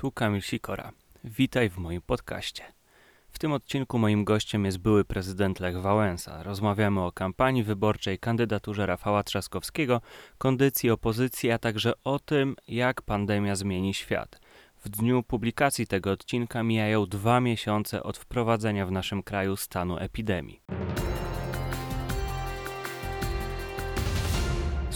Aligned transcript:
Tu 0.00 0.12
Kamil 0.12 0.42
Sikora. 0.42 0.92
Witaj 1.24 1.70
w 1.70 1.78
moim 1.78 2.02
podcaście. 2.02 2.62
W 3.30 3.38
tym 3.38 3.52
odcinku 3.52 3.98
moim 3.98 4.24
gościem 4.24 4.64
jest 4.64 4.78
były 4.78 5.04
prezydent 5.04 5.60
Lech 5.60 5.80
Wałęsa. 5.80 6.42
Rozmawiamy 6.42 7.00
o 7.00 7.12
kampanii 7.12 7.62
wyborczej, 7.62 8.18
kandydaturze 8.18 8.86
Rafała 8.86 9.22
Trzaskowskiego, 9.22 10.00
kondycji 10.38 10.90
opozycji, 10.90 11.50
a 11.50 11.58
także 11.58 11.92
o 12.04 12.18
tym, 12.18 12.56
jak 12.68 13.02
pandemia 13.02 13.56
zmieni 13.56 13.94
świat. 13.94 14.40
W 14.84 14.88
dniu 14.88 15.22
publikacji 15.22 15.86
tego 15.86 16.10
odcinka 16.10 16.62
mijają 16.62 17.06
dwa 17.06 17.40
miesiące 17.40 18.02
od 18.02 18.18
wprowadzenia 18.18 18.86
w 18.86 18.92
naszym 18.92 19.22
kraju 19.22 19.56
stanu 19.56 19.98
epidemii. 19.98 20.60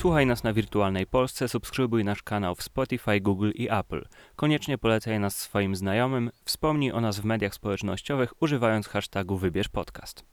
Słuchaj 0.04 0.26
nas 0.26 0.44
na 0.44 0.52
Wirtualnej 0.52 1.06
Polsce, 1.06 1.48
subskrybuj 1.48 2.04
nasz 2.04 2.22
kanał 2.22 2.54
w 2.54 2.62
Spotify, 2.62 3.20
Google 3.20 3.50
i 3.54 3.68
Apple. 3.70 4.04
Koniecznie 4.36 4.78
polecaj 4.78 5.20
nas 5.20 5.36
swoim 5.36 5.76
znajomym, 5.76 6.30
wspomnij 6.44 6.92
o 6.92 7.00
nas 7.00 7.20
w 7.20 7.24
mediach 7.24 7.54
społecznościowych 7.54 8.42
używając 8.42 8.88
hashtagu 8.88 9.36
Wybierz 9.36 9.68
Podcast. 9.68 10.24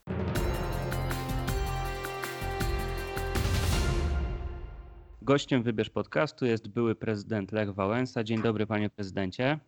Gościem 5.21 5.63
Wybierz 5.63 5.89
Podcastu 5.89 6.45
jest 6.45 6.67
były 6.67 6.95
prezydent 6.95 7.51
Lech 7.51 7.73
Wałęsa. 7.73 8.23
Dzień 8.23 8.41
dobry 8.41 8.67
panie 8.67 8.89
prezydencie. 8.89 9.59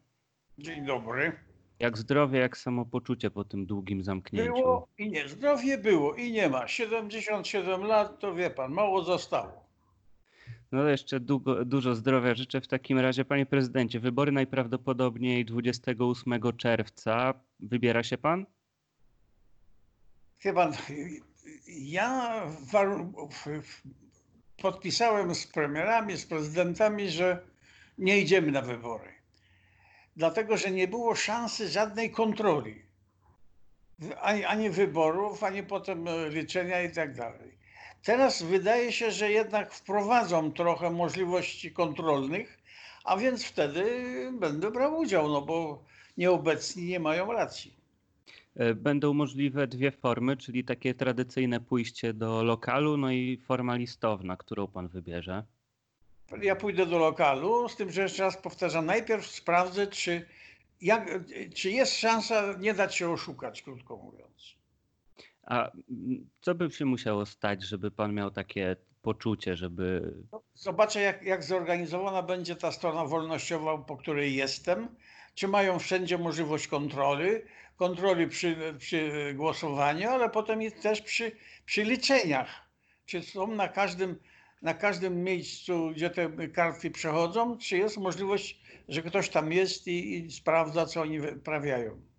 Dzień 0.58 0.86
dobry. 0.86 1.32
Jak 1.80 1.98
zdrowie, 1.98 2.40
jak 2.40 2.58
samopoczucie 2.58 3.32
po 3.32 3.44
tym 3.44 3.66
długim 3.66 4.04
zamknięciu? 4.04 4.54
Było 4.54 4.88
i 4.98 5.12
nie. 5.12 5.30
Zdrowie 5.30 5.78
było 5.78 6.14
i 6.14 6.32
nie 6.32 6.50
ma. 6.50 6.68
77 6.68 7.84
lat 7.84 8.20
to 8.20 8.36
wie 8.36 8.50
pan, 8.50 8.72
mało 8.72 9.04
zostało. 9.04 9.64
No 10.74 10.90
jeszcze 10.90 11.20
długo, 11.20 11.66
dużo 11.66 11.96
zdrowia 11.96 12.36
życzę 12.36 12.62
w 12.62 12.68
takim 12.68 13.00
razie. 13.00 13.26
Panie 13.26 13.46
prezydencie, 13.46 14.00
wybory 14.00 14.32
najprawdopodobniej 14.32 15.46
28 15.46 16.40
czerwca. 16.58 17.34
Wybiera 17.60 18.04
się 18.04 18.18
pan? 18.18 18.46
Pan, 20.54 20.74
ja 21.68 22.42
podpisałem 24.62 25.36
z 25.36 25.48
premierami, 25.48 26.18
z 26.18 26.26
prezydentami, 26.26 27.10
że 27.10 27.46
nie 27.98 28.20
idziemy 28.20 28.52
na 28.52 28.62
wybory. 28.62 29.14
Dlatego, 30.16 30.58
że 30.58 30.72
nie 30.72 30.88
było 30.88 31.16
szansy 31.16 31.70
żadnej 31.70 32.12
kontroli. 32.12 32.82
Ani, 34.22 34.46
ani 34.46 34.70
wyborów, 34.70 35.44
ani 35.44 35.64
potem 35.64 36.06
liczenia 36.30 36.82
i 36.82 36.92
tak 36.92 37.16
dalej. 37.16 37.63
Teraz 38.04 38.44
wydaje 38.44 38.92
się, 38.92 39.12
że 39.12 39.32
jednak 39.32 39.74
wprowadzą 39.74 40.52
trochę 40.52 40.90
możliwości 40.92 41.72
kontrolnych, 41.72 42.60
a 43.04 43.18
więc 43.18 43.46
wtedy 43.46 43.84
będę 44.40 44.72
brał 44.72 44.98
udział, 45.00 45.28
no 45.30 45.42
bo 45.42 45.84
nieobecni 46.18 46.84
nie 46.84 47.00
mają 47.00 47.32
racji. 47.34 47.74
E, 48.56 48.74
Będą 48.76 49.14
możliwe 49.14 49.68
dwie 49.68 49.92
formy, 49.92 50.38
czyli 50.38 50.64
takie 50.64 50.94
tradycyjne 50.94 51.60
pójście 51.60 52.14
do 52.14 52.44
lokalu, 52.44 52.98
no 52.98 53.12
i 53.12 53.38
forma 53.38 53.76
listowna, 53.76 54.38
którą 54.38 54.68
pan 54.68 54.88
wybierze. 54.88 55.44
Ja 56.42 56.56
pójdę 56.56 56.86
do 56.86 56.98
lokalu, 57.00 57.70
z 57.70 57.76
tym, 57.76 57.92
że 57.92 58.02
jeszcze 58.02 58.24
raz 58.24 58.38
powtarzam, 58.38 58.86
najpierw 58.86 59.28
sprawdzę, 59.28 59.88
czy, 59.88 60.26
jak, 60.82 61.10
czy 61.56 61.72
jest 61.72 62.00
szansa 62.00 62.54
nie 62.60 62.74
dać 62.74 62.96
się 62.96 63.10
oszukać, 63.10 63.62
krótko 63.62 63.98
mówiąc. 63.98 64.56
A 65.44 65.72
mm, 65.90 66.30
co 66.42 66.56
by 66.56 66.72
się 66.72 66.86
musiało 66.86 67.26
stać, 67.26 67.64
żeby 67.64 67.92
pan 67.92 68.14
miał 68.14 68.32
takie 68.32 68.76
poczucie, 69.02 69.56
żeby. 69.56 70.14
Zobaczę, 70.54 71.02
jak, 71.02 71.24
jak 71.24 71.44
zorganizowana 71.44 72.24
będzie 72.24 72.56
ta 72.56 72.72
strona 72.72 73.06
wolnościowa, 73.06 73.78
po 73.78 73.98
której 73.98 74.36
jestem. 74.36 74.88
Czy 75.36 75.48
mają 75.48 75.80
wszędzie 75.80 76.18
możliwość 76.18 76.68
kontroli, 76.68 77.30
kontroli 77.76 78.28
przy, 78.28 78.76
przy 78.78 79.34
głosowaniu, 79.36 80.10
ale 80.10 80.30
potem 80.30 80.72
też 80.72 81.02
przy, 81.02 81.32
przy 81.66 81.84
liczeniach. 81.84 82.50
Czy 83.06 83.22
są 83.22 83.48
na 83.48 83.68
każdym, 83.68 84.20
na 84.62 84.74
każdym 84.74 85.24
miejscu, 85.24 85.92
gdzie 85.96 86.10
te 86.10 86.48
karty 86.48 86.92
przechodzą, 86.92 87.58
czy 87.58 87.78
jest 87.78 87.98
możliwość, 87.98 88.62
że 88.88 89.02
ktoś 89.02 89.30
tam 89.30 89.52
jest 89.52 89.88
i, 89.88 90.18
i 90.18 90.32
sprawdza, 90.32 90.86
co 90.86 91.02
oni 91.02 91.20
wyprawiają. 91.20 92.13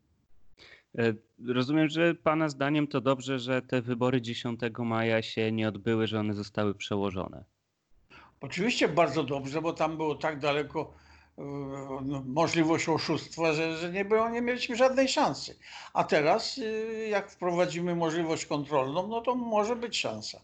E, 0.99 1.15
Rozumiem, 1.47 1.89
że 1.89 2.15
pana 2.15 2.49
zdaniem 2.49 2.87
to 2.87 3.01
dobrze, 3.01 3.39
że 3.39 3.63
te 3.63 3.83
wybory 3.83 4.23
10 4.23 4.61
maja 4.79 5.23
się 5.23 5.53
nie 5.53 5.69
odbyły, 5.69 6.07
że 6.07 6.21
one 6.21 6.35
zostały 6.35 6.75
przełożone. 6.75 7.45
Oczywiście 8.41 8.89
bardzo 8.89 9.25
dobrze, 9.25 9.63
bo 9.63 9.73
tam 9.73 9.97
było 9.97 10.15
tak 10.15 10.39
daleko 10.39 10.95
e, 11.39 11.43
no, 12.05 12.23
możliwość 12.27 12.89
oszustwa, 12.89 13.53
że, 13.53 13.77
że 13.77 13.93
nie, 13.93 14.05
było, 14.05 14.29
nie 14.29 14.43
mieliśmy 14.43 14.77
żadnej 14.77 15.09
szansy. 15.09 15.59
A 15.95 16.05
teraz, 16.05 16.59
y, 16.59 17.09
jak 17.11 17.31
wprowadzimy 17.31 17.95
możliwość 17.95 18.47
kontrolną, 18.47 19.09
no 19.09 19.21
to 19.21 19.35
może 19.35 19.77
być 19.77 19.99
szansa. 19.99 20.41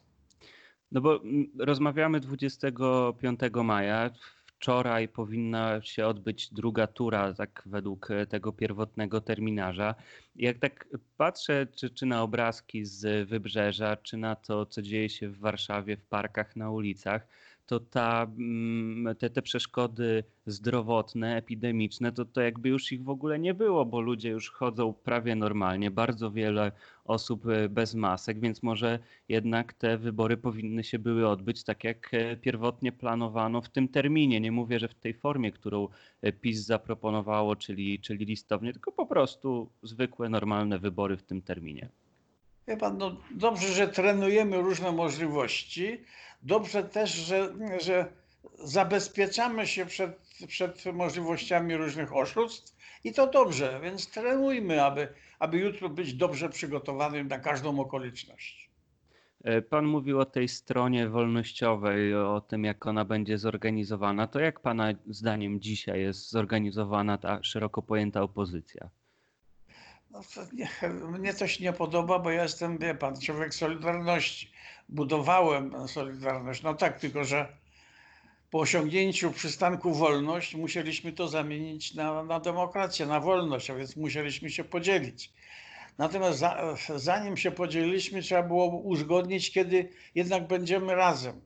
No 0.92 1.00
bo 1.00 1.22
mm, 1.22 1.50
rozmawiamy 1.58 2.20
25 2.20 3.40
maja. 3.64 4.10
Wczoraj 4.60 5.08
powinna 5.08 5.82
się 5.82 6.06
odbyć 6.06 6.54
druga 6.54 6.86
tura, 6.86 7.34
tak 7.34 7.62
według 7.66 8.10
e, 8.10 8.26
tego 8.26 8.52
pierwotnego 8.52 9.20
terminarza. 9.20 9.94
Jak 10.36 10.58
tak 10.58 10.88
patrzę, 11.16 11.66
czy, 11.76 11.90
czy 11.90 12.06
na 12.06 12.22
obrazki 12.22 12.84
z 12.84 13.28
wybrzeża, 13.28 13.96
czy 13.96 14.16
na 14.16 14.36
to, 14.36 14.66
co 14.66 14.82
dzieje 14.82 15.08
się 15.08 15.28
w 15.28 15.38
Warszawie, 15.38 15.96
w 15.96 16.04
parkach, 16.04 16.56
na 16.56 16.70
ulicach, 16.70 17.26
to 17.70 17.80
ta, 17.80 18.26
mm, 18.38 19.16
te, 19.16 19.30
te 19.30 19.42
przeszkody 19.42 20.24
zdrowotne, 20.46 21.36
epidemiczne, 21.36 22.12
to, 22.12 22.24
to 22.24 22.40
jakby 22.40 22.68
już 22.68 22.92
ich 22.92 23.04
w 23.04 23.08
ogóle 23.08 23.38
nie 23.38 23.54
było, 23.54 23.86
bo 23.86 24.00
ludzie 24.00 24.30
już 24.30 24.50
chodzą 24.50 24.92
prawie 24.92 25.36
normalnie, 25.36 25.90
bardzo 25.90 26.30
wiele 26.30 26.72
osób 27.04 27.46
e, 27.46 27.68
bez 27.68 27.94
masek, 27.94 28.40
więc 28.40 28.62
może 28.62 28.98
jednak 29.28 29.72
te 29.72 29.98
wybory 29.98 30.36
powinny 30.36 30.84
się 30.84 30.98
były 30.98 31.28
odbyć 31.28 31.64
tak, 31.64 31.84
jak 31.84 32.14
e, 32.14 32.36
pierwotnie 32.36 32.92
planowano 32.92 33.60
w 33.62 33.68
tym 33.68 33.88
terminie. 33.88 34.40
Nie 34.40 34.52
mówię, 34.52 34.78
że 34.78 34.88
w 34.88 34.94
tej 34.94 35.14
formie, 35.14 35.52
którą 35.52 35.88
e, 36.22 36.32
PiS 36.32 36.60
zaproponowało, 36.60 37.56
czyli, 37.56 38.00
czyli 38.00 38.24
listownie, 38.24 38.72
tylko 38.72 38.92
po 38.92 39.06
prostu 39.06 39.70
zwykłe, 39.82 40.28
normalne 40.28 40.78
wybory 40.78 41.16
w 41.16 41.22
tym 41.22 41.42
terminie. 41.42 41.88
Wie 42.68 42.76
pan, 42.76 42.98
no 42.98 43.16
dobrze, 43.30 43.68
że 43.68 43.88
trenujemy 43.88 44.62
różne 44.62 44.92
możliwości. 44.92 46.00
Dobrze 46.42 46.84
też, 46.84 47.10
że, 47.10 47.54
że 47.80 48.12
zabezpieczamy 48.58 49.66
się 49.66 49.86
przed, 49.86 50.18
przed 50.46 50.84
możliwościami 50.92 51.76
różnych 51.76 52.16
oszustw 52.16 52.76
i 53.04 53.12
to 53.12 53.26
dobrze, 53.26 53.80
więc 53.82 54.10
trenujmy, 54.10 54.84
aby, 54.84 55.08
aby 55.38 55.58
jutro 55.58 55.88
być 55.88 56.14
dobrze 56.14 56.48
przygotowanym 56.48 57.28
na 57.28 57.38
każdą 57.38 57.80
okoliczność. 57.80 58.70
E, 59.44 59.62
Pan 59.62 59.84
mówił 59.86 60.20
o 60.20 60.24
tej 60.24 60.48
stronie 60.48 61.08
wolnościowej, 61.08 62.14
o 62.14 62.40
tym, 62.40 62.64
jak 62.64 62.86
ona 62.86 63.04
będzie 63.04 63.38
zorganizowana. 63.38 64.26
To 64.26 64.40
jak 64.40 64.60
Pana 64.60 64.92
zdaniem 65.06 65.60
dzisiaj 65.60 66.00
jest 66.00 66.30
zorganizowana 66.30 67.18
ta 67.18 67.42
szeroko 67.42 67.82
pojęta 67.82 68.22
opozycja? 68.22 68.90
No, 70.10 70.22
nie, 70.52 70.68
mnie 71.18 71.34
to 71.34 71.48
się 71.48 71.64
nie 71.64 71.72
podoba, 71.72 72.18
bo 72.18 72.30
ja 72.30 72.42
jestem, 72.42 72.78
wie 72.78 72.94
pan, 72.94 73.20
człowiek 73.20 73.54
Solidarności. 73.54 74.50
Budowałem 74.88 75.88
Solidarność. 75.88 76.62
No 76.62 76.74
tak, 76.74 77.00
tylko 77.00 77.24
że 77.24 77.56
po 78.50 78.58
osiągnięciu 78.58 79.30
przystanku 79.30 79.94
wolność 79.94 80.54
musieliśmy 80.54 81.12
to 81.12 81.28
zamienić 81.28 81.94
na, 81.94 82.22
na 82.24 82.40
demokrację, 82.40 83.06
na 83.06 83.20
wolność, 83.20 83.70
a 83.70 83.74
więc 83.74 83.96
musieliśmy 83.96 84.50
się 84.50 84.64
podzielić. 84.64 85.32
Natomiast 85.98 86.38
za, 86.38 86.76
zanim 86.96 87.36
się 87.36 87.50
podzieliliśmy, 87.50 88.22
trzeba 88.22 88.42
było 88.42 88.66
uzgodnić, 88.66 89.52
kiedy 89.52 89.88
jednak 90.14 90.46
będziemy 90.46 90.94
razem. 90.94 91.40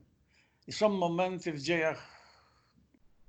I 0.67 0.71
są 0.71 0.89
momenty 0.89 1.53
w 1.53 1.61
dziejach 1.61 2.15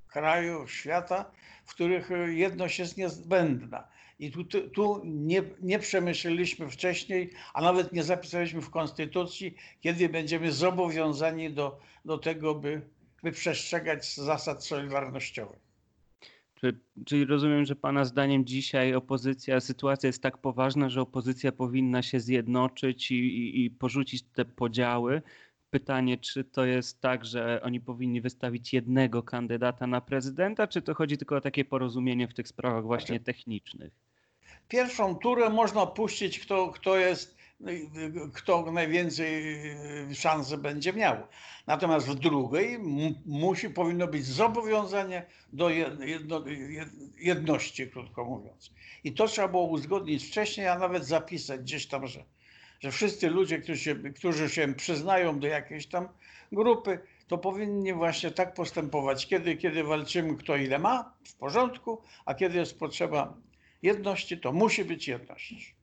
kraju, 0.08 0.68
świata, 0.68 1.30
w 1.64 1.74
których 1.74 2.10
jedność 2.26 2.78
jest 2.78 2.96
niezbędna. 2.96 3.88
I 4.18 4.30
tu, 4.30 4.44
tu, 4.44 5.02
nie, 5.04 5.42
nie 5.62 5.78
przemyśleliśmy 5.78 6.70
wcześniej, 6.70 7.30
a 7.54 7.60
nawet 7.62 7.92
nie 7.92 8.02
zapisaliśmy 8.02 8.60
w 8.60 8.70
Konstytucji, 8.70 9.54
kiedy 9.80 10.08
będziemy 10.08 10.52
zobowiązani 10.52 11.50
do, 11.50 11.80
do 12.04 12.18
tego, 12.18 12.54
by, 12.54 12.82
by 13.22 13.32
przestrzegać 13.32 14.14
zasad 14.14 14.64
solidarnościowych. 14.64 15.66
Czy, 16.54 16.80
czyli 17.06 17.24
rozumiem, 17.24 17.64
że 17.64 17.76
Pana 17.76 18.04
zdaniem 18.04 18.44
dzisiaj 18.44 18.94
opozycja, 18.94 19.60
sytuacja 19.60 20.06
jest 20.06 20.22
tak 20.22 20.38
poważna, 20.38 20.88
że 20.88 21.00
opozycja 21.00 21.52
powinna 21.52 22.02
się 22.02 22.20
zjednoczyć 22.20 23.10
i, 23.10 23.14
i, 23.14 23.64
i 23.64 23.70
porzucić 23.70 24.22
te 24.22 24.44
podziały. 24.44 25.22
Pytanie, 25.70 26.18
czy 26.18 26.44
to 26.44 26.64
jest 26.64 27.00
tak, 27.00 27.24
że 27.24 27.60
oni 27.62 27.80
powinni 27.80 28.20
wystawić 28.20 28.72
jednego 28.72 29.22
kandydata 29.22 29.86
na 29.86 30.00
prezydenta, 30.00 30.66
czy 30.66 30.82
to 30.82 30.94
chodzi 30.94 31.18
tylko 31.18 31.36
o 31.36 31.40
takie 31.40 31.64
porozumienie 31.64 32.28
w 32.28 32.34
tych 32.34 32.48
sprawach 32.48 32.84
właśnie 32.84 33.20
technicznych? 33.20 34.05
Pierwszą 34.68 35.16
turę 35.16 35.50
można 35.50 35.86
puścić, 35.86 36.38
kto, 36.38 36.68
kto 36.68 36.96
jest 36.96 37.36
no 37.60 37.70
kto 38.34 38.72
najwięcej 38.72 39.60
y, 40.10 40.14
szansy 40.14 40.58
będzie 40.58 40.92
miał. 40.92 41.16
Natomiast 41.66 42.06
w 42.06 42.14
drugiej 42.14 42.78
musi, 43.26 43.70
powinno 43.70 44.06
być 44.06 44.26
zobowiązanie 44.26 45.26
do 45.52 45.66
jed- 45.66 46.00
jedno, 46.04 46.40
jed- 46.40 47.10
jedności, 47.18 47.90
krótko 47.90 48.24
mówiąc. 48.24 48.72
I 49.04 49.12
to 49.12 49.26
trzeba 49.26 49.48
było 49.48 49.64
uzgodnić 49.64 50.24
wcześniej, 50.24 50.68
a 50.68 50.78
nawet 50.78 51.04
zapisać 51.06 51.60
gdzieś 51.60 51.86
tam, 51.86 52.06
że, 52.06 52.24
że 52.80 52.90
wszyscy 52.90 53.30
ludzie, 53.30 53.58
którzy 53.58 53.78
się, 53.80 53.94
którzy 53.94 54.48
się 54.50 54.74
przyznają 54.74 55.40
do 55.40 55.46
jakiejś 55.46 55.86
tam 55.86 56.08
grupy, 56.52 56.98
to 57.28 57.38
powinni 57.38 57.92
właśnie 57.92 58.30
tak 58.30 58.54
postępować. 58.54 59.26
Kiedy, 59.26 59.56
kiedy 59.56 59.84
walczymy, 59.84 60.36
kto 60.36 60.56
ile 60.56 60.78
ma, 60.78 61.12
w 61.24 61.34
porządku, 61.34 62.02
a 62.24 62.34
kiedy 62.34 62.58
jest 62.58 62.78
potrzeba 62.78 63.36
jedności, 63.86 64.38
to 64.38 64.52
musi 64.52 64.84
być 64.84 65.08
jedność. 65.08 65.74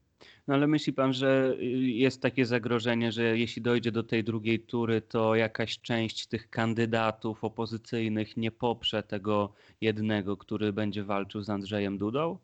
No 0.47 0.53
ale 0.53 0.67
myśli 0.67 0.93
pan, 0.93 1.13
że 1.13 1.55
y, 1.59 1.65
jest 2.05 2.21
takie 2.21 2.45
zagrożenie, 2.45 3.11
że 3.11 3.37
jeśli 3.37 3.61
dojdzie 3.61 3.91
do 3.91 4.03
tej 4.03 4.23
drugiej 4.23 4.59
tury, 4.59 5.01
to 5.01 5.35
jakaś 5.35 5.79
część 5.79 6.27
tych 6.27 6.49
kandydatów 6.49 7.43
opozycyjnych 7.43 8.37
nie 8.37 8.51
poprze 8.51 9.03
tego 9.03 9.53
jednego, 9.81 10.37
który 10.37 10.73
będzie 10.73 11.03
walczył 11.03 11.41
z 11.41 11.49
Andrzejem 11.49 11.97
Dudą? 11.97 12.37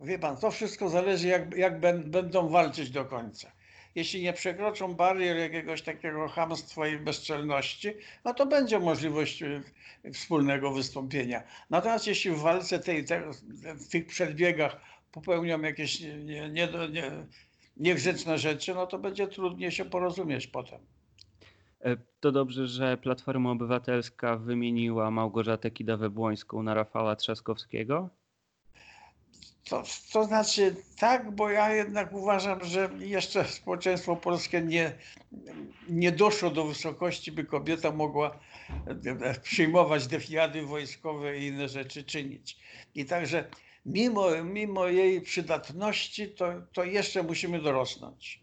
Wie 0.00 0.18
pan, 0.18 0.36
to 0.36 0.50
wszystko 0.50 0.88
zależy, 0.88 1.28
jak, 1.28 1.56
jak 1.56 1.80
bę- 1.80 2.04
będą 2.08 2.48
walczyć 2.48 2.90
do 2.90 3.04
końca. 3.04 3.52
Jeśli 3.98 4.22
nie 4.22 4.32
przekroczą 4.32 4.94
barier 4.94 5.36
jakiegoś 5.36 5.82
takiego 5.82 6.28
chamstwa 6.28 6.88
i 6.88 6.98
bezczelności, 6.98 7.88
no 8.24 8.34
to 8.34 8.46
będzie 8.46 8.78
możliwość 8.78 9.42
y, 9.42 9.62
wspólnego 10.12 10.72
wystąpienia. 10.72 11.42
Natomiast 11.70 12.06
jeśli 12.06 12.30
w 12.30 12.38
walce 12.38 12.78
tej, 12.78 13.04
te, 13.04 13.30
w 13.74 13.88
tych 13.88 14.06
przedbiegach 14.06 14.80
popełnią 15.12 15.60
jakieś 15.60 16.00
nie, 16.00 16.48
nie, 16.50 16.68
nie, 16.92 17.10
niegrzeczne 17.76 18.38
rzeczy, 18.38 18.74
no 18.74 18.86
to 18.86 18.98
będzie 18.98 19.28
trudniej 19.28 19.72
się 19.72 19.84
porozumieć 19.84 20.46
potem. 20.46 20.80
E, 21.80 21.96
To 22.20 22.32
dobrze, 22.32 22.66
że 22.66 22.96
Platforma 22.96 23.50
Obywatelska 23.50 24.36
wymieniła 24.36 25.10
Małgorzatę 25.10 25.70
Kidawę-Błońską 25.70 26.62
na 26.62 26.74
Rafała 26.74 27.16
Trzaskowskiego? 27.16 28.10
To, 29.68 29.82
to 30.12 30.24
znaczy 30.24 30.76
tak, 30.98 31.30
bo 31.30 31.50
ja 31.50 31.74
jednak 31.74 32.12
uważam, 32.12 32.64
że 32.64 32.90
jeszcze 32.98 33.44
społeczeństwo 33.44 34.16
polskie 34.16 34.60
nie, 34.60 34.92
nie 35.88 36.12
doszło 36.12 36.50
do 36.50 36.64
wysokości, 36.64 37.32
by 37.32 37.44
kobieta 37.44 37.92
mogła 37.92 38.38
e, 39.24 39.40
przyjmować 39.40 40.06
defiady 40.06 40.62
wojskowe 40.62 41.38
i 41.38 41.46
inne 41.46 41.68
rzeczy 41.68 42.04
czynić. 42.04 42.58
I 42.94 43.04
także 43.04 43.44
mimo, 43.86 44.44
mimo 44.44 44.86
jej 44.86 45.20
przydatności, 45.20 46.28
to, 46.28 46.52
to 46.72 46.84
jeszcze 46.84 47.22
musimy 47.22 47.62
dorosnąć. 47.62 48.40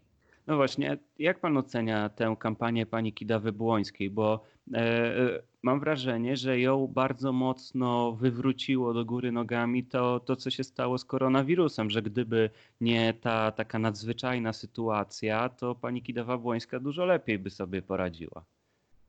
No 0.47 0.55
właśnie, 0.55 0.97
jak 1.19 1.39
pan 1.39 1.57
ocenia 1.57 2.09
tę 2.09 2.35
kampanię 2.39 2.85
pani 2.85 3.13
Kidawy 3.13 3.51
Błońskiej? 3.51 4.09
Bo 4.09 4.43
e, 4.73 4.77
e, 4.77 5.41
mam 5.65 5.79
wrażenie, 5.79 6.37
że 6.37 6.59
ją 6.59 6.87
bardzo 6.87 7.31
mocno 7.31 8.11
wywróciło 8.11 8.93
do 8.93 9.05
góry 9.05 9.31
nogami 9.31 9.83
to, 9.83 10.19
to, 10.19 10.35
co 10.35 10.49
się 10.49 10.63
stało 10.63 10.97
z 10.97 11.05
koronawirusem, 11.05 11.89
że 11.89 12.01
gdyby 12.01 12.49
nie 12.81 13.13
ta 13.13 13.51
taka 13.51 13.79
nadzwyczajna 13.79 14.53
sytuacja, 14.53 15.49
to 15.49 15.75
pani 15.75 16.01
Kidawa 16.01 16.37
Błońska 16.37 16.79
dużo 16.79 17.05
lepiej 17.05 17.39
by 17.39 17.49
sobie 17.49 17.81
poradziła. 17.81 18.45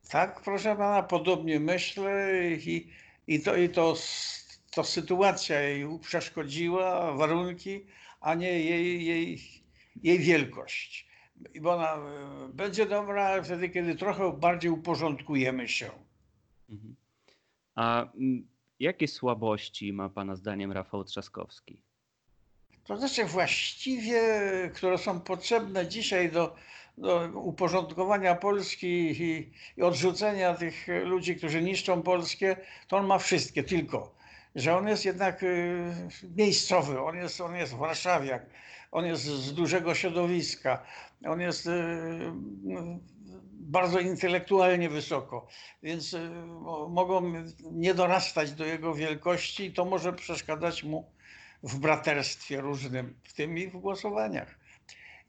Tak, 0.09 0.41
proszę 0.41 0.75
pana, 0.75 1.03
podobnie 1.03 1.59
myślę 1.59 2.41
i, 2.55 2.87
i, 3.27 3.39
to, 3.39 3.55
i 3.55 3.69
to, 3.69 3.95
to 4.71 4.83
sytuacja 4.83 5.61
jej 5.61 5.85
przeszkodziła, 6.01 7.13
warunki, 7.13 7.85
a 8.21 8.35
nie 8.35 8.59
jej, 8.59 9.05
jej, 9.05 9.39
jej 10.03 10.19
wielkość. 10.19 11.07
Bo 11.61 11.75
ona 11.75 11.93
e, 11.95 11.99
będzie 12.53 12.85
dobra 12.85 13.43
wtedy, 13.43 13.69
kiedy 13.69 13.95
trochę 13.95 14.31
bardziej 14.31 14.71
uporządkujemy 14.71 15.67
się. 15.67 16.06
Mhm. 16.69 16.95
A 17.75 18.05
jakie 18.79 19.07
słabości 19.07 19.93
ma 19.93 20.09
pana 20.09 20.35
zdaniem 20.35 20.71
Rafał 20.71 21.03
Trzaskowski? 21.03 21.81
To 22.83 22.97
znaczy 22.97 23.25
właściwie, 23.25 24.21
które 24.75 24.97
są 24.97 25.19
potrzebne 25.19 25.87
dzisiaj 25.87 26.31
do, 26.31 26.55
do 26.97 27.29
uporządkowania 27.33 28.35
Polski 28.35 28.87
i, 28.87 29.51
i 29.77 29.81
odrzucenia 29.81 30.53
tych 30.53 30.87
ludzi, 31.03 31.35
którzy 31.35 31.61
niszczą 31.61 32.01
Polskę, 32.01 32.55
to 32.87 32.97
on 32.97 33.07
ma 33.07 33.19
wszystkie, 33.19 33.63
tylko 33.63 34.15
że 34.55 34.77
on 34.77 34.87
jest 34.87 35.05
jednak 35.05 35.43
y, 35.43 35.93
miejscowy, 36.35 37.01
on 37.01 37.15
jest, 37.15 37.41
on 37.41 37.55
jest 37.55 37.73
warszawiak, 37.73 38.45
on 38.91 39.05
jest 39.05 39.23
z 39.23 39.53
dużego 39.53 39.95
środowiska, 39.95 40.83
on 41.25 41.41
jest 41.41 41.67
y, 41.67 41.71
bardzo 43.59 43.99
intelektualnie 43.99 44.89
wysoko, 44.89 45.47
więc 45.83 46.15
mo- 46.47 46.89
mogą 46.89 47.33
nie 47.71 47.93
dorastać 47.93 48.51
do 48.51 48.65
jego 48.65 48.93
wielkości 48.93 49.65
i 49.65 49.73
to 49.73 49.85
może 49.85 50.13
przeszkadzać 50.13 50.83
mu 50.83 51.11
w 51.63 51.79
braterstwie 51.79 52.61
różnym, 52.61 53.15
w 53.23 53.33
tym 53.33 53.57
i 53.57 53.67
w 53.67 53.77
głosowaniach. 53.77 54.55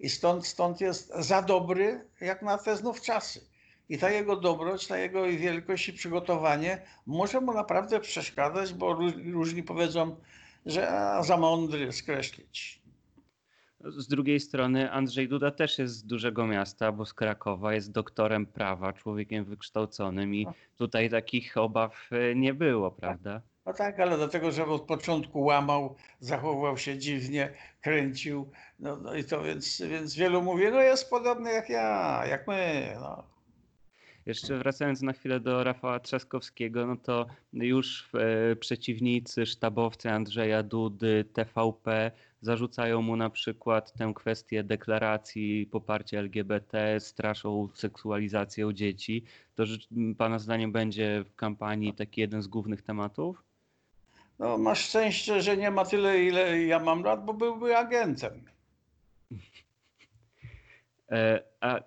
I 0.00 0.08
stąd, 0.08 0.46
stąd 0.46 0.80
jest 0.80 1.12
za 1.18 1.42
dobry, 1.42 2.08
jak 2.20 2.42
na 2.42 2.58
te 2.58 2.76
znów 2.76 3.00
czasy. 3.00 3.40
I 3.88 3.98
ta 3.98 4.10
jego 4.10 4.36
dobroć, 4.36 4.86
ta 4.86 4.98
jego 4.98 5.24
wielkość 5.26 5.88
i 5.88 5.92
przygotowanie 5.92 6.82
może 7.06 7.40
mu 7.40 7.52
naprawdę 7.52 8.00
przeszkadzać, 8.00 8.74
bo 8.74 8.94
ró- 8.94 9.32
różni 9.32 9.62
powiedzą, 9.62 10.16
że 10.66 10.92
za 11.22 11.36
mądry 11.36 11.92
skreślić. 11.92 12.80
Z 13.80 14.08
drugiej 14.08 14.40
strony 14.40 14.90
Andrzej 14.92 15.28
Duda 15.28 15.50
też 15.50 15.78
jest 15.78 15.94
z 15.94 16.04
dużego 16.04 16.46
miasta, 16.46 16.92
bo 16.92 17.04
z 17.06 17.14
Krakowa, 17.14 17.74
jest 17.74 17.92
doktorem 17.92 18.46
prawa, 18.46 18.92
człowiekiem 18.92 19.44
wykształconym 19.44 20.34
i 20.34 20.46
tutaj 20.76 21.10
takich 21.10 21.56
obaw 21.56 22.08
e, 22.12 22.34
nie 22.34 22.54
było, 22.54 22.90
prawda? 22.90 23.42
No 23.66 23.74
tak, 23.74 24.00
ale 24.00 24.16
dlatego, 24.16 24.52
że 24.52 24.64
od 24.64 24.82
początku 24.82 25.40
łamał, 25.40 25.96
zachowywał 26.20 26.78
się 26.78 26.98
dziwnie, 26.98 27.52
kręcił. 27.80 28.50
No, 28.78 28.96
no 28.96 29.14
i 29.14 29.24
to 29.24 29.42
więc, 29.42 29.80
więc 29.80 30.14
wielu 30.14 30.42
mówi, 30.42 30.64
no 30.70 30.80
jest 30.80 31.10
podobny 31.10 31.52
jak 31.52 31.68
ja, 31.68 32.22
jak 32.26 32.48
my. 32.48 32.92
No. 33.00 33.24
Jeszcze 34.26 34.58
wracając 34.58 35.02
na 35.02 35.12
chwilę 35.12 35.40
do 35.40 35.64
Rafała 35.64 36.00
Trzaskowskiego, 36.00 36.86
no 36.86 36.96
to 36.96 37.26
już 37.52 38.10
e, 38.14 38.56
przeciwnicy, 38.56 39.46
sztabowcy 39.46 40.10
Andrzeja 40.10 40.62
Dudy, 40.62 41.24
TVP 41.32 42.10
zarzucają 42.40 43.02
mu 43.02 43.16
na 43.16 43.30
przykład 43.30 43.92
tę 43.92 44.12
kwestię 44.14 44.64
deklaracji 44.64 45.66
poparcia 45.66 46.18
LGBT, 46.18 47.00
straszą 47.00 47.68
seksualizacją 47.74 48.72
dzieci. 48.72 49.24
To 49.54 49.64
pana 50.18 50.38
zdaniem 50.38 50.72
będzie 50.72 51.24
w 51.24 51.34
kampanii 51.34 51.94
taki 51.94 52.20
jeden 52.20 52.42
z 52.42 52.46
głównych 52.46 52.82
tematów? 52.82 53.42
No, 54.38 54.58
masz 54.58 54.88
szczęście, 54.88 55.42
że 55.42 55.56
nie 55.56 55.70
ma 55.70 55.84
tyle, 55.84 56.24
ile 56.24 56.62
ja 56.62 56.78
mam 56.78 57.02
lat, 57.02 57.24
bo 57.24 57.34
byłby 57.34 57.76
agentem. 57.76 58.44
E, 61.10 61.42
A 61.60 61.80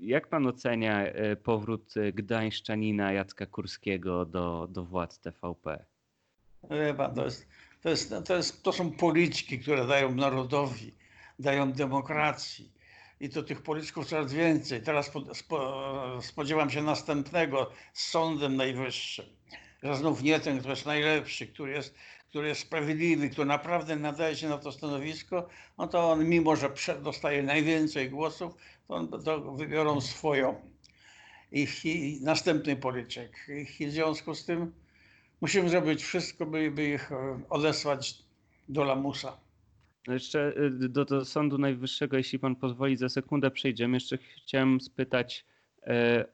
jak 0.00 0.28
pan 0.28 0.46
ocenia 0.46 1.04
e, 1.04 1.36
powrót 1.36 1.94
e, 1.96 2.12
gdańszczanina 2.12 3.12
Jacka 3.12 3.46
Kurskiego 3.46 4.24
do, 4.24 4.68
do 4.70 4.84
władz 4.84 5.18
TVP? 5.18 5.84
Wie 6.70 6.94
pan, 6.94 7.14
to, 7.14 7.24
jest, 7.24 7.48
to, 7.82 7.88
jest, 7.88 8.14
to, 8.26 8.36
jest, 8.36 8.62
to 8.62 8.72
są 8.72 8.90
policzki, 8.90 9.58
które 9.58 9.86
dają 9.86 10.14
narodowi, 10.14 10.94
dają 11.38 11.72
demokracji. 11.72 12.72
I 13.20 13.28
to 13.28 13.42
tych 13.42 13.62
policzków 13.62 14.06
coraz 14.06 14.32
więcej. 14.32 14.82
Teraz 14.82 15.06
spo, 15.06 15.34
spo, 15.34 16.18
spodziewam 16.22 16.70
się 16.70 16.82
następnego 16.82 17.70
z 17.92 18.08
Sądem 18.08 18.56
Najwyższym. 18.56 19.26
Że 19.82 19.96
znów 19.96 20.22
nie 20.22 20.40
ten, 20.40 20.58
który 20.58 20.72
jest 20.72 20.86
najlepszy, 20.86 21.46
który 21.46 21.72
jest, 21.72 21.94
który 22.28 22.48
jest 22.48 22.60
sprawiedliwy, 22.60 23.30
który 23.30 23.46
naprawdę 23.46 23.96
nadaje 23.96 24.36
się 24.36 24.48
na 24.48 24.58
to 24.58 24.72
stanowisko, 24.72 25.48
no 25.78 25.86
to 25.88 26.10
on, 26.10 26.28
mimo 26.28 26.56
że 26.56 26.70
dostaje 27.02 27.42
najwięcej 27.42 28.10
głosów, 28.10 28.54
to, 28.88 28.94
on, 28.94 29.08
to 29.24 29.52
wybiorą 29.52 30.00
swoją. 30.00 30.70
I, 31.52 31.66
i 31.84 32.20
następny 32.22 32.76
policzek. 32.76 33.50
I 33.80 33.86
w 33.86 33.92
związku 33.92 34.34
z 34.34 34.44
tym 34.44 34.72
musimy 35.40 35.68
zrobić 35.68 36.02
wszystko, 36.02 36.46
by, 36.46 36.70
by 36.70 36.88
ich 36.88 37.12
e, 37.12 37.40
odesłać 37.50 38.18
do 38.68 38.84
lamusa. 38.84 39.36
Jeszcze 40.08 40.52
y, 40.56 40.88
do, 40.88 41.04
do 41.04 41.24
Sądu 41.24 41.58
Najwyższego, 41.58 42.16
jeśli 42.16 42.38
pan 42.38 42.56
pozwoli, 42.56 42.96
za 42.96 43.08
sekundę 43.08 43.50
przejdziemy. 43.50 43.96
Jeszcze 43.96 44.18
chciałem 44.18 44.80
spytać 44.80 45.44
e, 45.46 45.59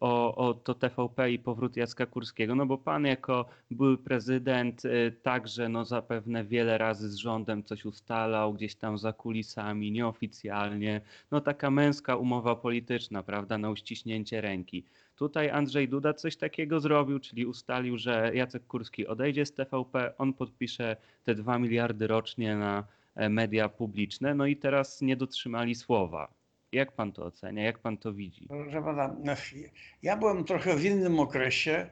o, 0.00 0.34
o 0.34 0.54
to 0.54 0.74
TVP 0.74 1.32
i 1.32 1.38
powrót 1.38 1.76
Jacka 1.76 2.06
Kurskiego, 2.06 2.54
no 2.54 2.66
bo 2.66 2.78
pan 2.78 3.04
jako 3.04 3.44
były 3.70 3.98
prezydent 3.98 4.84
e, 4.84 5.10
także 5.10 5.68
no 5.68 5.84
zapewne 5.84 6.44
wiele 6.44 6.78
razy 6.78 7.10
z 7.10 7.16
rządem 7.16 7.64
coś 7.64 7.84
ustalał, 7.84 8.54
gdzieś 8.54 8.74
tam 8.74 8.98
za 8.98 9.12
kulisami, 9.12 9.92
nieoficjalnie. 9.92 11.00
No 11.30 11.40
taka 11.40 11.70
męska 11.70 12.16
umowa 12.16 12.56
polityczna, 12.56 13.22
prawda, 13.22 13.58
na 13.58 13.70
uściśnięcie 13.70 14.40
ręki. 14.40 14.84
Tutaj 15.16 15.50
Andrzej 15.50 15.88
Duda 15.88 16.14
coś 16.14 16.36
takiego 16.36 16.80
zrobił, 16.80 17.18
czyli 17.18 17.46
ustalił, 17.46 17.98
że 17.98 18.30
Jacek 18.34 18.66
Kurski 18.66 19.06
odejdzie 19.06 19.46
z 19.46 19.52
TVP, 19.52 20.12
on 20.18 20.32
podpisze 20.32 20.96
te 21.24 21.34
2 21.34 21.58
miliardy 21.58 22.06
rocznie 22.06 22.56
na 22.56 22.84
e, 23.14 23.28
media 23.28 23.68
publiczne, 23.68 24.34
no 24.34 24.46
i 24.46 24.56
teraz 24.56 25.02
nie 25.02 25.16
dotrzymali 25.16 25.74
słowa. 25.74 26.35
Jak 26.76 26.92
pan 26.92 27.12
to 27.12 27.24
ocenia? 27.24 27.64
Jak 27.64 27.78
pan 27.78 27.96
to 27.98 28.12
widzi? 28.12 28.46
Proszę 28.48 28.82
pana, 28.82 29.16
no, 29.24 29.32
ja 30.02 30.16
byłem 30.16 30.44
trochę 30.44 30.76
w 30.76 30.84
innym 30.84 31.20
okresie 31.20 31.90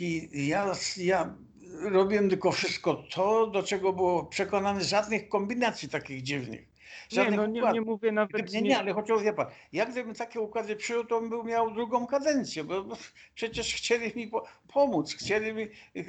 i 0.00 0.28
ja, 0.46 0.72
ja 0.96 1.34
robiłem 1.82 2.28
tylko 2.30 2.52
wszystko 2.52 2.94
to, 3.14 3.46
do 3.46 3.62
czego 3.62 3.92
było 3.92 4.24
przekonany, 4.24 4.84
żadnych 4.84 5.28
kombinacji 5.28 5.88
takich 5.88 6.22
dziwnych. 6.22 6.60
Nie, 6.60 7.16
Żadnych 7.16 7.36
no 7.36 7.46
nie, 7.46 7.62
nie 7.72 7.80
mówię 7.80 8.12
nawet... 8.12 8.32
Gdyby- 8.32 8.52
Nie, 8.52 8.62
nie, 8.62 8.78
ale 8.78 8.92
chociaż 8.92 9.22
wie 9.22 9.32
pan, 9.32 9.46
jak 9.72 9.90
gdybym 9.90 10.14
takie 10.14 10.40
układy 10.40 10.76
przyjął, 10.76 11.04
to 11.04 11.20
bym 11.20 11.30
był 11.30 11.44
miał 11.44 11.70
drugą 11.74 12.06
kadencję, 12.06 12.64
bo, 12.64 12.82
bo 12.84 12.96
przecież 13.34 13.74
chcieli 13.74 14.12
mi 14.16 14.28
po, 14.28 14.44
pomóc, 14.72 15.14
chcieli 15.14 15.52
mi, 15.54 15.66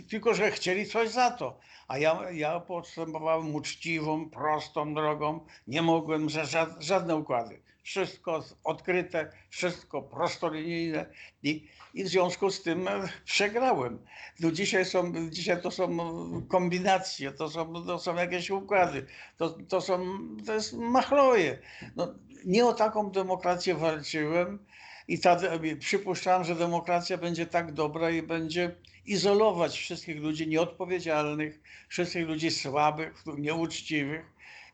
tylko 0.09 0.33
że 0.33 0.51
chcieli 0.51 0.85
coś 0.85 1.09
za 1.09 1.31
to. 1.31 1.59
A 1.87 1.97
ja, 1.97 2.31
ja 2.31 2.59
postępowałem 2.59 3.55
uczciwą, 3.55 4.29
prostą 4.29 4.93
drogą, 4.93 5.45
nie 5.67 5.81
mogłem, 5.81 6.29
że 6.29 6.41
ża- 6.43 6.75
żadne 6.81 7.15
układy. 7.15 7.61
Wszystko 7.85 8.43
odkryte, 8.63 9.31
wszystko 9.49 10.01
prostolinijne 10.01 11.05
i, 11.43 11.67
i 11.93 12.03
w 12.03 12.07
związku 12.07 12.51
z 12.51 12.63
tym 12.63 12.87
e, 12.87 13.09
przegrałem. 13.25 13.99
No 14.39 14.51
dzisiaj, 14.51 14.85
są, 14.85 15.29
dzisiaj 15.29 15.61
to 15.61 15.71
są 15.71 15.97
kombinacje, 16.47 17.31
to 17.31 17.49
są, 17.49 17.73
to 17.85 17.99
są 17.99 18.15
jakieś 18.15 18.49
układy, 18.49 19.05
to, 19.37 19.49
to 19.49 19.81
są, 19.81 20.17
to 20.45 20.53
jest 20.53 20.73
machloje. 20.73 21.59
No, 21.95 22.15
nie 22.45 22.65
o 22.65 22.73
taką 22.73 23.11
demokrację 23.11 23.75
walczyłem 23.75 24.65
i 25.07 25.19
ta, 25.19 25.37
przypuszczałem, 25.79 26.43
że 26.43 26.55
demokracja 26.55 27.17
będzie 27.17 27.45
tak 27.45 27.73
dobra 27.73 28.09
i 28.09 28.21
będzie 28.21 28.75
izolować 29.05 29.77
wszystkich 29.77 30.17
ludzi 30.17 30.47
nieodpowiedzialnych, 30.47 31.59
wszystkich 31.87 32.27
ludzi 32.27 32.51
słabych, 32.51 33.23
nieuczciwych. 33.37 34.25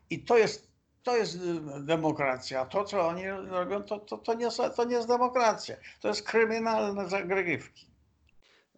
I 0.09 0.19
to 0.19 0.37
jest, 0.37 0.70
to 1.03 1.17
jest 1.17 1.39
demokracja. 1.79 2.65
To, 2.65 2.83
co 2.83 3.07
oni 3.07 3.27
robią, 3.27 3.83
to, 3.83 3.99
to, 3.99 4.17
to, 4.17 4.33
nie, 4.33 4.47
to 4.75 4.83
nie 4.85 4.95
jest 4.95 5.07
demokracja. 5.07 5.75
To 6.01 6.07
jest 6.07 6.23
kryminalne 6.27 7.09
zagrywki. 7.09 7.85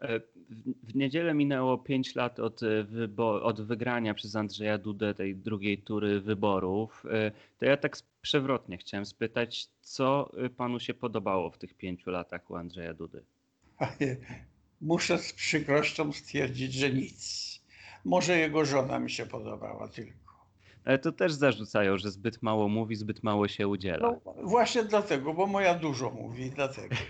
E, 0.02 0.20
W, 0.84 0.96
niedzielę 0.96 1.34
minęło 1.34 1.78
5 1.78 2.16
lat 2.16 2.40
od, 2.40 2.62
e, 2.64 3.22
od 3.22 3.62
wygrania 3.62 4.14
przez 4.14 4.36
Andrzeja 4.36 4.78
Dudę 4.78 5.14
tej 5.14 5.36
drugiej 5.36 5.78
tury 5.78 6.22
wyborów. 6.22 7.06
E, 7.12 7.32
To 7.60 7.66
ja 7.66 7.78
tak 7.78 7.98
przewrotnie 8.22 8.78
chciałem 8.78 9.06
spytać, 9.06 9.68
co 9.82 10.32
panu 10.58 10.80
się 10.80 10.94
podobało 10.94 11.50
w 11.52 11.58
tych 11.58 11.74
pięciu 11.74 12.12
latach 12.12 12.52
u 12.52 12.56
Andrzeja 12.56 12.94
Dudy? 12.94 13.24
Panie, 13.78 14.18
Muszę 14.82 15.18
z 15.18 15.34
przykrością 15.34 16.12
stwierdzić, 16.14 16.74
że 16.74 16.90
nic. 16.90 17.54
Może 18.06 18.38
jego 18.38 18.66
żona 18.66 19.00
mi 19.00 19.12
się 19.12 19.26
podobała 19.26 19.88
tylko. 19.88 20.23
Ale 20.86 21.00
to 21.00 21.12
też 21.12 21.34
zarzucają, 21.34 21.98
że 21.98 22.12
zbyt 22.12 22.42
mało 22.42 22.70
mówi, 22.70 22.96
zbyt 22.96 23.24
mało 23.24 23.48
się 23.48 23.68
udziela. 23.68 24.12
No, 24.26 24.34
właśnie 24.44 24.84
dlatego, 24.84 25.34
bo 25.34 25.48
moja 25.48 25.76
dużo 25.76 26.10
mówi, 26.10 26.50
dlatego. 26.50 26.96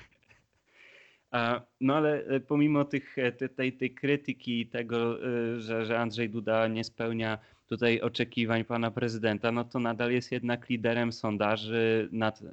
No 1.82 1.96
ale 1.96 2.24
e, 2.26 2.40
pomimo 2.40 2.86
tych, 2.86 3.18
e, 3.18 3.32
te- 3.32 3.50
tej, 3.50 3.74
tej 3.74 3.94
krytyki 3.94 4.60
i 4.62 4.68
tego, 4.68 5.28
e, 5.28 5.60
że, 5.60 5.86
że 5.86 6.00
Andrzej 6.00 6.30
Duda 6.30 6.68
nie 6.68 6.84
spełnia 6.84 7.38
tutaj 7.68 8.02
oczekiwań 8.02 8.66
pana 8.66 8.92
prezydenta, 8.92 9.52
no 9.52 9.64
to 9.64 9.80
nadal 9.80 10.12
jest 10.12 10.32
jednak 10.32 10.70
liderem 10.70 11.14
sondaży 11.14 12.10
nad 12.12 12.42
e, 12.42 12.46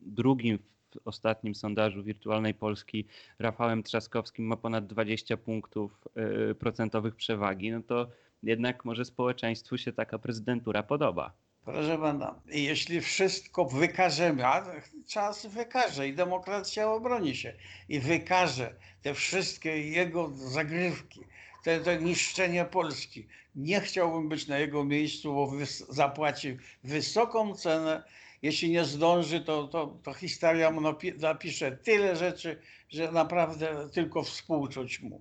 drugim 0.00 0.58
w 0.58 0.98
ostatnim 1.04 1.54
sondażu 1.54 2.02
wirtualnej 2.02 2.54
Polski 2.54 3.06
Rafałem 3.38 3.82
Trzaskowskim 3.82 4.46
ma 4.46 4.56
ponad 4.56 4.86
20 4.86 5.36
punktów 5.36 6.08
e, 6.14 6.54
procentowych 6.54 7.16
przewagi. 7.16 7.70
No 7.70 7.82
to 7.82 8.08
jednak 8.46 8.84
może 8.84 9.04
społeczeństwu 9.04 9.78
się 9.78 9.92
taka 9.92 10.18
prezydentura 10.18 10.82
podoba. 10.82 11.32
Proszę 11.64 11.98
pana, 11.98 12.40
jeśli 12.46 13.00
wszystko 13.00 13.64
wykażemy, 13.64 14.46
a 14.46 14.64
czas 15.08 15.46
wykaże 15.46 16.08
i 16.08 16.14
demokracja 16.14 16.90
obroni 16.90 17.36
się 17.36 17.54
i 17.88 18.00
wykaże 18.00 18.74
te 19.02 19.14
wszystkie 19.14 19.90
jego 19.90 20.30
zagrywki, 20.34 21.20
te, 21.64 21.80
te 21.80 21.98
niszczenie 22.02 22.64
Polski. 22.64 23.26
Nie 23.56 23.80
chciałbym 23.80 24.28
być 24.28 24.48
na 24.48 24.58
jego 24.58 24.84
miejscu, 24.84 25.34
bo 25.34 25.46
wys- 25.46 25.84
zapłaci 25.88 26.56
wysoką 26.84 27.54
cenę. 27.54 28.02
Jeśli 28.42 28.70
nie 28.70 28.84
zdąży, 28.84 29.40
to, 29.40 29.68
to, 29.68 29.98
to 30.02 30.14
historia 30.14 30.70
mu 30.70 30.80
napi- 30.80 31.20
napisze 31.20 31.72
tyle 31.72 32.16
rzeczy, 32.16 32.60
że 32.88 33.12
naprawdę 33.12 33.88
tylko 33.92 34.22
współczuć 34.22 35.00
mu. 35.00 35.20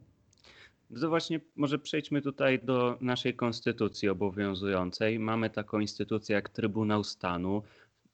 To 1.02 1.10
właśnie 1.10 1.40
może 1.56 1.80
przejdźmy 1.80 2.22
tutaj 2.22 2.60
do 2.60 2.98
naszej 3.02 3.34
konstytucji 3.36 4.10
obowiązującej. 4.10 5.20
Mamy 5.20 5.50
taką 5.50 5.80
instytucję 5.80 6.36
jak 6.36 6.50
Trybunał 6.50 7.04
Stanu. 7.04 7.64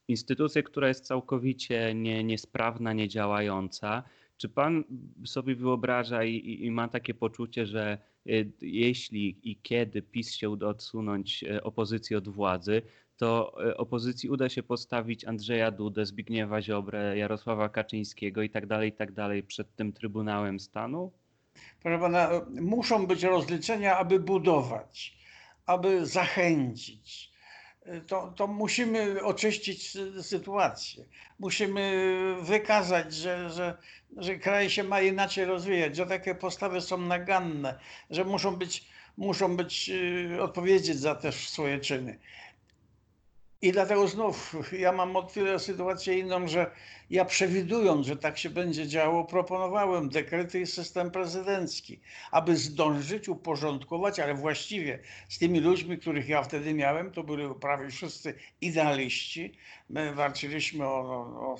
Instytucję, 0.08 0.64
która 0.64 0.88
jest 0.88 1.06
całkowicie 1.06 1.94
nie, 1.96 2.24
niesprawna, 2.24 2.94
niedziałająca. 2.94 4.04
Czy 4.38 4.50
pan 4.50 4.84
sobie 5.26 5.56
wyobraża 5.56 6.24
i, 6.24 6.36
i- 6.36 6.66
i 6.66 6.72
ma 6.72 6.88
takie 6.88 7.14
poczucie, 7.14 7.66
że 7.66 7.98
y, 8.28 8.52
jeśli 8.62 9.38
i 9.52 9.56
kiedy 9.62 10.02
PiS 10.02 10.34
się 10.36 10.50
uda 10.50 10.68
odsunąć 10.68 11.44
y, 11.44 11.64
opozycji 11.64 12.16
od 12.16 12.28
władzy, 12.30 12.82
to 13.18 13.56
y, 13.70 13.78
opozycji 13.78 14.30
uda 14.30 14.50
się 14.50 14.64
postawić 14.64 15.26
Andrzeja 15.26 15.72
Dudę, 15.72 16.06
Zbigniewa 16.06 16.62
Ziobrę, 16.62 17.18
Jarosława 17.18 17.70
Kaczyńskiego 17.70 18.42
i 18.42 18.50
tak 18.50 18.66
dalej, 18.66 18.90
i 18.90 18.94
tak 18.94 19.12
dalej 19.12 19.44
przed 19.44 19.76
tym 19.76 19.94
Trybunałem 19.94 20.60
Stanu? 20.60 21.12
Proszę 21.84 22.00
pana, 22.00 22.30
muszą 22.62 23.08
być 23.08 23.24
rozliczenia, 23.24 23.98
aby 23.98 24.20
budować, 24.20 25.18
aby 25.66 26.06
zachęcić. 26.06 27.30
To, 28.08 28.34
to 28.36 28.48
musimy 28.48 29.24
oczyścić 29.24 29.96
sy- 29.96 30.24
sytuację. 30.24 31.06
Musimy 31.40 32.06
wykazać, 32.42 33.14
że, 33.14 33.50
że, 33.50 33.78
że 34.18 34.36
kraj 34.36 34.70
się 34.70 34.84
ma 34.84 35.02
inaczej 35.02 35.46
rozwijać, 35.46 35.96
że 35.96 36.06
takie 36.06 36.36
postawy 36.36 36.82
są 36.82 36.98
naganne, 36.98 37.80
że 38.10 38.26
muszą 38.26 38.56
być, 38.56 38.86
muszą 39.18 39.58
być 39.58 39.90
y, 39.90 40.42
odpowiedzieć 40.42 41.00
za 41.00 41.16
te 41.16 41.32
swoje 41.32 41.80
czyny. 41.80 42.20
I 43.62 43.72
dlatego 43.72 44.08
znów 44.08 44.56
ja 44.72 44.92
mam 44.92 45.16
o 45.16 45.24
tyle 45.24 45.60
sytuację 45.60 46.20
inną, 46.20 46.48
że 46.48 46.72
ja 47.10 47.26
przewidując, 47.26 48.08
że 48.08 48.18
tak 48.18 48.38
się 48.38 48.50
będzie 48.50 48.88
działo, 48.88 49.24
proponowałem 49.24 50.10
dekrety 50.10 50.60
i 50.60 50.68
system 50.68 51.12
prezydencki, 51.12 52.00
aby 52.32 52.58
zdążyć 52.58 53.30
uporządkować, 53.30 54.20
ale 54.20 54.34
właściwie 54.34 55.00
z 55.30 55.38
tymi 55.38 55.60
ludźmi, 55.60 55.98
których 55.98 56.30
ja 56.30 56.44
wtedy 56.44 56.74
miałem, 56.74 57.12
to 57.12 57.24
byli 57.24 57.44
prawie 57.62 57.90
wszyscy 57.90 58.34
idealiści. 58.62 59.54
My 59.90 60.14
walczyliśmy 60.14 60.86
o, 60.86 61.00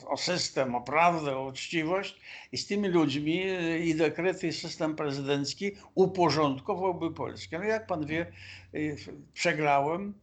o, 0.02 0.10
o 0.10 0.18
system, 0.18 0.76
o 0.76 0.82
prawdę, 0.82 1.38
o 1.38 1.46
uczciwość 1.46 2.20
i 2.52 2.58
z 2.58 2.68
tymi 2.68 2.88
ludźmi 2.88 3.44
y, 3.44 3.80
i 3.80 3.96
dekrety 3.96 4.48
i 4.48 4.54
system 4.54 4.96
prezydencki 4.96 5.72
uporządkowałby 5.96 7.14
Polskę. 7.14 7.60
No 7.60 7.66
jak 7.66 7.88
pan 7.88 8.06
wie, 8.06 8.32
y, 8.76 8.96
przegrałem. 9.34 10.14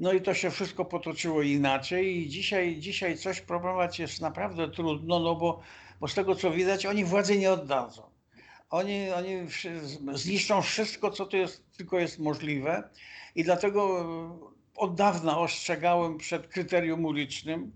No 0.00 0.12
i 0.12 0.20
to 0.20 0.34
się 0.34 0.50
wszystko 0.50 0.84
potoczyło 0.84 1.42
inaczej 1.42 2.16
i 2.16 2.28
dzisiaj, 2.28 2.76
dzisiaj 2.78 3.18
coś 3.18 3.40
próbować 3.40 3.98
jest 3.98 4.20
naprawdę 4.20 4.70
trudno, 4.70 5.18
no 5.18 5.36
bo, 5.36 5.60
bo 6.00 6.08
z 6.08 6.14
tego 6.14 6.34
co 6.34 6.50
widać, 6.50 6.86
oni 6.86 7.04
władzy 7.04 7.38
nie 7.38 7.52
oddadzą. 7.52 8.02
Oni, 8.70 9.10
oni 9.10 9.36
zniszczą 10.12 10.62
wszystko, 10.62 11.10
co 11.10 11.26
to 11.26 11.36
jest, 11.36 11.76
tylko 11.76 11.98
jest 11.98 12.18
możliwe 12.18 12.90
i 13.34 13.44
dlatego 13.44 14.04
od 14.76 14.94
dawna 14.94 15.38
ostrzegałem 15.38 16.18
przed 16.18 16.46
kryterium 16.46 17.04
ulicznym, 17.04 17.72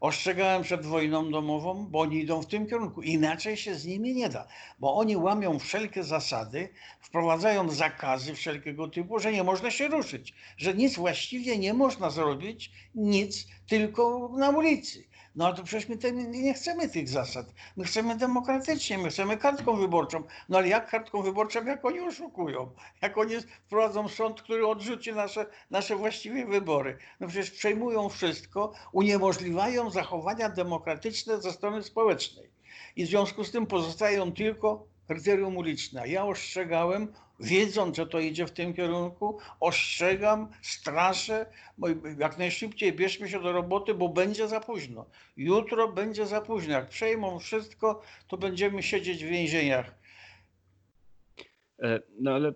ostrzegałem 0.00 0.62
przed 0.62 0.86
wojną 0.86 1.30
domową, 1.30 1.86
bo 1.86 2.00
oni 2.00 2.18
idą 2.18 2.42
w 2.42 2.46
tym 2.46 2.66
kierunku. 2.66 3.02
Inaczej 3.02 3.56
się 3.56 3.74
z 3.74 3.86
nimi 3.86 4.14
nie 4.14 4.28
da, 4.28 4.48
bo 4.78 4.96
oni 4.96 5.16
łamią 5.16 5.58
wszelkie 5.58 6.04
zasady, 6.04 6.68
wprowadzają 7.00 7.70
zakazy 7.70 8.34
wszelkiego 8.34 8.88
typu, 8.88 9.18
że 9.18 9.32
nie 9.32 9.44
można 9.44 9.70
się 9.70 9.88
ruszyć, 9.88 10.34
że 10.56 10.74
nic 10.74 10.96
właściwie 10.96 11.58
nie 11.58 11.74
można 11.74 12.10
zrobić, 12.10 12.70
nic, 12.94 13.46
tylko 13.66 14.30
na 14.38 14.50
ulicy. 14.50 15.04
No 15.36 15.46
ale 15.46 15.54
to 15.54 15.62
przecież 15.62 15.88
my 15.88 15.96
te, 15.96 16.12
nie 16.12 16.54
chcemy 16.54 16.88
tych 16.88 17.08
zasad. 17.08 17.46
My 17.76 17.84
chcemy 17.84 18.16
demokratycznie, 18.16 18.98
my 18.98 19.08
chcemy 19.08 19.36
kartką 19.36 19.76
wyborczą. 19.76 20.22
No 20.48 20.58
ale 20.58 20.68
jak 20.68 20.90
kartką 20.90 21.22
wyborczą, 21.22 21.64
jak 21.64 21.84
oni 21.84 22.00
oszukują? 22.00 22.70
Jak 23.02 23.18
oni 23.18 23.34
wprowadzą 23.66 24.08
sąd, 24.08 24.42
który 24.42 24.66
odrzuci 24.66 25.12
nasze, 25.12 25.46
nasze 25.70 25.96
właściwe 25.96 26.44
wybory? 26.44 26.98
No 27.20 27.28
przecież 27.28 27.50
przejmują 27.50 28.08
wszystko, 28.08 28.72
uniemożliwiają 28.92 29.90
zachowania 29.90 30.48
demokratyczne 30.48 31.40
ze 31.40 31.52
strony 31.52 31.82
społecznej. 31.82 32.50
I 32.96 33.04
w 33.04 33.08
związku 33.08 33.44
z 33.44 33.50
tym 33.50 33.66
pozostają 33.66 34.32
tylko 34.32 34.86
kryterium 35.06 35.56
uliczne. 35.56 36.08
Ja 36.08 36.24
ostrzegałem, 36.24 37.12
wiedząc, 37.40 37.96
że 37.96 38.06
to 38.06 38.18
idzie 38.18 38.46
w 38.46 38.50
tym 38.50 38.74
kierunku, 38.74 39.38
ostrzegam, 39.60 40.48
straszę, 40.62 41.46
jak 42.18 42.38
najszybciej 42.38 42.92
bierzmy 42.92 43.28
się 43.28 43.42
do 43.42 43.52
roboty, 43.52 43.94
bo 43.94 44.08
będzie 44.08 44.48
za 44.48 44.60
późno. 44.60 45.06
Jutro 45.36 45.92
będzie 45.92 46.26
za 46.26 46.40
późno. 46.40 46.72
Jak 46.72 46.88
przejmą 46.88 47.38
wszystko, 47.38 48.02
to 48.28 48.36
będziemy 48.36 48.82
siedzieć 48.82 49.24
w 49.24 49.28
więzieniach. 49.28 49.94
E, 51.82 52.00
No 52.20 52.30
ale 52.30 52.48
e, 52.48 52.52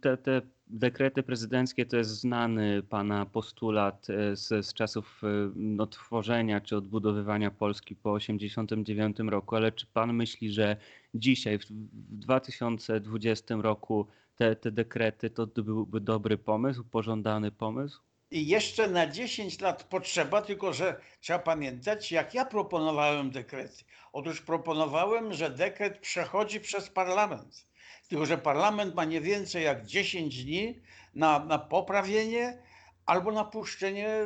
te, 0.00 0.16
te 0.16 0.42
dekrety 0.66 1.22
prezydenckie 1.22 1.86
to 1.86 1.96
jest 1.96 2.10
znany 2.10 2.82
pana 2.82 3.26
postulat 3.26 4.06
e, 4.10 4.36
z, 4.36 4.66
z 4.66 4.74
czasów 4.74 5.22
no, 5.54 5.86
tworzenia 5.86 6.60
czy 6.60 6.76
odbudowywania 6.76 7.50
Polski 7.50 7.96
po 7.96 8.18
1989 8.18 9.30
roku, 9.30 9.56
ale 9.56 9.72
czy 9.72 9.86
pan 9.86 10.12
myśli, 10.12 10.52
że 10.52 10.76
dzisiaj, 11.14 11.58
w 11.58 11.64
2020 11.70 13.54
roku, 13.54 14.06
te, 14.36 14.56
te 14.56 14.70
dekrety 14.70 15.30
to 15.30 15.46
byłby 15.46 16.00
dobry 16.00 16.38
pomysł, 16.38 16.84
pożądany 16.84 17.50
pomysł? 17.50 18.00
I 18.30 18.46
jeszcze 18.46 18.88
na 18.88 19.06
10 19.06 19.60
lat 19.60 19.84
potrzeba, 19.84 20.42
tylko 20.42 20.72
że 20.72 21.00
trzeba 21.20 21.38
pamiętać, 21.38 22.12
jak 22.12 22.34
ja 22.34 22.44
proponowałem 22.44 23.30
dekrety. 23.30 23.84
Otóż 24.12 24.40
proponowałem, 24.40 25.32
że 25.32 25.50
dekret 25.50 25.98
przechodzi 25.98 26.60
przez 26.60 26.90
parlament. 26.90 27.66
Tylko, 28.08 28.26
że 28.26 28.38
parlament 28.38 28.94
ma 28.94 29.04
nie 29.04 29.20
więcej 29.20 29.64
jak 29.64 29.86
10 29.86 30.44
dni 30.44 30.80
na, 31.14 31.44
na 31.44 31.58
poprawienie 31.58 32.62
albo 33.06 33.32
na 33.32 33.44
puszczenie 33.44 34.16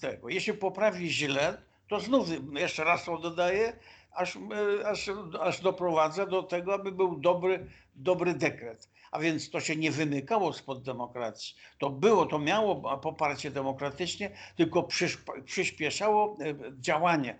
tego. 0.00 0.28
Jeśli 0.28 0.52
poprawi 0.52 1.10
źle, 1.10 1.62
to 1.88 2.00
znów 2.00 2.28
jeszcze 2.54 2.84
raz 2.84 3.04
to 3.04 3.18
dodaję, 3.18 3.72
aż, 4.14 4.38
aż, 4.84 5.10
aż 5.40 5.60
doprowadza 5.60 6.26
do 6.26 6.42
tego, 6.42 6.74
aby 6.74 6.92
był 6.92 7.16
dobry, 7.16 7.66
dobry 7.94 8.34
dekret 8.34 8.88
a 9.12 9.18
więc 9.18 9.50
to 9.50 9.60
się 9.60 9.76
nie 9.76 9.90
wymykało 9.90 10.52
spod 10.52 10.82
demokracji. 10.82 11.54
To 11.78 11.90
było, 11.90 12.26
to 12.26 12.38
miało 12.38 12.98
poparcie 12.98 13.50
demokratycznie, 13.50 14.30
tylko 14.56 14.88
przyspieszało 15.44 16.36
e, 16.40 16.54
działanie. 16.80 17.38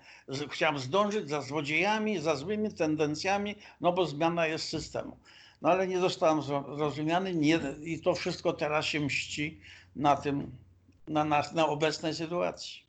Chciałem 0.51 0.79
zdążyć 0.79 1.29
za 1.29 1.43
złodziejami, 1.43 2.19
za 2.19 2.37
złymi 2.37 2.75
tendencjami, 2.75 3.55
no 3.81 3.93
bo 3.93 4.07
zmiana 4.07 4.47
jest 4.47 4.69
systemu. 4.69 5.17
No 5.63 5.71
ale 5.71 5.87
nie 5.87 5.99
zostałem 5.99 6.43
zrozumiany 6.77 7.35
nie, 7.35 7.61
i 7.83 8.01
to 8.01 8.15
wszystko 8.15 8.53
teraz 8.53 8.85
się 8.85 9.01
mści 9.01 9.61
na 9.97 10.17
tym, 10.17 10.51
na, 11.09 11.25
na, 11.25 11.43
na 11.55 11.67
obecnej 11.67 12.15
sytuacji. 12.15 12.83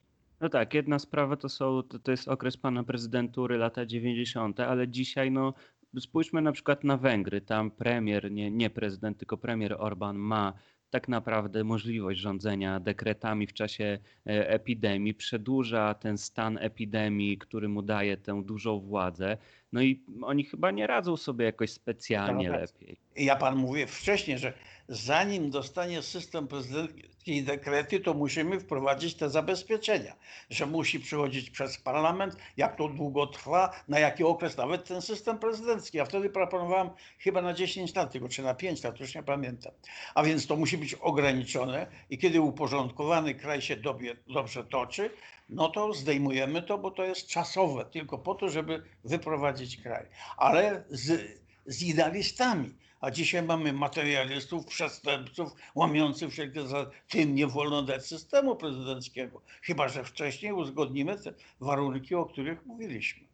No 0.44 0.50
tak, 0.50 0.74
jedna 0.74 1.00
sprawa 1.00 1.36
to, 1.36 1.50
są, 1.50 1.84
to, 1.84 2.00
to 2.00 2.12
jest 2.12 2.28
okres 2.28 2.58
pana 2.58 2.84
prezydentury, 2.84 3.58
lata 3.58 3.86
90., 3.86 4.60
ale 4.60 4.88
dzisiaj 4.88 5.32
no, 5.32 5.54
Spójrzmy 6.00 6.42
na 6.42 6.52
przykład 6.52 6.84
na 6.84 6.98
Węgry. 6.98 7.42
Tam 7.42 7.72
premier, 7.72 8.32
nie, 8.32 8.52
nie 8.52 8.70
prezydent, 8.70 9.18
tylko 9.18 9.38
premier 9.38 9.76
Orban 9.80 10.18
ma 10.18 10.54
tak 10.90 11.08
naprawdę 11.08 11.64
możliwość 11.64 12.20
rządzenia 12.20 12.80
dekretami 12.80 13.48
w 13.48 13.54
czasie 13.54 14.00
e, 14.28 14.50
epidemii, 14.50 15.14
przedłuża 15.14 15.94
ten 15.94 16.18
stan 16.18 16.58
epidemii, 16.62 17.38
który 17.38 17.70
mu 17.70 17.82
daje 17.82 18.18
tę 18.18 18.44
dużą 18.46 18.80
władzę. 18.80 19.38
No 19.74 19.82
i 19.82 20.04
oni 20.22 20.44
chyba 20.44 20.72
nie 20.72 20.88
radzą 20.88 21.18
sobie 21.18 21.46
jakoś 21.46 21.72
specjalnie 21.72 22.50
no, 22.50 22.58
lepiej. 22.58 22.98
Ja 23.16 23.36
pan 23.36 23.56
mówię 23.56 23.88
wcześniej, 23.88 24.38
że 24.40 24.54
zanim 24.88 25.50
dostanie 25.50 26.02
system 26.02 26.48
prezydencki 26.48 27.44
dekrety, 27.44 28.00
to 28.00 28.14
musimy 28.14 28.60
wprowadzić 28.60 29.16
te 29.16 29.30
zabezpieczenia, 29.30 30.16
że 30.50 30.66
musi 30.66 31.00
przychodzić 31.00 31.50
przez 31.50 31.78
parlament, 31.78 32.36
jak 32.58 32.76
to 32.76 32.88
długo 32.88 33.28
trwa, 33.28 33.84
na 33.88 34.00
jaki 34.00 34.24
okres 34.24 34.58
nawet 34.58 34.88
ten 34.88 35.02
system 35.02 35.40
prezydencki. 35.40 35.98
Ja 35.98 36.06
wtedy 36.06 36.30
proponowałem 36.30 36.90
chyba 37.20 37.42
na 37.42 37.54
10 37.54 37.96
lat, 37.96 38.12
tylko 38.12 38.30
czy 38.30 38.44
na 38.44 38.54
5 38.54 38.84
lat, 38.84 39.00
już 39.00 39.16
nie 39.16 39.24
pamiętam. 39.24 39.72
A 40.16 40.24
więc 40.24 40.48
to 40.48 40.56
musi 40.56 40.78
być 40.78 40.94
ograniczone 40.94 41.88
i 42.10 42.18
kiedy 42.18 42.42
uporządkowany 42.42 43.36
kraj 43.36 43.62
się 43.62 43.76
dobie, 43.76 44.16
dobrze 44.28 44.64
toczy, 44.64 45.10
no 45.50 45.70
to 45.70 45.94
zdejmujemy 45.94 46.62
to, 46.62 46.78
bo 46.78 46.92
to 46.92 47.04
jest 47.04 47.28
czasowe, 47.28 47.86
tylko 47.86 48.18
po 48.18 48.36
to, 48.36 48.50
żeby 48.50 48.84
wyprowadzić 49.04 49.78
kraj. 49.78 50.06
Ale 50.38 50.84
z, 50.90 51.32
z 51.66 51.84
idealistami 51.84 52.74
a 53.04 53.12
dzisiaj 53.12 53.44
mamy 53.44 53.74
materialistów, 53.74 54.66
przestępców, 54.66 55.52
łamiących 55.76 56.32
wszelkie 56.32 56.68
za 56.68 56.90
tym 57.10 57.36
nie 57.36 57.48
wolno 57.48 57.82
dać 57.82 58.06
systemu 58.06 58.56
prezydenckiego. 58.56 59.42
Chyba, 59.62 59.90
że 59.90 60.04
wcześniej 60.04 60.54
uzgodnimy 60.54 61.18
te 61.20 61.34
warunki, 61.60 62.16
o 62.16 62.26
których 62.26 62.66
mówiliśmy. 62.66 63.28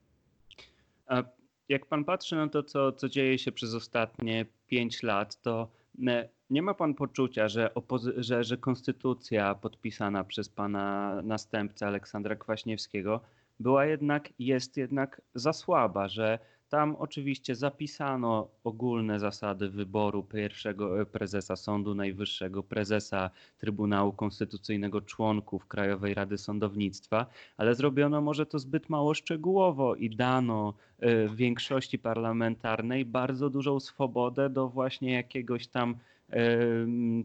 A 1.07 1.23
jak 1.69 1.85
pan 1.85 2.05
patrzy 2.05 2.35
na 2.35 2.49
to, 2.49 2.63
co, 2.63 2.91
co 2.91 3.09
dzieje 3.09 3.39
się 3.39 3.51
przez 3.51 3.73
ostatnie 3.73 4.45
pięć 4.67 5.03
lat, 5.03 5.41
to 5.41 5.67
e, 6.07 6.29
nie 6.49 6.61
ma 6.61 6.73
pan 6.73 6.93
poczucia, 6.93 7.47
że, 7.47 7.69
że, 8.17 8.43
że 8.43 8.57
konstytucja 8.57 9.55
podpisana 9.55 10.23
przez 10.23 10.49
pana 10.49 11.21
następcę 11.23 11.87
Aleksandra 11.87 12.35
Kwaśniewskiego 12.35 13.21
była 13.59 13.85
jednak, 13.85 14.29
jest 14.39 14.77
jednak 14.77 15.21
za 15.35 15.53
słaba, 15.53 16.07
że 16.07 16.39
tam 16.69 16.95
oczywiście 16.95 17.55
zapisano 17.55 18.47
ogólne 18.63 19.19
zasady 19.19 19.69
wyboru 19.69 20.23
pierwszego 20.23 21.01
e, 21.01 21.05
prezesa 21.05 21.55
Sądu 21.55 21.95
Najwyższego, 21.95 22.63
prezesa 22.63 23.29
Trybunału 23.57 24.13
Konstytucyjnego, 24.13 25.01
członków 25.01 25.67
Krajowej 25.67 26.13
Rady 26.13 26.37
Sądownictwa, 26.37 27.25
ale 27.57 27.75
zrobiono 27.75 28.21
może 28.21 28.45
to 28.45 28.59
zbyt 28.59 28.89
mało 28.89 29.13
szczegółowo 29.13 29.95
i 29.95 30.09
dano 30.09 30.73
e, 30.99 31.29
większości 31.29 31.99
parlamentarnej 31.99 33.05
bardzo 33.05 33.49
dużą 33.49 33.79
swobodę 33.79 34.49
do 34.49 34.69
właśnie 34.69 35.13
jakiegoś 35.13 35.67
tam 35.67 35.95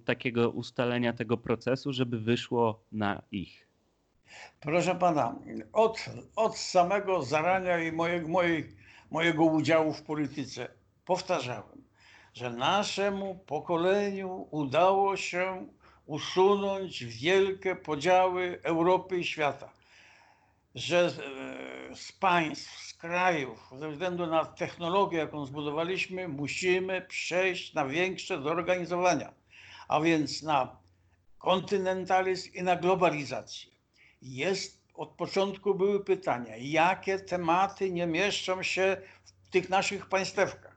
takiego 0.04 0.50
ustalenia 0.50 1.12
tego 1.12 1.36
procesu, 1.36 1.92
żeby 1.92 2.20
wyszło 2.20 2.84
na 2.92 3.22
ich. 3.30 3.68
Proszę 4.60 4.94
pana, 4.94 5.38
od, 5.72 6.04
od 6.36 6.56
samego 6.56 7.22
zarania 7.22 7.78
i 7.78 7.92
mojego 9.10 9.44
udziału 9.44 9.92
w 9.92 10.02
polityce 10.02 10.68
powtarzałem, 11.04 11.84
że 12.32 12.50
naszemu 12.50 13.34
pokoleniu 13.34 14.48
udało 14.50 15.16
się 15.16 15.66
usunąć 16.06 17.04
wielkie 17.04 17.76
podziały 17.76 18.60
Europy 18.62 19.18
i 19.18 19.24
świata. 19.24 19.72
Że 20.74 21.10
z 21.94 22.12
państw, 22.12 22.87
z 22.87 22.94
krajów, 22.94 23.70
ze 23.78 23.90
względu 23.90 24.26
na 24.26 24.44
technologię, 24.44 25.18
jaką 25.18 25.46
zbudowaliśmy, 25.46 26.28
musimy 26.28 27.02
przejść 27.02 27.74
na 27.74 27.87
większe 27.87 28.42
zorganizowania, 28.42 29.34
a 29.88 30.00
więc 30.00 30.42
na 30.42 30.76
kontynentalizm 31.38 32.52
i 32.52 32.62
na 32.62 32.76
globalizację. 32.76 33.70
Jest 34.22 34.84
od 34.94 35.08
początku 35.08 35.74
były 35.74 36.04
pytania, 36.04 36.56
jakie 36.56 37.18
tematy 37.18 37.90
nie 37.90 38.06
mieszczą 38.06 38.62
się 38.62 38.96
w 39.24 39.50
tych 39.50 39.68
naszych 39.68 40.06
państewkach. 40.06 40.73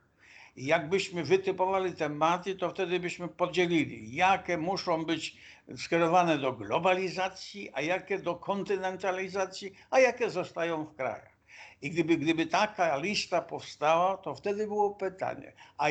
Jakbyśmy 0.60 1.24
wytypowali 1.24 1.92
tematy, 1.92 2.54
to 2.54 2.70
wtedy 2.70 3.00
byśmy 3.00 3.28
podzielili, 3.28 4.14
jakie 4.14 4.58
muszą 4.58 5.04
być 5.04 5.36
skierowane 5.76 6.38
do 6.38 6.52
globalizacji, 6.52 7.70
a 7.72 7.80
jakie 7.80 8.18
do 8.18 8.34
kontynentalizacji, 8.34 9.72
a 9.90 10.00
jakie 10.00 10.30
zostają 10.30 10.84
w 10.84 10.94
krajach. 10.94 11.37
I 11.82 11.90
gdyby, 11.90 12.16
gdyby 12.16 12.46
taka 12.46 12.96
lista 12.96 13.42
powstała, 13.42 14.16
to 14.16 14.34
wtedy 14.34 14.66
było 14.66 14.90
pytanie, 14.90 15.52
a 15.78 15.90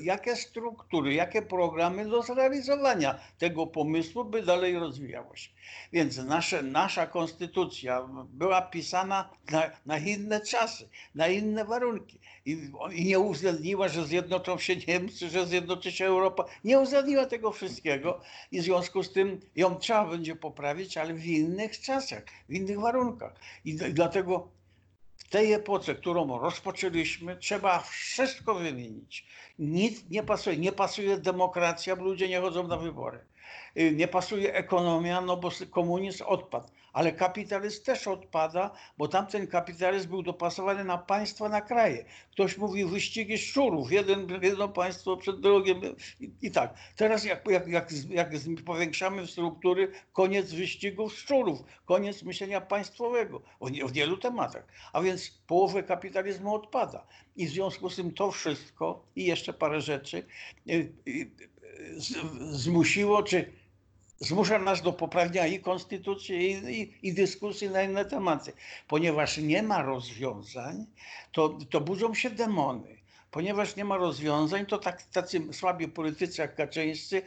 jakie 0.00 0.36
struktury, 0.36 1.14
jakie 1.14 1.42
programy 1.42 2.08
do 2.08 2.22
zrealizowania 2.22 3.18
tego 3.38 3.66
pomysłu 3.66 4.24
by 4.24 4.42
dalej 4.42 4.78
rozwijało 4.78 5.36
się. 5.36 5.50
Więc 5.92 6.16
nasze, 6.18 6.62
nasza 6.62 7.06
konstytucja 7.06 8.08
była 8.28 8.62
pisana 8.62 9.30
na, 9.50 9.70
na 9.86 9.98
inne 9.98 10.40
czasy, 10.40 10.88
na 11.14 11.28
inne 11.28 11.64
warunki. 11.64 12.18
I, 12.44 12.70
I, 12.92 13.04
nie 13.04 13.18
uwzględniła, 13.18 13.88
że 13.88 14.06
zjednoczą 14.06 14.58
się 14.58 14.76
Niemcy, 14.76 15.30
że 15.30 15.46
zjednoczy 15.46 15.92
się 15.92 16.06
Europa. 16.06 16.44
Nie 16.64 16.78
uwzględniła 16.78 17.26
tego 17.26 17.52
wszystkiego 17.52 18.20
i 18.52 18.60
w 18.60 18.64
związku 18.64 19.02
z 19.02 19.12
tym 19.12 19.40
ją 19.56 19.76
trzeba 19.76 20.04
będzie 20.04 20.36
poprawić, 20.36 20.96
ale 20.96 21.14
w 21.14 21.26
innych 21.26 21.80
czasach, 21.80 22.22
w 22.48 22.54
innych 22.54 22.80
warunkach. 22.80 23.34
I 23.64 23.74
dlatego 23.74 24.55
w 25.26 25.28
tej 25.28 25.52
epoce, 25.52 25.94
którą 25.94 26.38
rozpoczęliśmy, 26.38 27.36
trzeba 27.36 27.78
wszystko 27.78 28.54
wymienić. 28.54 29.26
Nic 29.58 30.10
nie 30.10 30.22
pasuje. 30.22 30.56
Nie 30.56 30.72
pasuje 30.72 31.18
demokracja, 31.18 31.96
bo 31.96 32.04
ludzie 32.04 32.28
nie 32.28 32.40
chodzą 32.40 32.68
na 32.68 32.76
wybory. 32.76 33.18
Y, 33.76 33.92
nie 33.92 34.08
pasuje 34.08 34.54
ekonomia, 34.54 35.20
no 35.20 35.36
bo 35.36 35.50
komunizm 35.70 36.24
odpadł 36.26 36.68
ale 36.96 37.12
kapitalizm 37.12 37.84
też 37.84 38.08
odpada, 38.08 38.70
bo 38.98 39.08
tamten 39.08 39.46
kapitalizm 39.46 40.08
był 40.08 40.22
dopasowany 40.22 40.84
na 40.84 40.98
państwa, 40.98 41.48
na 41.48 41.60
kraje. 41.60 42.04
Ktoś 42.30 42.58
mówi 42.58 42.84
wyścigi 42.84 43.38
szczurów, 43.38 43.92
jeden, 43.92 44.28
jedno 44.42 44.68
państwo 44.68 45.16
przed 45.16 45.40
drugim 45.40 45.80
i, 46.20 46.30
i 46.42 46.50
tak. 46.50 46.74
Teraz 46.96 47.24
jak, 47.24 47.48
jak, 47.48 47.68
jak, 47.68 47.90
jak 48.08 48.30
powiększamy 48.64 49.26
struktury, 49.26 49.92
koniec 50.12 50.52
wyścigów 50.52 51.18
szczurów, 51.18 51.62
koniec 51.84 52.22
myślenia 52.22 52.60
państwowego 52.60 53.42
w 53.60 53.92
wielu 53.92 54.16
tematach. 54.16 54.66
A 54.92 55.02
więc 55.02 55.30
połowę 55.46 55.82
kapitalizmu 55.82 56.54
odpada. 56.54 57.06
I 57.36 57.46
w 57.46 57.50
związku 57.50 57.90
z 57.90 57.96
tym 57.96 58.14
to 58.14 58.30
wszystko 58.30 59.04
i 59.16 59.24
jeszcze 59.24 59.52
parę 59.52 59.80
rzeczy 59.80 60.26
y, 60.68 60.92
y, 61.08 61.30
zmusiło, 62.50 63.22
czy 63.22 63.52
zmusza 64.18 64.58
nas 64.58 64.82
do 64.82 64.92
poprawienia 64.92 65.46
i 65.46 65.60
konstytucji, 65.60 66.36
i, 66.36 66.80
i, 66.80 67.08
i, 67.08 67.12
dyskusji 67.14 67.70
na 67.70 67.82
inne 67.82 68.04
tematy. 68.04 68.52
Ponieważ 68.88 69.38
nie 69.38 69.62
ma 69.62 69.82
rozwiązań, 69.82 70.86
to, 71.32 71.58
to 71.70 71.80
budzą 71.80 72.14
się 72.14 72.30
demony. 72.30 72.96
ponieważ 73.30 73.76
nie 73.76 73.84
ma 73.84 73.96
rozwiązań, 73.96 74.66
to 74.66 74.78
tak, 74.78 75.02
tacy 75.02 75.52
słabi 75.52 75.88
politycy 75.88 76.42
jak 76.42 76.54
Kaczyńscy 76.56 77.22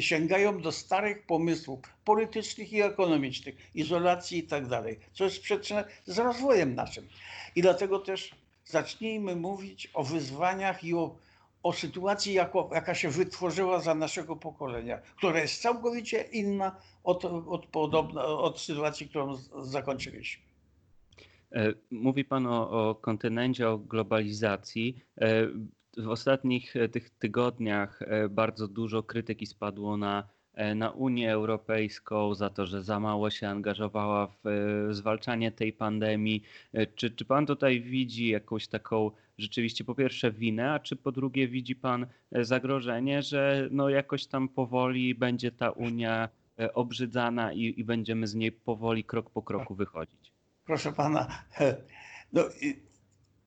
sięgają 0.00 0.60
do 0.62 0.72
starych 0.72 1.26
pomysłów 1.26 1.80
politycznych 2.04 2.72
i 2.72 2.82
ekonomicznych, 2.82 3.54
izolacji 3.74 4.38
i 4.38 4.42
tak 4.42 4.66
dalej, 4.66 4.98
co 5.12 5.24
jest 5.24 5.36
sprzeczne 5.36 5.84
z 6.06 6.18
rozwojem 6.18 6.74
naszym. 6.74 7.08
I 7.56 7.62
dlatego 7.62 7.98
też 7.98 8.34
zacznijmy 8.64 9.36
mówić 9.36 9.90
o 9.94 10.04
wyzwaniach 10.04 10.84
i 10.84 10.94
o, 10.94 11.16
o 11.62 11.72
sytuacji, 11.72 12.32
jako, 12.34 12.70
jaka 12.74 12.94
się 12.94 13.08
wytworzyła 13.10 13.80
za 13.80 13.94
naszego 13.94 14.36
pokolenia, 14.36 14.98
która 14.98 15.40
jest 15.40 15.62
całkowicie 15.62 16.22
inna 16.22 16.76
od, 17.04 17.24
od, 17.24 17.66
podobna, 17.66 18.24
od 18.24 18.60
sytuacji, 18.60 19.08
którą 19.08 19.36
zakończyliśmy. 19.62 20.44
E, 21.52 21.72
Mówi 21.90 22.24
Pan 22.24 22.46
o, 22.46 22.70
o 22.70 22.94
kontynencie, 22.94 23.68
o 23.68 23.78
globalizacji. 23.78 25.04
E, 25.20 25.46
W 25.96 26.08
ostatnich 26.08 26.76
e, 26.76 26.88
tych 26.88 27.10
tygodniach 27.10 28.00
bardzo 28.30 28.68
dużo 28.68 29.02
krytyki 29.02 29.46
spadło 29.46 29.96
na, 29.96 30.28
na 30.74 30.90
Unię 30.90 31.32
Europejską 31.32 32.34
za 32.34 32.50
to, 32.50 32.66
że 32.66 32.82
za 32.82 33.00
mało 33.00 33.30
się 33.30 33.48
angażowała 33.48 34.26
w 34.26 34.46
e, 34.46 34.94
zwalczanie 34.94 35.52
tej 35.52 35.72
pandemii. 35.72 36.42
E, 36.72 36.86
Czy, 36.86 37.10
czy 37.10 37.24
Pan 37.24 37.46
tutaj 37.46 37.80
widzi 37.80 38.28
jakąś 38.28 38.68
taką 38.68 39.10
rzeczywiście 39.38 39.84
po 39.84 39.94
pierwsze 39.94 40.30
winę, 40.32 40.72
a 40.72 40.78
czy 40.78 40.96
po 40.96 41.12
drugie 41.12 41.48
widzi 41.48 41.76
Pan 41.76 42.06
e, 42.32 42.44
zagrożenie, 42.44 43.22
że 43.22 43.68
no 43.70 43.88
jakoś 43.88 44.26
tam 44.26 44.48
powoli 44.48 45.14
będzie 45.14 45.52
ta 45.52 45.70
Unia 45.70 46.28
e, 46.58 46.74
obrzydzana 46.74 47.52
i, 47.52 47.74
i 47.76 47.84
będziemy 47.84 48.26
z 48.26 48.34
niej 48.34 48.52
powoli 48.52 49.04
krok 49.04 49.30
po 49.30 49.42
kroku 49.42 49.74
wychodzić? 49.74 50.32
Proszę 50.64 50.92
pana, 50.92 51.44
no 52.32 52.42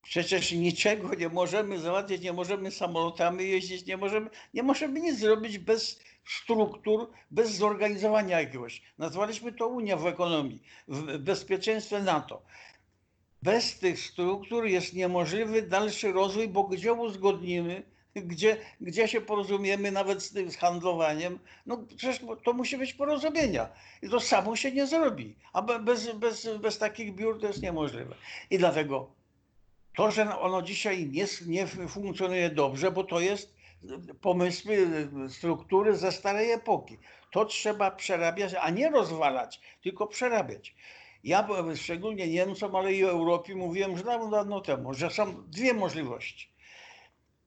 przecież 0.01 0.51
niczego 0.51 1.15
nie 1.15 1.29
możemy 1.29 1.79
załatwić, 1.79 2.21
nie 2.21 2.33
możemy 2.33 2.71
samolotami 2.71 3.49
jeździć, 3.49 3.85
nie 3.85 3.97
możemy, 3.97 4.29
nie 4.53 4.63
możemy 4.63 4.99
nic 4.99 5.19
zrobić 5.19 5.57
bez 5.57 5.99
struktur, 6.27 7.11
bez 7.31 7.51
zorganizowania 7.55 8.39
jakiegoś. 8.41 8.81
Nazwaliśmy 8.97 9.51
to 9.53 9.67
Unia 9.67 9.97
w 9.97 10.07
ekonomii, 10.07 10.63
w 10.87 11.17
bezpieczeństwie 11.17 11.99
NATO. 11.99 12.41
Bez 13.41 13.79
tych 13.79 13.99
struktur 13.99 14.65
jest 14.65 14.93
niemożliwy 14.93 15.61
dalszy 15.61 16.11
rozwój, 16.11 16.47
bo 16.47 16.63
gdzie 16.63 16.93
uzgodnimy, 16.93 17.83
gdzie, 18.15 18.57
gdzie 18.81 19.07
się 19.07 19.21
porozumiemy 19.21 19.91
nawet 19.91 20.23
z 20.23 20.31
tym 20.31 20.51
handlowaniem, 20.51 21.39
no 21.65 21.77
przecież 21.97 22.19
to 22.43 22.53
musi 22.53 22.77
być 22.77 22.93
porozumienia. 22.93 23.69
I 24.01 24.09
to 24.09 24.19
samo 24.19 24.55
się 24.55 24.71
nie 24.71 24.87
zrobi. 24.87 25.35
A 25.53 25.61
be- 25.61 25.79
bez, 25.79 26.11
bez, 26.11 26.47
bez 26.57 26.77
takich 26.77 27.15
biur 27.15 27.41
to 27.41 27.47
jest 27.47 27.61
niemożliwe. 27.61 28.15
I 28.49 28.57
dlatego 28.57 29.11
to, 29.95 30.11
że 30.11 30.39
ono 30.39 30.61
dzisiaj 30.61 31.09
nie, 31.09 31.25
nie 31.47 31.67
funkcjonuje 31.67 32.49
dobrze, 32.49 32.91
bo 32.91 33.03
to 33.03 33.19
jest 33.19 33.54
pomysły, 34.21 34.87
struktury 35.29 35.95
ze 35.95 36.11
starej 36.11 36.51
epoki. 36.51 36.97
To 37.31 37.45
trzeba 37.45 37.91
przerabiać, 37.91 38.55
a 38.61 38.69
nie 38.69 38.89
rozwalać, 38.89 39.61
tylko 39.83 40.07
przerabiać. 40.07 40.75
Ja 41.23 41.47
szczególnie 41.75 42.27
Niemcom, 42.27 42.75
ale 42.75 42.93
i 42.93 43.03
Europie 43.03 43.55
mówiłem 43.55 43.91
już 43.91 44.03
dawno, 44.03 44.29
dawno 44.29 44.61
temu, 44.61 44.93
że 44.93 45.09
są 45.09 45.43
dwie 45.47 45.73
możliwości. 45.73 46.49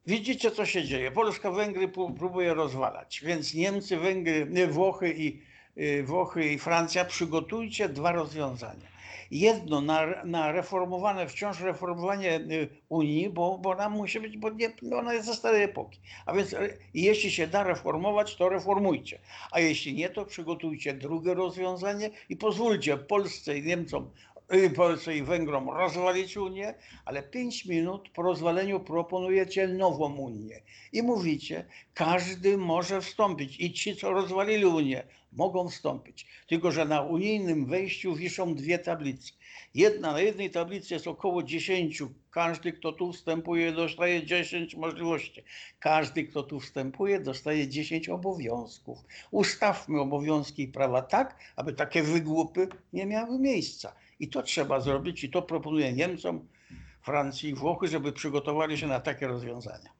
Widzicie, 0.07 0.51
co 0.51 0.67
się 0.67 0.85
dzieje. 0.85 1.11
Polska 1.11 1.51
Węgry 1.51 1.89
pró- 1.89 2.15
próbuje 2.15 2.55
rozwalać, 2.55 3.21
więc 3.25 3.55
Niemcy, 3.55 3.97
Węgry, 3.97 4.67
Włochy 4.67 5.15
i, 5.19 5.43
y, 5.79 6.03
Włochy 6.03 6.45
i 6.53 6.59
Francja 6.59 7.05
przygotujcie 7.05 7.89
dwa 7.89 8.13
rozwiązania. 8.13 8.89
Jedno 9.31 9.81
na, 9.81 10.25
na 10.25 10.53
reformowane, 10.53 11.29
wciąż 11.29 11.61
reformowanie 11.61 12.37
y, 12.37 12.69
Unii, 12.89 13.31
bo, 13.31 13.59
bo 13.59 13.75
nam 13.75 13.93
musi 13.93 14.21
być, 14.21 14.37
bo 14.37 14.51
nie, 14.51 14.73
no 14.83 14.99
ona 14.99 15.15
jest 15.15 15.27
ze 15.27 15.35
starej 15.35 15.63
epoki. 15.63 16.01
A 16.27 16.33
więc 16.33 16.55
e, 16.55 16.69
jeśli 16.95 17.31
się 17.31 17.47
da 17.47 17.63
reformować, 17.63 18.37
to 18.37 18.49
reformujcie. 18.49 19.19
A 19.51 19.61
jeśli 19.61 19.95
nie, 19.95 20.09
to 20.09 20.25
przygotujcie 20.25 20.95
drugie 20.95 21.35
rozwiązanie 21.35 22.11
i 22.29 22.37
pozwólcie 22.37 22.97
Polsce 22.97 23.59
i 23.59 23.63
Niemcom, 23.63 24.11
Polsce 24.77 25.17
i 25.17 25.23
Węgrom 25.23 25.71
rozwalić 25.71 26.37
Unię, 26.37 26.75
ale 27.05 27.23
pięć 27.23 27.67
minut 27.67 28.09
po 28.09 28.23
rozwaleniu 28.23 28.81
proponujecie 28.81 29.69
nową 29.69 30.15
Unię. 30.17 30.63
I 30.93 31.03
mówicie, 31.03 31.65
każdy 31.95 32.59
może 32.59 33.01
wstąpić. 33.01 33.61
I 33.61 33.73
ci, 33.73 33.97
co 33.97 34.11
rozwalili 34.11 34.67
Unię, 34.67 35.03
mogą 35.33 35.69
wstąpić. 35.69 36.27
Tylko, 36.47 36.73
że 36.73 36.85
na 36.85 37.03
unijnym 37.03 37.67
wejściu 37.67 38.15
wiszą 38.15 38.55
dwie 38.55 38.79
tablice. 38.79 39.33
Jedna, 39.75 40.13
na 40.13 40.21
jednej 40.21 40.51
tablicy 40.51 40.95
jest 40.95 41.07
około 41.07 41.43
10. 41.43 42.03
Każdy, 42.31 42.73
kto 42.73 42.93
tu 42.93 43.13
wstępuje, 43.13 43.73
dostaje 43.73 44.27
10 44.27 44.75
możliwości. 44.75 45.43
Każdy, 45.79 46.25
kto 46.25 46.43
tu 46.43 46.61
wstępuje, 46.61 47.21
dostaje 47.21 47.69
10 47.69 48.09
obowiązków. 48.09 48.99
Ustawmy 49.31 50.01
obowiązki 50.01 50.63
i 50.63 50.69
prawa 50.69 51.03
tak, 51.03 51.37
aby 51.57 51.73
takie 51.73 52.03
wygłupy 52.03 52.69
nie 52.93 53.07
miały 53.07 53.39
miejsca. 53.39 53.93
I 54.21 54.29
to 54.29 54.43
trzeba 54.43 54.81
zrobić 54.81 55.25
i 55.25 55.31
to 55.31 55.43
proponuję 55.43 55.93
Niemcom, 55.93 56.49
Francji 57.03 57.51
i 57.51 57.55
Włochy, 57.55 57.89
żeby 57.89 58.13
przygotowali 58.13 58.79
się 58.79 58.87
na 58.87 59.01
takie 59.01 59.27
rozwiązania. 59.27 59.99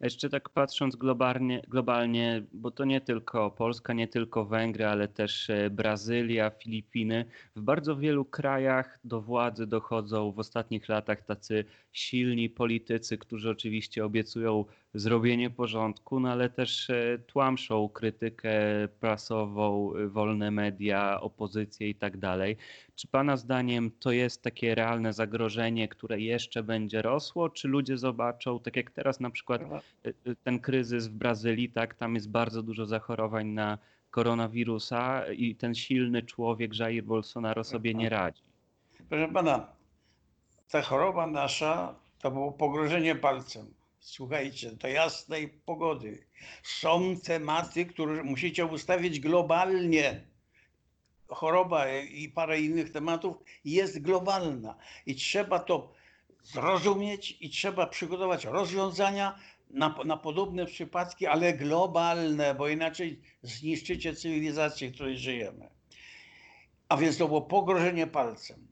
Jeszcze 0.00 0.30
tak 0.30 0.48
patrząc 0.48 0.96
globalnie, 0.96 1.62
globalnie, 1.68 2.42
bo 2.52 2.70
to 2.70 2.84
nie 2.84 3.00
tylko 3.00 3.50
Polska, 3.50 3.92
nie 3.92 4.08
tylko 4.08 4.44
Węgry, 4.44 4.86
ale 4.86 5.08
też 5.08 5.50
e, 5.50 5.70
Brazylia, 5.70 6.50
Filipiny. 6.50 7.24
W 7.56 7.60
bardzo 7.60 7.96
wielu 7.96 8.24
krajach 8.24 8.98
do 9.04 9.20
władzy 9.20 9.66
dochodzą 9.66 10.32
w 10.32 10.38
ostatnich 10.38 10.88
latach 10.88 11.22
tacy 11.22 11.64
silni 11.92 12.50
politycy, 12.50 13.18
którzy 13.18 13.50
oczywiście 13.50 14.04
obiecują 14.04 14.64
zrobienie 14.94 15.50
porządku, 15.50 16.20
no 16.20 16.30
ale 16.30 16.50
też 16.50 16.90
e, 16.90 17.18
tłamszą 17.26 17.88
krytykę 17.88 18.52
prasową, 19.00 19.94
e, 19.94 20.08
wolne 20.08 20.50
media, 20.50 21.20
opozycję 21.20 21.88
i 21.88 21.94
tak 21.94 22.16
dalej. 22.16 22.56
Czy 22.94 23.08
Pana 23.08 23.36
zdaniem 23.36 23.90
to 24.00 24.12
jest 24.12 24.42
takie 24.42 24.74
realne 24.74 25.12
zagrożenie, 25.12 25.88
które 25.88 26.20
jeszcze 26.20 26.62
będzie 26.62 27.02
rosło, 27.02 27.50
czy 27.50 27.68
ludzie 27.68 27.98
zobaczą, 27.98 28.60
tak 28.60 28.76
jak 28.76 28.90
teraz 28.90 29.20
na 29.20 29.30
przykład 29.30 29.62
y, 30.06 30.36
ten 30.44 30.58
kryzys 30.58 31.08
w 31.08 31.12
Brazylii, 31.12 31.68
tak, 31.70 31.94
tam 31.94 32.14
jest 32.14 32.30
bardzo 32.30 32.62
dużo 32.62 32.86
zachorowań 32.86 33.46
na 33.46 33.78
koronawirusa 34.10 35.32
i 35.32 35.56
ten 35.56 35.74
silny 35.74 36.22
człowiek 36.22 36.78
Jair 36.78 37.04
Bolsonaro 37.04 37.64
sobie 37.64 37.94
nie 37.94 38.08
radzi. 38.08 38.42
Proszę 39.08 39.28
pana, 39.32 39.66
ta 40.70 40.82
choroba 40.82 41.26
nasza 41.26 41.94
to 42.22 42.30
było 42.30 42.52
pogrożenie 42.52 43.14
palcem. 43.14 43.79
Słuchajcie, 44.00 44.72
do 44.72 44.88
jasnej 44.88 45.48
pogody. 45.48 46.26
Są 46.62 47.16
tematy, 47.24 47.86
które 47.86 48.24
musicie 48.24 48.66
ustawić 48.66 49.20
globalnie. 49.20 50.26
Choroba 51.28 51.98
i 51.98 52.28
parę 52.28 52.60
innych 52.60 52.92
tematów 52.92 53.36
jest 53.64 54.02
globalna 54.02 54.76
i 55.06 55.14
trzeba 55.14 55.58
to 55.58 55.92
zrozumieć 56.42 57.36
i 57.40 57.50
trzeba 57.50 57.86
przygotować 57.86 58.44
rozwiązania 58.44 59.38
na, 59.70 59.94
na 60.04 60.16
podobne 60.16 60.66
przypadki, 60.66 61.26
ale 61.26 61.52
globalne, 61.52 62.54
bo 62.54 62.68
inaczej 62.68 63.20
zniszczycie 63.42 64.14
cywilizację, 64.14 64.90
w 64.90 64.94
której 64.94 65.18
żyjemy. 65.18 65.70
A 66.88 66.96
więc 66.96 67.18
to 67.18 67.26
było 67.28 67.42
pogrożenie 67.42 68.06
palcem. 68.06 68.69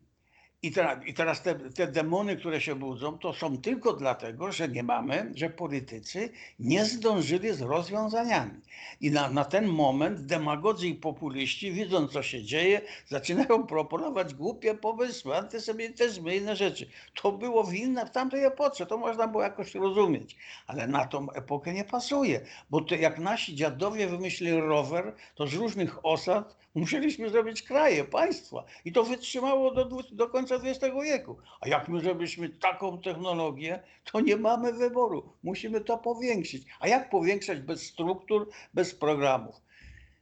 I, 0.63 0.73
teraz, 0.73 1.07
I 1.07 1.15
teraz 1.15 1.43
te, 1.43 1.55
te 1.55 1.87
demony, 1.87 2.37
które 2.37 2.61
się 2.61 2.75
budzą, 2.75 3.19
to 3.19 3.33
są 3.33 3.59
tylko 3.59 3.93
dlatego, 3.93 4.53
że 4.53 4.69
nie 4.69 4.83
mamy, 4.83 5.33
że 5.35 5.51
politycy 5.51 6.31
nie 6.59 6.85
zdążyli 6.85 7.53
z 7.53 7.61
rozwiązaniami. 7.61 8.61
I 9.01 9.11
na, 9.11 9.31
na 9.31 9.45
ten 9.45 9.67
moment 9.67 10.21
demagodzy 10.21 10.89
i 10.89 10.95
populiści, 10.95 11.73
widząc 11.73 12.13
co 12.13 12.23
się 12.23 12.43
dzieje, 12.43 12.81
zaczynają 13.07 13.67
proponować 13.67 14.35
głupie 14.35 14.75
pomysły, 14.75 15.37
antysemityzmy 15.37 16.35
i 16.35 16.39
inne 16.39 16.57
rzeczy. 16.57 16.91
To 17.23 17.33
było 17.33 17.65
w 17.65 17.73
w 18.07 18.11
tamtej 18.11 18.45
epoce, 18.45 18.87
to 18.87 18.99
można 18.99 19.29
było 19.29 19.43
jakoś 19.43 19.75
rozumieć, 19.75 20.37
ale 20.67 20.87
na 20.87 21.07
tą 21.07 21.31
epokę 21.31 21.73
nie 21.73 21.85
pasuje, 21.85 22.41
bo 22.71 22.81
to 22.81 22.95
jak 22.95 23.19
nasi 23.19 23.55
dziadowie 23.55 24.07
wymyślili 24.07 24.61
rower, 24.61 25.15
to 25.35 25.47
z 25.47 25.55
różnych 25.55 26.07
osad 26.07 26.57
musieliśmy 26.79 27.31
zrobić 27.31 27.63
kraje, 27.63 28.05
państwa 28.05 28.65
i 28.85 28.93
to 28.93 29.05
wytrzymało 29.05 29.75
do, 29.75 30.03
do 30.13 30.29
końca 30.29 30.55
XX 30.55 30.97
wieku. 31.05 31.37
A 31.61 31.69
jak 31.69 31.89
my 31.89 32.01
zrobiliśmy 32.01 32.49
taką 32.49 33.01
technologię, 33.01 33.83
to 34.05 34.21
nie 34.21 34.37
mamy 34.37 34.73
wyboru. 34.73 35.33
Musimy 35.43 35.81
to 35.81 35.99
powiększyć. 35.99 36.63
A 36.81 36.89
jak 36.89 37.11
powiększać 37.11 37.61
bez 37.61 37.83
struktur, 37.83 38.51
bez 38.75 38.95
programów? 38.95 39.57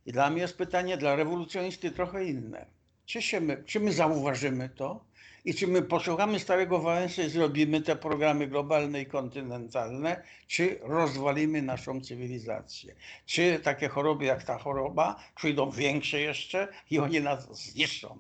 I 0.07 0.13
dla 0.13 0.31
mnie 0.31 0.43
jest 0.43 0.57
pytanie 0.59 0.97
dla 0.97 1.17
rewolucjonisty 1.17 1.91
trochę 1.91 2.25
inne. 2.25 2.67
Czy, 3.07 3.23
się 3.23 3.41
my, 3.41 3.63
czy 3.67 3.81
my 3.81 3.93
zauważymy 3.93 4.69
to? 4.69 5.05
I 5.47 5.55
czy 5.55 5.67
my 5.67 5.83
posłuchamy 5.83 6.41
Starego 6.41 6.79
Wałęsy 6.79 7.25
i 7.25 7.29
zrobimy 7.29 7.81
te 7.81 7.97
programy 7.97 8.47
globalne 8.47 9.01
i 9.01 9.07
kontynentalne, 9.07 10.23
czy 10.47 10.79
rozwalimy 10.83 11.63
naszą 11.63 12.01
cywilizację? 12.01 12.95
Czy 13.27 13.61
takie 13.63 13.89
choroby 13.89 14.25
jak 14.25 14.45
ta 14.45 14.59
choroba 14.59 15.17
przyjdą 15.37 15.71
większe 15.71 16.21
jeszcze 16.21 16.69
i 16.91 16.99
oni 16.99 17.21
nas 17.21 17.59
zniszczą? 17.59 18.19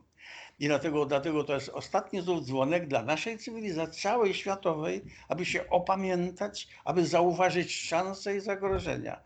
I 0.59 0.67
dlatego, 0.67 1.07
dlatego 1.07 1.45
to 1.45 1.55
jest 1.55 1.69
ostatni 1.69 2.21
znów 2.21 2.45
dzwonek 2.45 2.89
dla 2.89 3.03
naszej 3.03 3.39
cywilizacji, 3.39 4.03
całej 4.03 4.35
światowej, 4.35 5.05
aby 5.29 5.45
się 5.45 5.71
opamiętać, 5.71 6.69
aby 6.85 7.07
zauważyć 7.07 7.75
szanse 7.75 8.37
i 8.37 8.41
zagrożenia. 8.41 9.21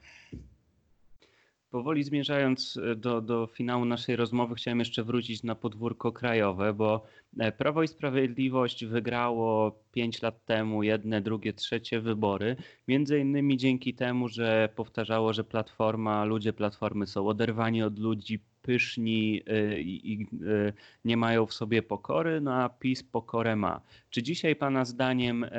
Powoli 1.71 2.05
zmierzając 2.05 2.77
e, 2.77 2.97
do, 2.97 3.21
do 3.21 3.47
finału 3.47 3.85
naszej 3.85 4.17
rozmowy, 4.17 4.55
chciałem 4.55 4.79
jeszcze 4.79 5.05
wrócić 5.05 5.43
na 5.43 5.55
podwórko 5.55 6.13
krajowe, 6.13 6.75
bo 6.75 7.05
e, 7.39 7.53
Prawo 7.53 7.83
i 7.83 7.89
Sprawiedliwość 7.89 8.85
wygrało 8.85 9.79
5 9.93 10.23
lat 10.23 10.45
temu 10.45 10.83
jedne, 10.83 11.21
drugie, 11.21 11.53
trzecie 11.53 12.01
wybory. 12.01 12.57
Między 12.89 13.19
innymi 13.19 13.57
dzięki 13.57 13.95
temu, 13.95 14.29
że 14.29 14.69
powtarzało, 14.77 15.33
że 15.33 15.45
Platforma, 15.45 16.25
ludzie 16.25 16.53
Platformy 16.53 17.07
są 17.07 17.29
oderwani 17.29 17.83
od 17.83 17.99
ludzi, 17.99 18.41
pyszni 18.71 19.43
y, 19.49 19.81
i 19.81 20.27
y, 20.43 20.73
nie 21.05 21.17
mają 21.17 21.47
w 21.47 21.55
sobie 21.55 21.83
pokory, 21.83 22.41
no 22.41 22.55
a 22.55 22.69
PiS 22.69 23.03
pokorę 23.03 23.57
ma. 23.57 23.81
Czy 24.11 24.23
dzisiaj 24.23 24.57
Pana 24.57 24.85
zdaniem 24.85 25.45
e, 25.45 25.51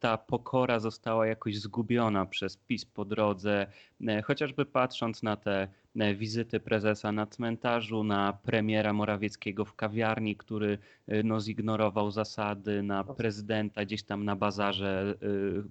ta 0.00 0.18
pokora 0.18 0.78
została 0.78 1.26
jakoś 1.26 1.58
zgubiona 1.58 2.26
przez 2.26 2.56
PiS 2.56 2.84
po 2.84 3.04
drodze, 3.04 3.66
e, 4.06 4.22
chociażby 4.22 4.66
patrząc 4.66 5.22
na 5.22 5.36
te 5.36 5.68
e, 5.96 6.14
wizyty 6.14 6.60
prezesa 6.60 7.12
na 7.12 7.26
cmentarzu, 7.26 8.04
na 8.04 8.32
premiera 8.32 8.92
Morawieckiego 8.92 9.64
w 9.64 9.74
kawiarni, 9.74 10.36
który 10.36 10.78
no, 11.24 11.40
zignorował 11.40 12.10
zasady, 12.10 12.82
na 12.82 13.04
prezydenta 13.04 13.84
gdzieś 13.84 14.02
tam 14.02 14.24
na 14.24 14.36
bazarze, 14.36 15.14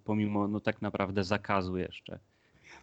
pomimo 0.04 0.48
no, 0.48 0.60
tak 0.60 0.82
naprawdę 0.82 1.24
zakazu 1.24 1.78
jeszcze? 1.78 2.20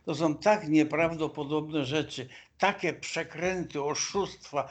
To 0.05 0.15
są 0.15 0.35
tak 0.37 0.69
nieprawdopodobne 0.69 1.85
rzeczy, 1.85 2.29
takie 2.59 2.93
przekręty, 2.93 3.83
oszustwa. 3.83 4.69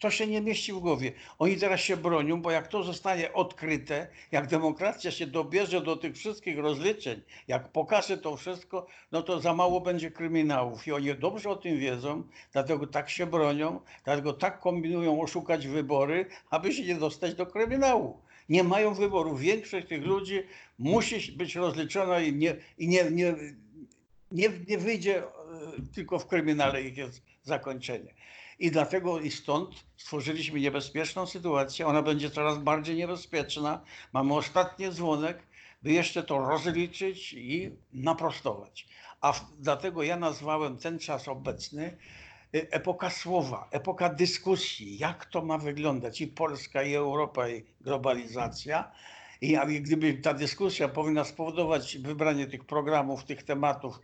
To 0.00 0.10
się 0.10 0.26
nie 0.26 0.40
mieści 0.40 0.72
w 0.72 0.78
głowie. 0.78 1.12
Oni 1.38 1.56
teraz 1.56 1.80
się 1.80 1.96
bronią, 1.96 2.42
bo 2.42 2.50
jak 2.50 2.68
to 2.68 2.82
zostanie 2.82 3.32
odkryte, 3.32 4.06
jak 4.32 4.46
demokracja 4.46 5.10
się 5.10 5.26
dobierze 5.26 5.80
do 5.80 5.96
tych 5.96 6.16
wszystkich 6.16 6.58
rozliczeń, 6.58 7.22
jak 7.48 7.72
pokaże 7.72 8.18
to 8.18 8.36
wszystko, 8.36 8.86
no 9.12 9.22
to 9.22 9.40
za 9.40 9.54
mało 9.54 9.80
będzie 9.80 10.10
kryminałów. 10.10 10.86
I 10.86 10.92
oni 10.92 11.14
dobrze 11.14 11.50
o 11.50 11.56
tym 11.56 11.78
wiedzą, 11.78 12.22
dlatego 12.52 12.86
tak 12.86 13.10
się 13.10 13.26
bronią, 13.26 13.80
dlatego 14.04 14.32
tak 14.32 14.60
kombinują 14.60 15.20
oszukać 15.20 15.66
wybory, 15.66 16.26
aby 16.50 16.72
się 16.72 16.84
nie 16.84 16.94
dostać 16.94 17.34
do 17.34 17.46
kryminału 17.46 18.24
nie 18.48 18.64
mają 18.64 18.94
wyboru. 18.94 19.36
Większość 19.36 19.88
tych 19.88 20.02
ludzi 20.02 20.42
musi 20.78 21.32
być 21.32 21.54
rozliczona 21.54 22.20
i 22.20 22.32
nie, 22.32 22.56
i 22.78 22.88
nie, 22.88 23.10
nie, 23.10 23.34
nie, 24.34 24.48
nie 24.68 24.78
wyjdzie 24.78 25.22
e, 25.22 25.26
tylko 25.94 26.18
w 26.18 26.26
kryminale 26.26 26.82
ich 26.82 26.96
jest 26.96 27.22
zakończenie. 27.42 28.14
I 28.58 28.70
dlatego 28.70 29.20
i 29.20 29.30
stąd 29.30 29.84
stworzyliśmy 29.96 30.60
niebezpieczną 30.60 31.26
sytuację. 31.26 31.86
Ona 31.86 32.02
będzie 32.02 32.30
coraz 32.30 32.58
bardziej 32.58 32.96
niebezpieczna. 32.96 33.80
Mamy 34.12 34.34
ostatni 34.34 34.90
dzwonek, 34.90 35.46
by 35.82 35.92
jeszcze 35.92 36.22
to 36.22 36.38
rozliczyć 36.38 37.32
i 37.32 37.70
naprostować. 37.92 38.86
A 39.20 39.32
w, 39.32 39.52
dlatego 39.58 40.02
ja 40.02 40.16
nazwałem 40.16 40.76
ten 40.76 40.98
czas 40.98 41.28
obecny 41.28 41.84
e, 42.54 42.72
epoka 42.72 43.10
słowa, 43.10 43.68
epoka 43.70 44.08
dyskusji, 44.08 44.98
jak 44.98 45.26
to 45.26 45.44
ma 45.44 45.58
wyglądać 45.58 46.20
i 46.20 46.26
Polska, 46.26 46.82
i 46.82 46.94
Europa, 46.94 47.48
i 47.48 47.64
globalizacja. 47.80 48.92
I 49.40 49.80
gdyby 49.82 50.14
ta 50.14 50.34
dyskusja 50.34 50.88
powinna 50.88 51.24
spowodować 51.24 51.98
wybranie 51.98 52.46
tych 52.46 52.64
programów, 52.64 53.24
tych 53.24 53.42
tematów 53.42 54.00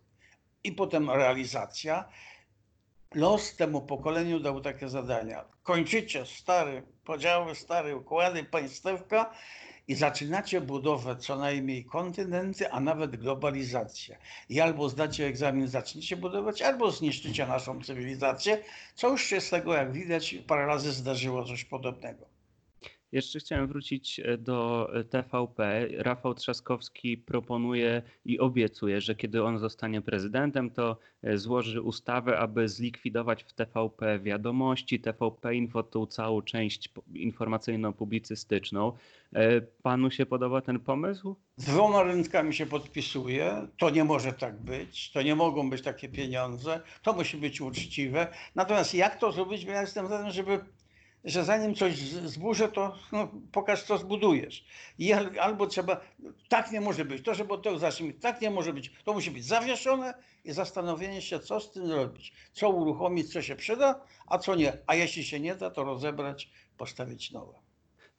i 0.64 0.72
potem 0.72 1.10
realizacja. 1.10 2.08
Los 3.14 3.56
temu 3.56 3.82
pokoleniu 3.82 4.40
dał 4.40 4.60
takie 4.60 4.88
zadania. 4.88 5.44
Kończycie 5.62 6.26
stare 6.26 6.82
podziały, 7.04 7.54
stare 7.54 7.96
układy 7.96 8.44
państewka 8.44 9.30
i 9.88 9.94
zaczynacie 9.94 10.60
budowę 10.60 11.16
co 11.16 11.36
najmniej 11.36 11.84
kontynenty, 11.84 12.70
a 12.70 12.80
nawet 12.80 13.16
globalizację. 13.16 14.18
I 14.48 14.60
albo 14.60 14.88
zdacie 14.88 15.26
egzamin, 15.26 15.68
zaczniecie 15.68 16.16
budować, 16.16 16.62
albo 16.62 16.90
zniszczycie 16.90 17.46
naszą 17.46 17.82
cywilizację, 17.82 18.64
co 18.94 19.08
już 19.08 19.24
się 19.24 19.40
z 19.40 19.50
tego, 19.50 19.74
jak 19.74 19.92
widać, 19.92 20.34
parę 20.46 20.66
razy 20.66 20.92
zdarzyło 20.92 21.44
coś 21.44 21.64
podobnego. 21.64 22.39
Jeszcze 23.12 23.38
chciałem 23.38 23.66
wrócić 23.66 24.20
e, 24.20 24.38
do 24.38 24.90
e, 24.94 25.04
TVP. 25.04 25.88
Rafał 25.96 26.34
Trzaskowski 26.34 27.18
proponuje 27.18 28.02
i 28.24 28.38
obiecuje, 28.38 29.00
że 29.00 29.14
kiedy 29.14 29.44
on 29.44 29.58
zostanie 29.58 30.02
prezydentem, 30.02 30.70
to 30.70 30.96
e, 31.22 31.38
złoży 31.38 31.82
ustawę, 31.82 32.38
aby 32.38 32.68
zlikwidować 32.68 33.44
w 33.44 33.52
TVP 33.52 34.18
wiadomości, 34.18 35.00
TVP 35.00 35.54
Info, 35.54 35.82
tą 35.82 36.06
całą 36.06 36.42
część 36.42 36.88
informacyjno-publicystyczną. 37.14 38.92
Panu 39.82 40.10
się 40.10 40.26
podoba 40.26 40.60
ten 40.60 40.80
pomysł? 40.80 41.36
Z 41.56 41.64
dwoma 41.64 42.02
rękami 42.02 42.54
się 42.54 42.66
podpisuje. 42.66 43.66
To 43.78 43.90
nie 43.90 44.04
może 44.04 44.32
tak 44.32 44.60
być. 44.60 45.10
To 45.10 45.22
nie 45.22 45.34
mogą 45.34 45.70
być 45.70 45.82
takie 45.82 46.08
pieniądze. 46.08 46.80
To 47.02 47.12
musi 47.12 47.36
być 47.36 47.60
uczciwe. 47.60 48.26
Natomiast 48.54 48.94
jak 48.94 49.18
to 49.18 49.32
zrobić? 49.32 49.64
Ja 49.64 49.80
jestem 49.80 50.08
za 50.08 50.22
tym, 50.22 50.30
żeby 50.30 50.60
że 51.24 51.44
zanim 51.44 51.74
coś 51.74 51.98
zburzę, 52.08 52.68
to 52.68 52.96
no, 53.12 53.28
pokaż, 53.52 53.82
co 53.82 53.98
zbudujesz. 53.98 54.64
I 54.98 55.12
albo 55.12 55.66
trzeba, 55.66 56.00
tak 56.48 56.72
nie 56.72 56.80
może 56.80 57.04
być, 57.04 57.24
to, 57.24 57.34
żeby 57.34 57.54
od 57.54 57.62
tego 57.62 57.78
zacznijmy, 57.78 58.14
tak 58.14 58.40
nie 58.40 58.50
może 58.50 58.72
być, 58.72 58.92
to 59.04 59.12
musi 59.12 59.30
być 59.30 59.44
zawieszone 59.44 60.14
i 60.44 60.52
zastanowienie 60.52 61.22
się, 61.22 61.40
co 61.40 61.60
z 61.60 61.72
tym 61.72 61.86
zrobić, 61.86 62.32
co 62.52 62.70
uruchomić, 62.70 63.32
co 63.32 63.42
się 63.42 63.56
przyda, 63.56 64.00
a 64.26 64.38
co 64.38 64.54
nie. 64.54 64.78
A 64.86 64.94
jeśli 64.94 65.24
się 65.24 65.40
nie 65.40 65.54
da, 65.54 65.70
to 65.70 65.84
rozebrać, 65.84 66.50
postawić 66.76 67.30
nowe. 67.30 67.69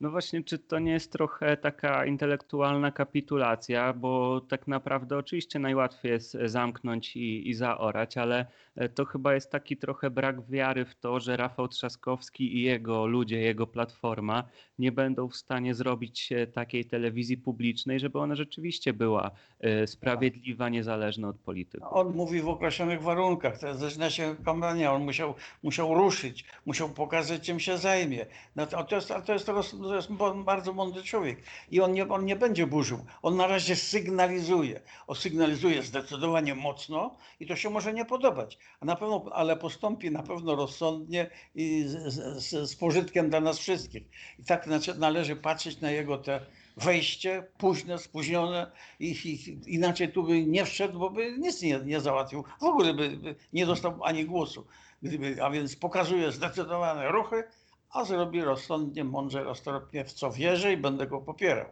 No 0.02 0.12
właśnie, 0.12 0.44
czy 0.44 0.60
to 0.60 0.80
nie 0.80 0.92
jest 0.92 1.12
trochę 1.12 1.58
taka 1.58 2.06
intelektualna 2.06 2.92
kapitulacja, 2.92 3.94
bo 3.94 4.42
tak 4.42 4.68
naprawdę 4.68 5.18
oczywiście 5.18 5.60
najłatwiej 5.60 6.12
jest 6.12 6.38
zamknąć 6.46 7.16
i, 7.16 7.50
i 7.50 7.54
zaorać, 7.54 8.18
ale 8.18 8.46
e, 8.76 8.90
to 8.90 9.06
chyba 9.06 9.34
jest 9.34 9.52
taki 9.52 9.78
trochę 9.78 10.10
brak 10.10 10.46
wiary 10.50 10.86
w 10.86 10.96
to, 10.96 11.20
że 11.20 11.38
Rafał 11.38 11.68
Trzaskowski 11.68 12.58
i 12.58 12.62
jego 12.62 13.06
ludzie, 13.06 13.40
jego 13.40 13.68
platforma 13.68 14.44
nie 14.80 14.92
będą 14.92 15.28
w 15.28 15.36
stanie 15.36 15.74
zrobić 15.74 16.30
takiej 16.54 16.86
telewizji 16.86 17.38
publicznej, 17.38 18.00
żeby 18.00 18.20
ona 18.20 18.36
rzeczywiście 18.36 18.94
była 18.94 19.32
e, 19.60 19.88
sprawiedliwa, 19.88 20.70
niezależna 20.70 21.28
od 21.28 21.38
polityków. 21.40 21.88
On 21.92 22.16
mówi 22.16 22.42
w 22.42 22.50
określonych 22.50 23.02
warunkach, 23.02 23.60
to 23.60 23.76
zaczyna 23.76 24.10
się 24.10 24.36
kampania, 24.46 24.94
on 24.94 25.04
musiał, 25.04 25.34
musiał 25.64 25.94
ruszyć, 25.94 26.46
musiał 26.66 26.90
pokazać 26.90 27.42
czym 27.42 27.60
się 27.60 27.78
zajmie. 27.78 28.26
No 28.56 28.66
to, 28.66 28.84
to, 28.84 28.96
jest, 28.96 29.14
to 29.26 29.34
jest 29.34 29.50
to 29.92 29.96
jest 29.96 30.10
bardzo 30.44 30.74
mądry 30.74 31.04
człowiek 31.04 31.44
i 31.72 31.82
on 31.82 31.94
nie, 31.94 32.08
on 32.08 32.26
nie 32.26 32.36
będzie 32.36 32.68
burzył. 32.68 33.06
On 33.22 33.38
na 33.38 33.48
razie 33.48 33.76
sygnalizuje. 33.76 34.82
On 35.08 35.16
sygnalizuje 35.16 35.84
zdecydowanie 35.84 36.56
mocno 36.56 37.18
i 37.40 37.48
to 37.48 37.56
się 37.56 37.70
może 37.70 37.94
nie 37.94 38.06
podobać, 38.06 38.58
a 38.80 38.86
na 38.86 38.96
pewno, 38.96 39.26
ale 39.34 39.58
postąpi 39.58 40.12
na 40.12 40.24
pewno 40.24 40.56
rozsądnie 40.56 41.30
i 41.56 41.84
z, 41.88 42.14
z, 42.44 42.70
z 42.70 42.76
pożytkiem 42.76 43.30
dla 43.30 43.40
nas 43.40 43.60
wszystkich. 43.60 44.04
I 44.40 44.44
tak 44.44 44.68
należy 44.98 45.36
patrzeć 45.36 45.82
na 45.82 45.92
jego 45.92 46.18
te 46.18 46.46
wejście 46.78 47.48
późne, 47.58 47.98
spóźnione 48.00 48.72
i, 49.00 49.12
i 49.12 49.74
inaczej 49.76 50.12
tu 50.12 50.24
by 50.24 50.46
nie 50.46 50.66
wszedł, 50.66 51.00
bo 51.00 51.10
by 51.10 51.38
nic 51.38 51.62
nie, 51.62 51.80
nie 51.80 52.00
załatwił. 52.00 52.44
W 52.60 52.64
ogóle 52.64 52.94
by, 52.94 53.10
by 53.10 53.36
nie 53.54 53.66
dostał 53.66 54.04
ani 54.04 54.26
głosu. 54.26 54.68
Gdyby, 55.02 55.44
a 55.44 55.50
więc 55.50 55.76
pokazuje 55.76 56.32
zdecydowane 56.32 57.12
ruchy, 57.12 57.44
a 57.94 58.06
zrobi 58.06 58.42
rozsądnie, 58.42 59.04
mądrze, 59.04 59.44
roztropnie, 59.44 60.06
w 60.06 60.14
co 60.14 60.32
wierzę 60.32 60.74
i 60.74 60.78
będę 60.78 61.08
go 61.08 61.22
popierał. 61.22 61.66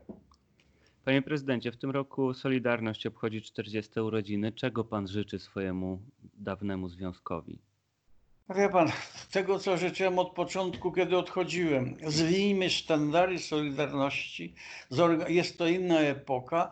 Panie 1.05 1.21
prezydencie, 1.21 1.71
w 1.71 1.77
tym 1.77 1.91
roku 1.91 2.33
Solidarność 2.33 3.05
obchodzi 3.05 3.41
40 3.41 3.99
urodziny. 3.99 4.51
Czego 4.51 4.83
pan 4.83 5.07
życzy 5.07 5.39
swojemu 5.39 6.01
dawnemu 6.33 6.89
związkowi? 6.89 7.59
Wie 8.55 8.69
pan, 8.69 8.91
tego 9.31 9.59
co 9.59 9.77
życzyłem 9.77 10.19
od 10.19 10.31
początku, 10.31 10.91
kiedy 10.91 11.17
odchodziłem. 11.17 11.97
Zwijmy 12.07 12.69
sztandary 12.69 13.39
Solidarności. 13.39 14.55
Jest 15.27 15.57
to 15.57 15.67
inna 15.67 15.99
epoka. 15.99 16.71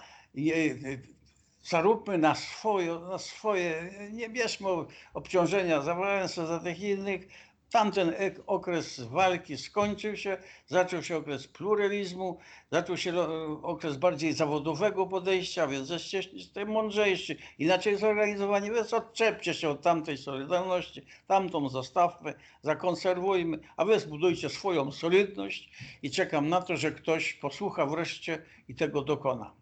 Zaróbmy 1.64 2.18
na 2.18 2.36
swoje, 2.36 3.00
na 3.00 3.18
swoje 3.18 3.92
nie 4.12 4.30
bierzmy 4.30 4.68
obciążenia, 5.14 5.82
zabrałem 5.82 6.28
sobie 6.28 6.48
za 6.48 6.60
tych 6.60 6.80
innych, 6.80 7.28
Tamten 7.72 8.14
okres 8.46 9.02
walki 9.02 9.58
skończył 9.58 10.16
się, 10.18 10.38
zaczął 10.68 11.04
się 11.04 11.18
okres 11.18 11.48
pluralizmu, 11.48 12.40
zaczął 12.72 12.98
się 12.98 13.20
okres 13.64 13.98
bardziej 13.98 14.34
zawodowego 14.34 15.08
podejścia, 15.08 15.68
więc 15.68 15.90
jesteście 15.90 16.66
mądrzejsi, 16.66 17.36
inaczej 17.60 17.98
zorganizowani, 17.98 18.72
więc 18.72 18.94
odczepcie 18.94 19.54
się 19.54 19.70
od 19.70 19.82
tamtej 19.82 20.18
solidarności, 20.18 21.02
tamtą 21.28 21.70
zostawmy, 21.70 22.34
zakonserwujmy, 22.62 23.60
a 23.78 23.86
wy 23.86 24.00
zbudujcie 24.00 24.50
swoją 24.50 24.92
solidność 24.92 25.72
i 26.04 26.12
czekam 26.12 26.50
na 26.50 26.62
to, 26.62 26.78
że 26.78 26.92
ktoś 26.92 27.34
posłucha 27.34 27.86
wreszcie 27.86 28.42
i 28.68 28.76
tego 28.76 29.02
dokona. 29.02 29.54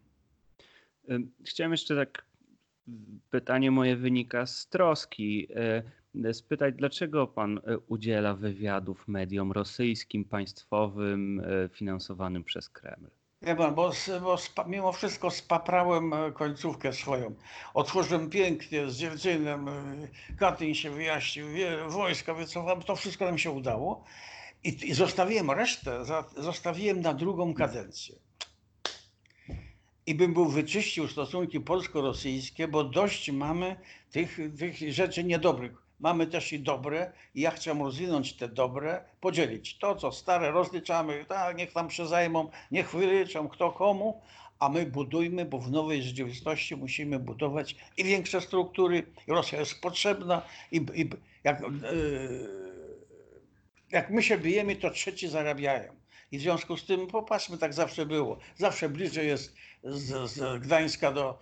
Chciałem 1.46 1.72
jeszcze 1.72 1.96
tak, 1.96 2.26
pytanie 3.30 3.70
moje 3.70 3.96
wynika 3.96 4.46
z 4.46 4.68
troski. 4.68 5.48
E, 6.24 6.34
spytać, 6.34 6.74
dlaczego 6.74 7.26
pan 7.26 7.58
e, 7.58 7.78
udziela 7.78 8.34
wywiadów 8.34 9.08
mediom 9.08 9.52
rosyjskim, 9.52 10.24
państwowym, 10.24 11.40
e, 11.40 11.68
finansowanym 11.68 12.44
przez 12.44 12.68
Kreml? 12.68 13.10
Nie 13.42 13.56
pan, 13.56 13.74
bo, 13.74 13.92
bo 14.22 14.38
spa, 14.38 14.64
mimo 14.64 14.92
wszystko 14.92 15.30
spaprałem 15.30 16.12
końcówkę 16.34 16.92
swoją. 16.92 17.34
Otworzyłem 17.74 18.30
pięknie 18.30 18.90
z 18.90 18.96
dziewczynem, 18.96 19.68
e, 19.68 19.74
Katyn 20.38 20.74
się 20.74 20.90
wyjaśnił, 20.90 21.46
wojska 21.88 22.34
wycofałem, 22.34 22.82
to 22.82 22.96
wszystko 22.96 23.24
nam 23.24 23.38
się 23.38 23.50
udało. 23.50 24.04
I, 24.64 24.88
i 24.88 24.94
zostawiłem 24.94 25.50
resztę, 25.50 26.04
za, 26.04 26.24
zostawiłem 26.36 27.00
na 27.00 27.14
drugą 27.14 27.54
kadencję. 27.54 28.14
I 30.06 30.14
bym 30.14 30.34
był 30.34 30.48
wyczyścił 30.48 31.08
stosunki 31.08 31.60
polsko-rosyjskie, 31.60 32.68
bo 32.68 32.84
dość 32.84 33.30
mamy 33.30 33.76
tych, 34.10 34.38
tych 34.58 34.92
rzeczy 34.92 35.24
niedobrych. 35.24 35.85
Mamy 36.00 36.26
też 36.26 36.52
i 36.52 36.60
dobre, 36.60 37.12
i 37.34 37.40
ja 37.40 37.50
chcę 37.50 37.74
rozwinąć 37.74 38.32
te 38.32 38.48
dobre, 38.48 39.04
podzielić. 39.20 39.78
To, 39.78 39.94
co 39.94 40.12
stare, 40.12 40.50
rozliczamy, 40.50 41.24
tak, 41.28 41.56
niech 41.56 41.72
tam 41.72 41.90
się 41.90 42.06
zajmą, 42.06 42.50
niech 42.70 42.90
wyliczą 42.90 43.48
kto 43.48 43.72
komu, 43.72 44.22
a 44.58 44.68
my 44.68 44.86
budujmy, 44.86 45.44
bo 45.44 45.58
w 45.58 45.70
nowej 45.70 46.02
rzeczywistości 46.02 46.76
musimy 46.76 47.18
budować 47.18 47.76
i 47.96 48.04
większe 48.04 48.40
struktury, 48.40 49.06
Rosja 49.28 49.60
jest 49.60 49.80
potrzebna, 49.80 50.42
i, 50.72 50.76
i 50.94 51.10
jak, 51.44 51.60
yy, 51.60 51.68
jak 53.90 54.10
my 54.10 54.22
się 54.22 54.38
bijemy, 54.38 54.76
to 54.76 54.90
trzeci 54.90 55.28
zarabiają. 55.28 55.96
I 56.32 56.38
w 56.38 56.42
związku 56.42 56.76
z 56.76 56.86
tym, 56.86 57.06
popatrzmy, 57.06 57.58
tak 57.58 57.74
zawsze 57.74 58.06
było. 58.06 58.38
Zawsze 58.56 58.88
bliżej 58.88 59.26
jest 59.28 59.54
z, 59.84 60.30
z 60.30 60.62
Gdańska 60.62 61.12
do, 61.12 61.38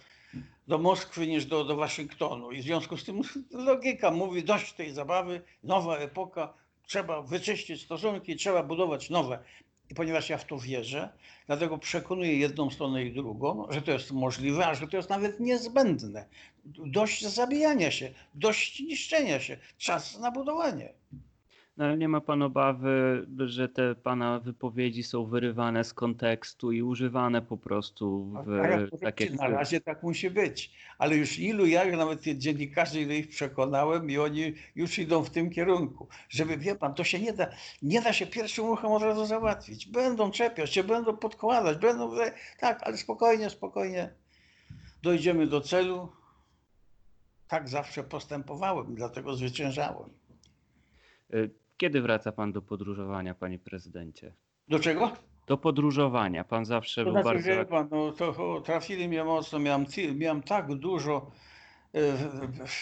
do 0.69 0.79
Moskwy 0.79 1.27
niż 1.27 1.47
do, 1.47 1.65
do 1.65 1.77
Waszyngtonu. 1.77 2.53
I 2.53 2.61
w 2.61 2.63
związku 2.63 2.97
z 2.97 3.05
tym 3.05 3.21
logika 3.71 4.11
mówi, 4.11 4.45
dość 4.45 4.73
tej 4.73 4.91
zabawy, 4.91 5.43
nowa 5.63 5.97
epoka, 5.97 6.55
trzeba 6.87 7.23
wyczyścić 7.23 7.83
stosunki, 7.83 8.37
trzeba 8.37 8.63
budować 8.63 9.11
nowe. 9.11 9.39
I 9.91 9.95
ponieważ 9.95 10.29
ja 10.29 10.39
w 10.39 10.45
to 10.45 10.59
wierzę, 10.59 11.13
dlatego 11.47 11.79
przekonuję 11.79 12.39
jedną 12.39 12.71
stronę 12.71 13.05
i 13.05 13.13
drugą, 13.13 13.67
że 13.71 13.83
to 13.83 13.91
jest 13.93 14.13
możliwe, 14.13 14.67
a 14.67 14.75
że 14.75 14.89
to 14.89 14.97
jest 14.97 15.11
nawet 15.11 15.41
niezbędne. 15.41 16.27
Dość 16.65 17.27
zabijania 17.27 17.91
się, 17.91 18.11
dość 18.35 18.81
niszczenia 18.81 19.41
się, 19.41 19.57
czas 19.79 20.19
na 20.19 20.31
budowanie. 20.31 20.93
No 21.77 21.85
ale 21.85 21.99
nie 21.99 22.09
ma 22.09 22.21
pan 22.21 22.43
obawy, 22.43 23.27
że 23.47 23.69
te 23.69 23.95
pana 23.95 24.41
wypowiedzi 24.41 25.03
są 25.03 25.25
wyrywane 25.25 25.85
z 25.85 25.95
kontekstu 25.95 26.73
i 26.73 26.83
używane 26.83 27.43
po 27.43 27.57
prostu 27.57 28.33
w 28.47 28.61
A 28.65 28.67
jak 28.67 28.91
to 28.91 28.99
takie 28.99 29.25
wiecie, 29.25 29.37
na 29.37 29.49
razie 29.49 29.81
tak 29.81 30.03
musi 30.03 30.31
być. 30.31 30.73
Ale 30.99 31.17
już 31.17 31.39
ilu 31.39 31.67
ja, 31.67 31.97
nawet 31.97 32.23
dziennikarzy, 32.23 33.01
ile 33.01 33.17
ich 33.17 33.29
przekonałem 33.29 34.11
i 34.11 34.19
oni 34.19 34.55
już 34.75 34.99
idą 34.99 35.23
w 35.23 35.31
tym 35.31 35.51
kierunku. 35.51 36.09
Żeby, 36.29 36.57
wie 36.57 36.75
pan, 36.75 36.95
to 36.95 37.05
się 37.05 37.21
nie 37.21 37.33
da, 37.33 37.47
nie 37.83 38.03
da 38.03 38.13
się 38.13 38.27
pierwszym 38.27 38.67
ruchem 38.67 38.93
od 38.93 39.03
razu 39.03 39.27
załatwić. 39.27 39.87
Będą 39.87 40.31
czepiać 40.31 40.75
się, 40.75 40.85
będą 40.85 41.17
podkładać, 41.17 41.79
będą, 41.79 42.11
tak, 42.59 42.83
ale 42.83 42.97
spokojnie, 42.97 43.51
spokojnie 43.51 44.11
dojdziemy 45.03 45.47
do 45.47 45.61
celu. 45.61 46.13
Tak 47.49 47.69
zawsze 47.69 48.05
postępowałem, 48.05 48.95
dlatego 48.95 49.35
zwyciężałem. 49.35 50.11
Kiedy 51.85 52.01
wraca 52.03 52.33
pan 52.33 52.53
do 52.53 52.63
podróżowania, 52.63 53.35
panie 53.35 53.59
prezydencie? 53.59 54.33
Do 54.69 54.79
czego? 54.79 55.13
Do 55.47 55.57
podróżowania. 55.57 56.45
Pan 56.45 56.65
zawsze 56.65 57.05
To 57.05 57.13
był 57.13 57.23
znaczy, 57.23 57.29
bardzo. 57.35 57.49
wie 57.51 57.65
pan, 57.65 57.89
no, 57.91 58.13
to 58.13 58.61
trafili 58.61 59.09
mnie 59.09 59.25
mocno, 59.25 59.59
miałem, 59.59 59.87
miałem 60.15 60.43
tak 60.43 60.75
dużo 60.75 61.31
e, 61.95 62.01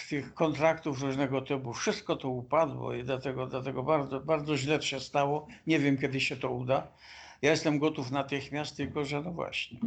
tych 0.09 0.33
kontraktów 0.33 1.01
różnego 1.01 1.41
typu, 1.41 1.73
wszystko 1.73 2.15
to 2.15 2.29
upadło 2.29 2.93
i 2.93 3.03
dlatego, 3.03 3.47
dlatego 3.47 3.83
bardzo, 3.83 4.19
bardzo 4.19 4.57
źle 4.57 4.81
się 4.81 4.99
stało. 4.99 5.47
Nie 5.67 5.79
wiem, 5.79 5.97
kiedy 5.97 6.19
się 6.21 6.35
to 6.35 6.49
uda. 6.51 6.87
Ja 7.41 7.51
jestem 7.51 7.79
gotów 7.79 8.11
natychmiast, 8.11 8.77
tylko 8.77 9.05
że 9.05 9.21
no 9.21 9.31
właśnie. 9.31 9.79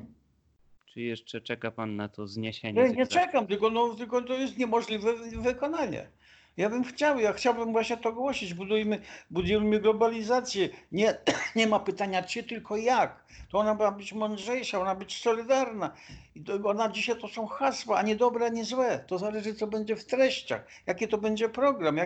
Czy 0.87 1.01
jeszcze 1.01 1.41
czeka 1.41 1.71
pan 1.71 1.97
na 1.97 2.09
to 2.09 2.27
zniesienie? 2.27 2.83
Nie, 2.83 2.91
nie 2.91 3.07
czekam, 3.07 3.47
tylko, 3.47 3.71
no, 3.71 3.95
tylko 3.95 4.23
to 4.23 4.35
jest 4.35 4.59
niemożliwe 4.59 5.13
wy- 5.17 5.41
wykonanie. 5.43 6.09
Ja 6.57 6.71
bym 6.71 6.85
chciał, 6.85 7.19
ja 7.19 7.33
chciałbym 7.33 7.73
właśnie 7.73 7.97
to 7.97 8.13
głosić. 8.13 8.55
Budujmy, 8.55 9.01
budujmy 9.31 9.81
globalizację. 9.81 10.69
Nie, 10.93 11.19
nie 11.57 11.67
ma 11.67 11.81
pytania 11.81 12.23
czy, 12.23 12.43
tylko 12.43 12.77
jak. 12.77 13.25
To 13.51 13.59
ona 13.59 13.75
ma 13.75 13.91
być 13.91 14.13
mądrzejsza, 14.13 14.81
ona 14.81 14.95
ma 14.95 15.01
być 15.01 15.23
solidarna. 15.23 15.93
I 16.35 16.41
to, 16.41 16.55
ona 16.65 16.89
dzisiaj 16.89 17.21
to 17.21 17.29
są 17.29 17.47
hasła, 17.47 17.99
ani 17.99 18.17
dobre, 18.17 18.47
ani 18.47 18.65
złe. 18.65 19.05
To 19.07 19.19
zależy, 19.19 19.55
co 19.55 19.67
będzie 19.67 19.97
w 19.97 20.05
treściach, 20.05 20.67
jaki 20.87 21.09
to 21.09 21.19
będzie 21.19 21.49
program, 21.49 21.97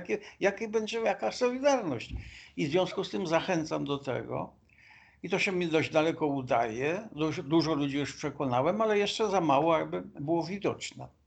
jakie, 0.41 0.69
będzie, 0.69 1.01
jaka 1.01 1.33
solidarność. 1.33 2.15
I 2.57 2.67
w 2.67 2.71
związku 2.71 3.05
z 3.05 3.11
tym 3.11 3.27
zachęcam 3.27 3.85
do 3.85 3.99
tego. 3.99 4.53
I 5.23 5.31
to 5.31 5.39
się 5.39 5.53
mi 5.53 5.69
dość 5.69 5.91
daleko 5.91 6.27
udaje. 6.27 7.09
Dużo, 7.13 7.43
dużo 7.43 7.75
ludzi 7.75 7.99
już 7.99 8.15
przekonałem, 8.15 8.81
ale 8.81 8.99
jeszcze 8.99 9.31
za 9.31 9.41
mało, 9.41 9.77
aby 9.77 10.03
było 10.03 10.45
widoczne. 10.45 11.20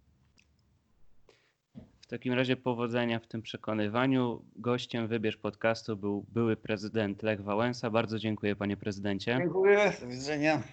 W 2.04 2.08
takim 2.08 2.34
razie 2.34 2.56
powodzenia 2.56 3.20
w 3.20 3.28
tym 3.28 3.42
przekonywaniu. 3.42 4.42
Gościem 4.56 5.08
wybierz 5.08 5.38
podcastu 5.38 5.98
był 5.98 6.26
były 6.34 6.56
prezydent 6.56 7.24
Lech 7.24 7.42
Wałęsa. 7.42 7.90
Bardzo 7.90 8.20
dziękuję, 8.20 8.56
panie 8.56 8.78
prezydencie. 8.78 9.38
Dziękuję. 9.40 9.94
Do 10.02 10.08
widzenia. 10.08 10.64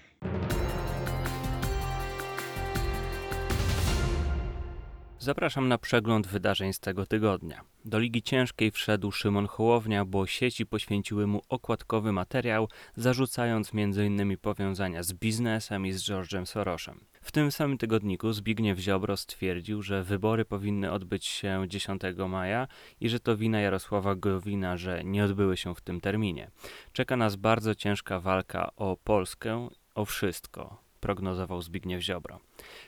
Zapraszam 5.22 5.68
na 5.68 5.78
przegląd 5.78 6.26
wydarzeń 6.26 6.72
z 6.72 6.80
tego 6.80 7.06
tygodnia. 7.06 7.64
Do 7.85 7.98
Ligi 7.98 8.22
Ciężkiej 8.22 8.70
wszedł 8.70 9.11
Szymon 9.11 9.46
Hołownia, 9.46 10.04
bo 10.04 10.26
sieci 10.26 10.66
poświęciły 10.66 11.26
mu 11.26 11.42
okładkowy 11.48 12.12
materiał, 12.12 12.68
zarzucając 12.96 13.70
m.in. 13.74 14.37
powiązania 14.38 15.02
z 15.02 15.12
biznesem 15.12 15.87
i 15.87 15.92
z 15.92 16.02
George'em 16.02 16.46
Sorosem. 16.46 17.00
W 17.22 17.33
tym 17.33 17.52
samym 17.52 17.78
tygodniku 17.78 18.33
Zbigniew 18.33 18.78
Ziobro 18.78 19.16
stwierdził, 19.16 19.83
że 19.83 20.04
wybory 20.04 20.44
powinny 20.44 20.92
odbyć 20.92 21.26
się 21.26 21.64
10 21.68 22.02
maja 22.28 22.68
i 23.00 23.09
że 23.09 23.20
to 23.20 23.37
wina 23.37 23.61
Jarosława 23.61 24.14
Gowina, 24.14 24.76
że 24.76 25.04
nie 25.04 25.24
odbyły 25.24 25.56
się 25.56 25.74
w 25.74 25.80
tym 25.80 26.00
terminie. 26.00 26.50
Czeka 26.92 27.16
nas 27.16 27.37
bardzo 27.37 27.74
ciężka 27.74 28.20
walka 28.20 28.70
o 28.76 28.96
Polskę, 29.04 29.68
o 29.94 30.04
wszystko, 30.04 30.89
prognozował 31.00 31.62
Zbigniew 31.62 32.02
Ziobro. 32.02 32.40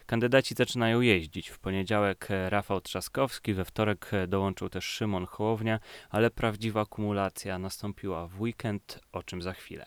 Kandydaci 0.06 0.54
zaczynają 0.54 1.00
jeździć. 1.00 1.48
W 1.48 1.58
poniedziałek 1.58 2.28
Rafał 2.48 2.80
Trzaskowski, 2.80 3.54
we 3.54 3.64
wtorek 3.64 4.10
dołączył 4.28 4.68
też 4.68 4.84
Szymon 4.84 5.26
Hołownia, 5.26 5.80
ale 6.10 6.30
prawdziwa 6.30 6.86
kumulacja 6.86 7.58
nastąpiła 7.58 8.26
w 8.26 8.40
weekend, 8.40 9.00
o 9.12 9.22
czym 9.22 9.42
za 9.42 9.52
chwilę. 9.52 9.86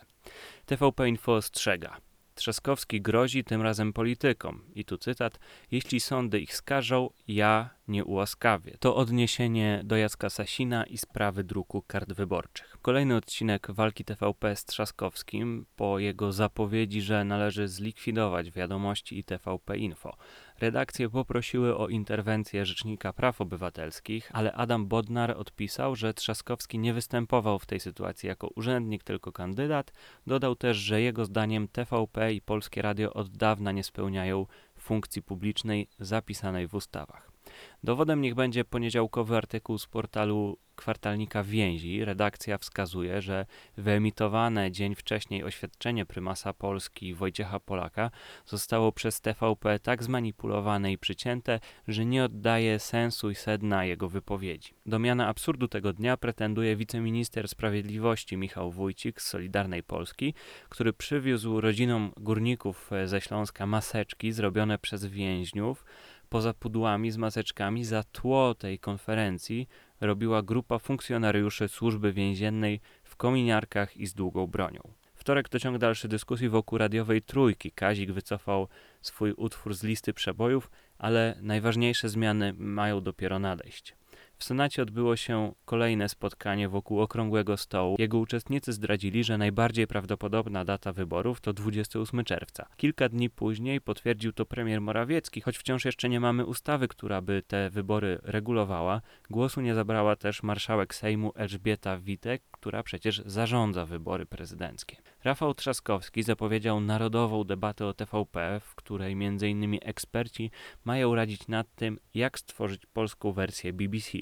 TVP 0.66 1.08
Info 1.08 1.34
ostrzega. 1.34 1.96
Trzaskowski 2.36 3.00
grozi 3.00 3.44
tym 3.44 3.62
razem 3.62 3.92
politykom. 3.92 4.64
I 4.74 4.84
tu 4.84 4.98
cytat: 4.98 5.38
Jeśli 5.70 6.00
sądy 6.00 6.40
ich 6.40 6.54
skażą, 6.54 7.10
ja 7.28 7.70
nie 7.88 8.04
ułaskawię. 8.04 8.76
To 8.80 8.96
odniesienie 8.96 9.80
do 9.84 9.96
Jacka 9.96 10.30
Sasina 10.30 10.84
i 10.84 10.98
sprawy 10.98 11.44
druku 11.44 11.82
kart 11.86 12.12
wyborczych. 12.12 12.76
Kolejny 12.82 13.16
odcinek 13.16 13.70
walki 13.70 14.04
TVP 14.04 14.56
z 14.56 14.64
Trzaskowskim 14.64 15.66
po 15.76 15.98
jego 15.98 16.32
zapowiedzi, 16.32 17.02
że 17.02 17.24
należy 17.24 17.68
zlikwidować 17.68 18.50
wiadomości 18.50 19.18
i 19.18 19.24
TVP 19.24 19.78
Info. 19.78 20.16
Redakcje 20.60 21.08
poprosiły 21.10 21.76
o 21.76 21.88
interwencję 21.88 22.66
Rzecznika 22.66 23.12
Praw 23.12 23.40
Obywatelskich, 23.40 24.30
ale 24.32 24.52
Adam 24.52 24.86
Bodnar 24.86 25.30
odpisał, 25.30 25.96
że 25.96 26.14
Trzaskowski 26.14 26.78
nie 26.78 26.94
występował 26.94 27.58
w 27.58 27.66
tej 27.66 27.80
sytuacji 27.80 28.26
jako 28.26 28.48
urzędnik, 28.48 29.04
tylko 29.04 29.32
kandydat. 29.32 29.92
Dodał 30.26 30.56
też, 30.56 30.76
że 30.76 31.00
jego 31.00 31.24
zdaniem 31.24 31.68
TVP 31.68 32.32
i 32.32 32.40
Polskie 32.40 32.82
Radio 32.82 33.12
od 33.12 33.36
dawna 33.36 33.72
nie 33.72 33.84
spełniają 33.84 34.46
funkcji 34.78 35.22
publicznej 35.22 35.88
zapisanej 35.98 36.68
w 36.68 36.74
ustawach. 36.74 37.35
Dowodem 37.84 38.20
niech 38.20 38.34
będzie 38.34 38.64
poniedziałkowy 38.64 39.36
artykuł 39.36 39.78
z 39.78 39.86
portalu 39.86 40.58
kwartalnika 40.76 41.42
Więzi. 41.42 42.04
Redakcja 42.04 42.58
wskazuje, 42.58 43.22
że 43.22 43.46
wyemitowane 43.76 44.72
dzień 44.72 44.94
wcześniej 44.94 45.44
oświadczenie 45.44 46.06
prymasa 46.06 46.52
Polski 46.52 47.14
Wojciecha 47.14 47.60
Polaka 47.60 48.10
zostało 48.46 48.92
przez 48.92 49.20
TVP 49.20 49.78
tak 49.78 50.02
zmanipulowane 50.02 50.92
i 50.92 50.98
przycięte, 50.98 51.60
że 51.88 52.06
nie 52.06 52.24
oddaje 52.24 52.78
sensu 52.78 53.30
i 53.30 53.34
sedna 53.34 53.84
jego 53.84 54.08
wypowiedzi. 54.08 54.74
Do 54.86 54.98
miana 54.98 55.28
absurdu 55.28 55.68
tego 55.68 55.92
dnia 55.92 56.16
pretenduje 56.16 56.76
wiceminister 56.76 57.48
sprawiedliwości 57.48 58.36
Michał 58.36 58.72
Wójcik 58.72 59.22
z 59.22 59.26
Solidarnej 59.26 59.82
Polski, 59.82 60.34
który 60.68 60.92
przywiózł 60.92 61.60
rodzinom 61.60 62.12
górników 62.16 62.90
ze 63.04 63.20
Śląska 63.20 63.66
maseczki 63.66 64.32
zrobione 64.32 64.78
przez 64.78 65.06
więźniów, 65.06 65.84
poza 66.28 66.54
pudłami 66.54 67.10
z 67.10 67.16
maseczkami 67.16 67.84
za 67.84 68.02
tło 68.02 68.54
tej 68.54 68.78
konferencji 68.78 69.68
robiła 70.00 70.42
grupa 70.42 70.78
funkcjonariuszy 70.78 71.68
służby 71.68 72.12
więziennej 72.12 72.80
w 73.04 73.16
kominiarkach 73.16 73.96
i 73.96 74.06
z 74.06 74.14
długą 74.14 74.46
bronią. 74.46 74.80
Wtorek 75.14 75.48
to 75.48 75.58
ciąg 75.58 75.78
dalszy 75.78 76.08
dyskusji 76.08 76.48
wokół 76.48 76.78
radiowej 76.78 77.22
trójki. 77.22 77.72
Kazik 77.72 78.12
wycofał 78.12 78.68
swój 79.02 79.32
utwór 79.32 79.74
z 79.74 79.82
listy 79.82 80.12
przebojów, 80.12 80.70
ale 80.98 81.38
najważniejsze 81.42 82.08
zmiany 82.08 82.52
mają 82.58 83.00
dopiero 83.00 83.38
nadejść. 83.38 83.96
W 84.38 84.44
Senacie 84.44 84.82
odbyło 84.82 85.16
się 85.16 85.52
kolejne 85.64 86.08
spotkanie 86.08 86.68
wokół 86.68 87.00
okrągłego 87.00 87.56
stołu. 87.56 87.96
Jego 87.98 88.18
uczestnicy 88.18 88.72
zdradzili, 88.72 89.24
że 89.24 89.38
najbardziej 89.38 89.86
prawdopodobna 89.86 90.64
data 90.64 90.92
wyborów 90.92 91.40
to 91.40 91.52
28 91.52 92.24
czerwca. 92.24 92.66
Kilka 92.76 93.08
dni 93.08 93.30
później 93.30 93.80
potwierdził 93.80 94.32
to 94.32 94.46
premier 94.46 94.80
Morawiecki, 94.80 95.40
choć 95.40 95.58
wciąż 95.58 95.84
jeszcze 95.84 96.08
nie 96.08 96.20
mamy 96.20 96.46
ustawy, 96.46 96.88
która 96.88 97.20
by 97.20 97.42
te 97.46 97.70
wybory 97.70 98.18
regulowała. 98.22 99.00
Głosu 99.30 99.60
nie 99.60 99.74
zabrała 99.74 100.16
też 100.16 100.42
marszałek 100.42 100.94
Sejmu 100.94 101.32
Elżbieta 101.34 101.98
Witek, 101.98 102.42
która 102.50 102.82
przecież 102.82 103.22
zarządza 103.26 103.86
wybory 103.86 104.26
prezydenckie. 104.26 104.96
Rafał 105.24 105.54
Trzaskowski 105.54 106.22
zapowiedział 106.22 106.80
narodową 106.80 107.44
debatę 107.44 107.86
o 107.86 107.94
TVP, 107.94 108.60
w 108.60 108.74
której 108.74 109.12
m.in. 109.12 109.78
eksperci 109.82 110.50
mają 110.84 111.14
radzić 111.14 111.48
nad 111.48 111.74
tym, 111.74 111.98
jak 112.14 112.38
stworzyć 112.38 112.86
polską 112.86 113.32
wersję 113.32 113.72
BBC. 113.72 114.18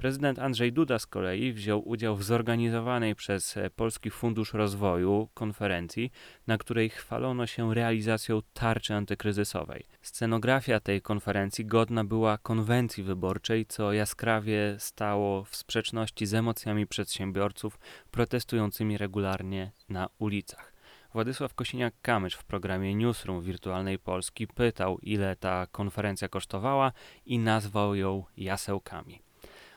Prezydent 0.00 0.38
Andrzej 0.38 0.72
Duda 0.72 0.98
z 0.98 1.06
kolei 1.06 1.52
wziął 1.52 1.88
udział 1.88 2.16
w 2.16 2.22
zorganizowanej 2.22 3.14
przez 3.14 3.58
Polski 3.76 4.10
Fundusz 4.10 4.54
Rozwoju 4.54 5.28
konferencji, 5.34 6.10
na 6.46 6.58
której 6.58 6.90
chwalono 6.90 7.46
się 7.46 7.74
realizacją 7.74 8.40
tarczy 8.52 8.94
antykryzysowej. 8.94 9.86
Scenografia 10.02 10.80
tej 10.80 11.02
konferencji 11.02 11.66
godna 11.66 12.04
była 12.04 12.38
konwencji 12.38 13.02
wyborczej, 13.02 13.66
co 13.66 13.92
jaskrawie 13.92 14.76
stało 14.78 15.44
w 15.44 15.56
sprzeczności 15.56 16.26
z 16.26 16.34
emocjami 16.34 16.86
przedsiębiorców 16.86 17.78
protestującymi 18.10 18.98
regularnie 18.98 19.72
na 19.88 20.08
ulicach. 20.18 20.72
Władysław 21.12 21.54
Kosiniak-Kamysz 21.54 22.36
w 22.36 22.44
programie 22.44 22.94
Newsroom 22.94 23.42
Wirtualnej 23.42 23.98
Polski 23.98 24.46
pytał, 24.46 24.98
ile 24.98 25.36
ta 25.36 25.66
konferencja 25.72 26.28
kosztowała 26.28 26.92
i 27.26 27.38
nazwał 27.38 27.94
ją 27.94 28.24
jasełkami. 28.36 29.29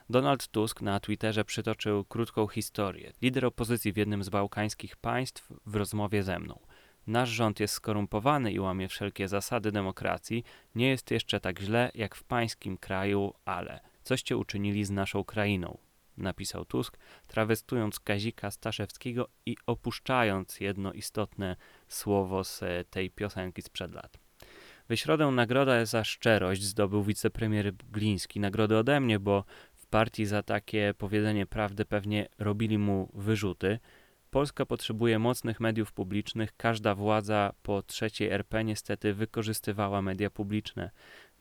Donald 0.10 0.48
Tusk 0.48 0.82
na 0.82 1.00
Twitterze 1.00 1.46
przytoczył 1.46 2.06
krótką 2.06 2.48
historię. 2.48 3.14
Lider 3.22 3.46
opozycji 3.46 3.94
w 3.94 3.98
jednym 3.98 4.24
z 4.24 4.30
bałkańskich 4.30 4.96
państw 4.96 5.52
w 5.66 5.76
rozmowie 5.76 6.24
ze 6.24 6.40
mną. 6.40 6.60
Nasz 7.08 7.30
rząd 7.30 7.60
jest 7.60 7.74
skorumpowany 7.74 8.52
i 8.52 8.60
łamie 8.60 8.88
wszelkie 8.88 9.28
zasady 9.28 9.72
demokracji. 9.72 10.44
Nie 10.76 10.90
jest 10.90 11.12
jeszcze 11.12 11.40
tak 11.40 11.60
źle 11.60 11.92
jak 11.96 12.16
w 12.16 12.24
pańskim 12.24 12.78
kraju, 12.78 13.34
ale 13.46 13.80
coście 14.04 14.38
uczynili 14.38 14.86
z 14.86 14.92
naszą 14.92 15.24
krainą 15.24 15.78
napisał 16.18 16.66
Tusk, 16.66 16.98
trawestując 17.28 18.00
Kazika 18.00 18.52
Staszewskiego 18.52 19.28
i 19.46 19.58
opuszczając 19.66 20.60
jedno 20.60 20.94
istotne 20.94 21.56
słowo 21.88 22.44
z 22.44 22.62
tej 22.90 23.10
piosenki 23.10 23.62
sprzed 23.62 23.94
lat. 23.94 24.18
W 24.90 24.96
środę 24.96 25.28
nagroda 25.28 25.86
za 25.86 26.04
szczerość 26.04 26.64
zdobył 26.64 27.04
wicepremier 27.04 27.74
Gliński. 27.74 28.40
Nagrodę 28.40 28.78
ode 28.78 29.00
mnie, 29.00 29.20
bo 29.20 29.44
partii 29.94 30.26
za 30.26 30.44
takie 30.44 30.94
powiedzenie 30.98 31.46
prawdy 31.46 31.86
pewnie 31.86 32.28
robili 32.40 32.78
mu 32.78 33.10
wyrzuty. 33.14 33.80
Polska 34.30 34.66
potrzebuje 34.66 35.20
mocnych 35.20 35.60
mediów 35.60 35.92
publicznych. 35.92 36.58
Każda 36.58 36.96
władza 36.96 37.54
po 37.64 37.84
trzeciej 37.84 38.30
RP 38.30 38.64
niestety 38.64 39.14
wykorzystywała 39.14 40.02
media 40.02 40.30
publiczne, 40.30 40.92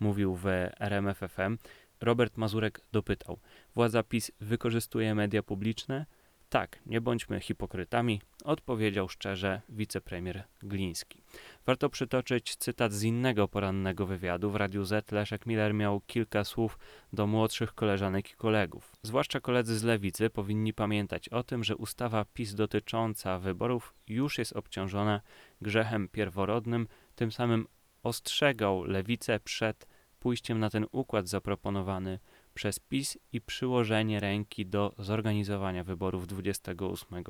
mówił 0.01 0.35
w 0.35 0.47
RMFFM. 0.81 1.59
Robert 2.01 2.37
Mazurek 2.37 2.81
dopytał: 2.93 3.39
Władza 3.75 4.03
PiS 4.03 4.33
wykorzystuje 4.41 5.15
media 5.15 5.43
publiczne? 5.43 6.07
Tak, 6.53 6.79
nie 6.87 7.01
bądźmy 7.01 7.41
hipokrytami, 7.41 8.21
odpowiedział 8.45 9.09
szczerze 9.09 9.61
wicepremier 9.69 10.45
Gliński. 10.63 11.23
Warto 11.67 11.89
przytoczyć 11.89 12.57
cytat 12.57 12.93
z 12.93 13.03
innego 13.03 13.49
porannego 13.49 14.07
wywiadu. 14.07 14.51
W 14.51 14.57
Radiu 14.57 14.85
Z 14.85 15.13
Leszek 15.13 15.47
Miller 15.47 15.75
miał 15.75 16.01
kilka 16.01 16.45
słów 16.45 16.79
do 17.13 17.27
młodszych 17.27 17.75
koleżanek 17.75 18.31
i 18.31 18.35
kolegów. 18.35 18.93
Zwłaszcza 19.03 19.41
koledzy 19.41 19.79
z 19.79 19.83
lewicy 19.83 20.31
powinni 20.31 20.75
pamiętać 20.75 21.29
o 21.29 21.43
tym, 21.43 21.65
że 21.65 21.77
ustawa 21.77 22.25
PiS 22.25 22.55
dotycząca 22.55 23.39
wyborów 23.39 23.95
już 24.09 24.39
jest 24.39 24.57
obciążona 24.57 25.21
grzechem 25.61 26.09
pierworodnym, 26.09 26.89
tym 27.15 27.33
samym 27.33 27.67
ostrzegał 28.03 28.85
lewicę 28.85 29.41
przed 29.41 29.87
pójściem 30.19 30.59
na 30.59 30.71
ten 30.71 30.87
układ 30.93 31.29
zaproponowany 31.29 32.19
przez 32.55 32.79
PiS 32.79 33.19
i 33.33 33.41
przyłożenie 33.41 34.21
ręki 34.21 34.67
do 34.67 34.95
zorganizowania 34.99 35.85
wyborów 35.85 36.27
28 36.27 37.25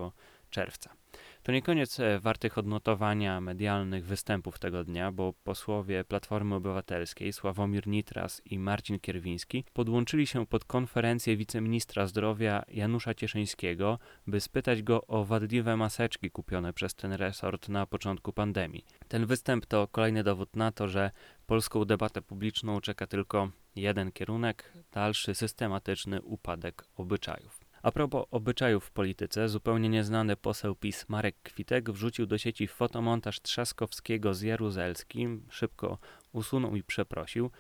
czerwca. 0.51 1.02
To 1.43 1.53
nie 1.53 1.63
koniec 1.63 2.01
e, 2.01 2.19
wartych 2.19 2.59
odnotowania 2.59 3.41
medialnych 3.41 4.07
występów 4.07 4.59
tego 4.59 4.85
dnia, 4.85 5.13
bo 5.13 5.33
posłowie 5.45 6.05
Platformy 6.05 6.55
Obywatelskiej 6.55 7.33
Sławomir 7.33 7.87
Nitras 7.87 8.43
i 8.45 8.59
Marcin 8.59 8.99
Kierwiński 9.01 9.65
podłączyli 9.73 10.27
się 10.27 10.47
pod 10.47 10.65
konferencję 10.65 11.37
wiceministra 11.37 12.07
zdrowia 12.07 12.63
Janusza 12.69 13.15
Cieszyńskiego, 13.15 13.99
by 14.27 14.41
spytać 14.41 14.83
go 14.83 15.07
o 15.07 15.25
wadliwe 15.25 15.77
maseczki 15.77 16.31
kupione 16.31 16.73
przez 16.73 16.95
ten 16.95 17.13
resort 17.13 17.69
na 17.69 17.87
początku 17.87 18.33
pandemii. 18.33 18.85
Ten 19.09 19.27
występ 19.27 19.67
to 19.67 19.89
kolejny 19.89 20.23
dowód 20.25 20.57
na 20.57 20.73
to, 20.73 20.89
że 20.89 21.11
polską 21.47 21.85
debatę 21.85 22.23
publiczną 22.23 22.81
czeka 22.81 23.07
tylko 23.07 23.51
jeden 23.77 24.13
kierunek 24.13 24.73
dalszy 24.93 25.35
systematyczny 25.35 26.23
upadek 26.23 26.85
obyczajów. 26.97 27.62
A 27.83 27.93
propos 27.93 28.27
obyczajów 28.31 28.85
w 28.85 28.91
polityce, 28.91 29.49
zupełnie 29.49 29.89
nieznany 29.89 30.37
poseł 30.37 30.75
PiS 30.75 31.09
Marek 31.09 31.37
Kwitek 31.43 31.91
wrzucił 31.91 32.27
do 32.27 32.39
sieci 32.39 32.67
fotomontaż 32.67 33.41
Trzaskowskiego 33.41 34.35
z 34.35 34.43
Jaruzelskim, 34.43 35.47
szybko 35.51 35.99
usunął 36.33 36.77
i 36.77 36.83
przeprosił. 36.83 37.51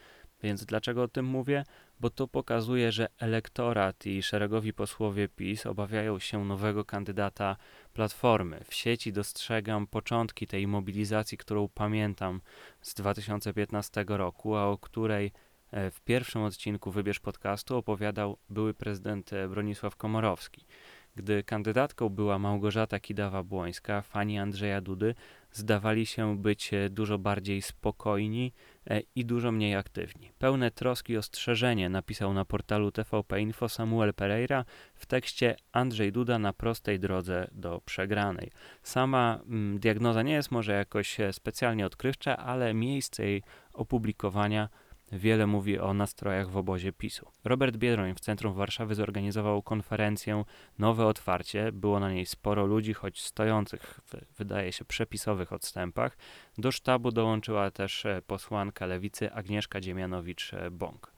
Więc 0.43 0.65
dlaczego 0.65 1.03
o 1.03 1.09
tym 1.09 1.27
mówię? 1.27 1.65
Bo 2.01 2.11
to 2.11 2.29
pokazuje, 2.29 2.93
że 2.93 3.09
elektorat 3.19 4.07
i 4.07 4.23
szeregowi 4.23 4.73
posłowie 4.73 5.29
PiS 5.29 5.67
obawiają 5.67 6.19
się 6.19 6.45
nowego 6.45 6.85
kandydata 6.85 7.57
Platformy. 7.93 8.61
W 8.65 8.75
sieci 8.75 9.13
dostrzegam 9.13 9.87
początki 9.87 10.47
tej 10.47 10.67
mobilizacji, 10.67 11.39
którą 11.39 11.69
pamiętam 11.69 12.41
z 12.81 12.95
2015 12.95 14.05
roku, 14.09 14.57
a 14.57 14.65
o 14.67 14.79
której 14.79 15.33
w 15.73 16.01
pierwszym 16.01 16.43
odcinku 16.43 16.91
Wybierz 16.91 17.21
podcastu 17.21 17.77
opowiadał 17.77 18.39
były 18.51 18.75
prezydent 18.75 19.33
e, 19.33 19.49
Bronisław 19.49 19.97
Komorowski. 19.97 20.65
Gdy 21.17 21.43
kandydatką 21.43 22.09
była 22.09 22.39
Małgorzata 22.39 22.99
Kidawa-Błońska, 22.99 24.03
fani 24.03 24.39
Andrzeja 24.39 24.81
Dudy 24.81 25.15
zdawali 25.53 26.07
się 26.07 26.39
być 26.39 26.75
e, 26.75 26.91
dużo 26.91 27.19
bardziej 27.19 27.63
spokojni 27.63 28.53
i 29.15 29.25
dużo 29.25 29.53
mniej 29.53 29.75
aktywni. 29.75 30.31
Pełne 30.39 30.71
troski 30.71 31.17
ostrzeżenie 31.17 31.89
napisał 31.89 32.35
na 32.35 32.45
portalu 32.45 32.93
TVP 32.93 33.41
Info 33.41 33.69
Samuel 33.69 34.15
Pereira 34.15 34.65
w 34.95 35.07
tekście 35.07 35.57
Andrzej 35.73 36.13
Duda 36.13 36.39
na 36.39 36.53
prostej 36.53 37.01
drodze 37.01 37.49
do 37.53 37.81
przegranej. 37.85 38.51
Sama 38.83 39.41
mm, 39.47 39.79
diagnoza 39.79 40.23
nie 40.23 40.33
jest 40.33 40.51
może 40.51 40.73
jakoś 40.73 41.19
specjalnie 41.33 41.87
odkrywcza, 41.87 42.37
ale 42.37 42.75
miejsce 42.75 43.25
jej 43.25 43.43
opublikowania 43.73 44.69
wiele 45.13 45.47
mówi 45.47 45.79
o 45.79 45.95
nastrojach 45.95 46.51
w 46.51 46.57
obozie 46.57 46.93
PiSu. 46.93 47.31
Robert 47.45 47.77
Biedroń 47.77 48.15
w 48.15 48.21
centrum 48.21 48.55
Warszawy 48.55 48.95
zorganizował 48.95 49.63
konferencję 49.63 50.45
Nowe 50.79 51.07
Otwarcie. 51.07 51.73
Było 51.73 52.01
na 52.01 52.13
niej 52.13 52.27
sporo 52.27 52.67
ludzi, 52.67 52.95
choć 52.95 53.23
stojących 53.23 54.01
w, 54.05 54.37
wydaje 54.39 54.73
się, 54.73 54.85
przepisowych 54.85 55.53
odstępach. 55.53 56.17
Do 56.59 56.73
sztabu 56.73 57.11
dołączyła 57.11 57.71
też 57.71 58.07
e, 58.07 58.23
posłanka 58.27 58.87
lewicy 58.87 59.33
Agnieszka 59.33 59.81
Dziemianowicz-Bąk. 59.81 61.12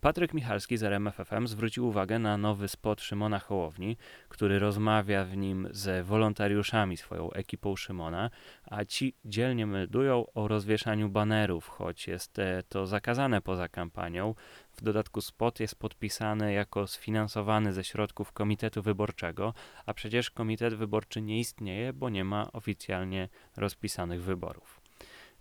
Patryk 0.00 0.34
Michalski 0.34 0.76
z 0.76 0.82
RMFFM 0.82 1.46
zwrócił 1.46 1.88
uwagę 1.88 2.18
na 2.18 2.36
nowy 2.36 2.68
spot 2.68 3.00
Szymona 3.00 3.38
Hołowni, 3.38 3.96
który 4.28 4.58
rozmawia 4.58 5.24
w 5.24 5.36
nim 5.36 5.68
z 5.70 6.06
wolontariuszami, 6.06 6.96
swoją 6.96 7.30
ekipą 7.30 7.76
Szymona, 7.76 8.30
a 8.64 8.84
ci 8.84 9.14
dzielnie 9.24 9.66
meldują 9.66 10.26
o 10.34 10.48
rozwieszaniu 10.48 11.08
banerów, 11.08 11.68
choć 11.68 12.08
jest 12.08 12.38
e, 12.38 12.62
to 12.68 12.86
zakazane 12.86 13.40
poza 13.40 13.68
kampanią. 13.68 14.34
W 14.72 14.82
dodatku 14.82 15.20
spot 15.20 15.60
jest 15.60 15.74
podpisany 15.74 16.52
jako 16.52 16.86
sfinansowany 16.86 17.72
ze 17.72 17.84
środków 17.84 18.32
Komitetu 18.32 18.82
Wyborczego, 18.82 19.54
a 19.86 19.94
przecież 19.94 20.30
Komitet 20.30 20.74
Wyborczy 20.74 21.22
nie 21.22 21.38
istnieje, 21.38 21.92
bo 21.92 22.08
nie 22.08 22.24
ma 22.24 22.52
oficjalnie 22.52 23.28
rozpisanych 23.56 24.22
wyborów. 24.22 24.79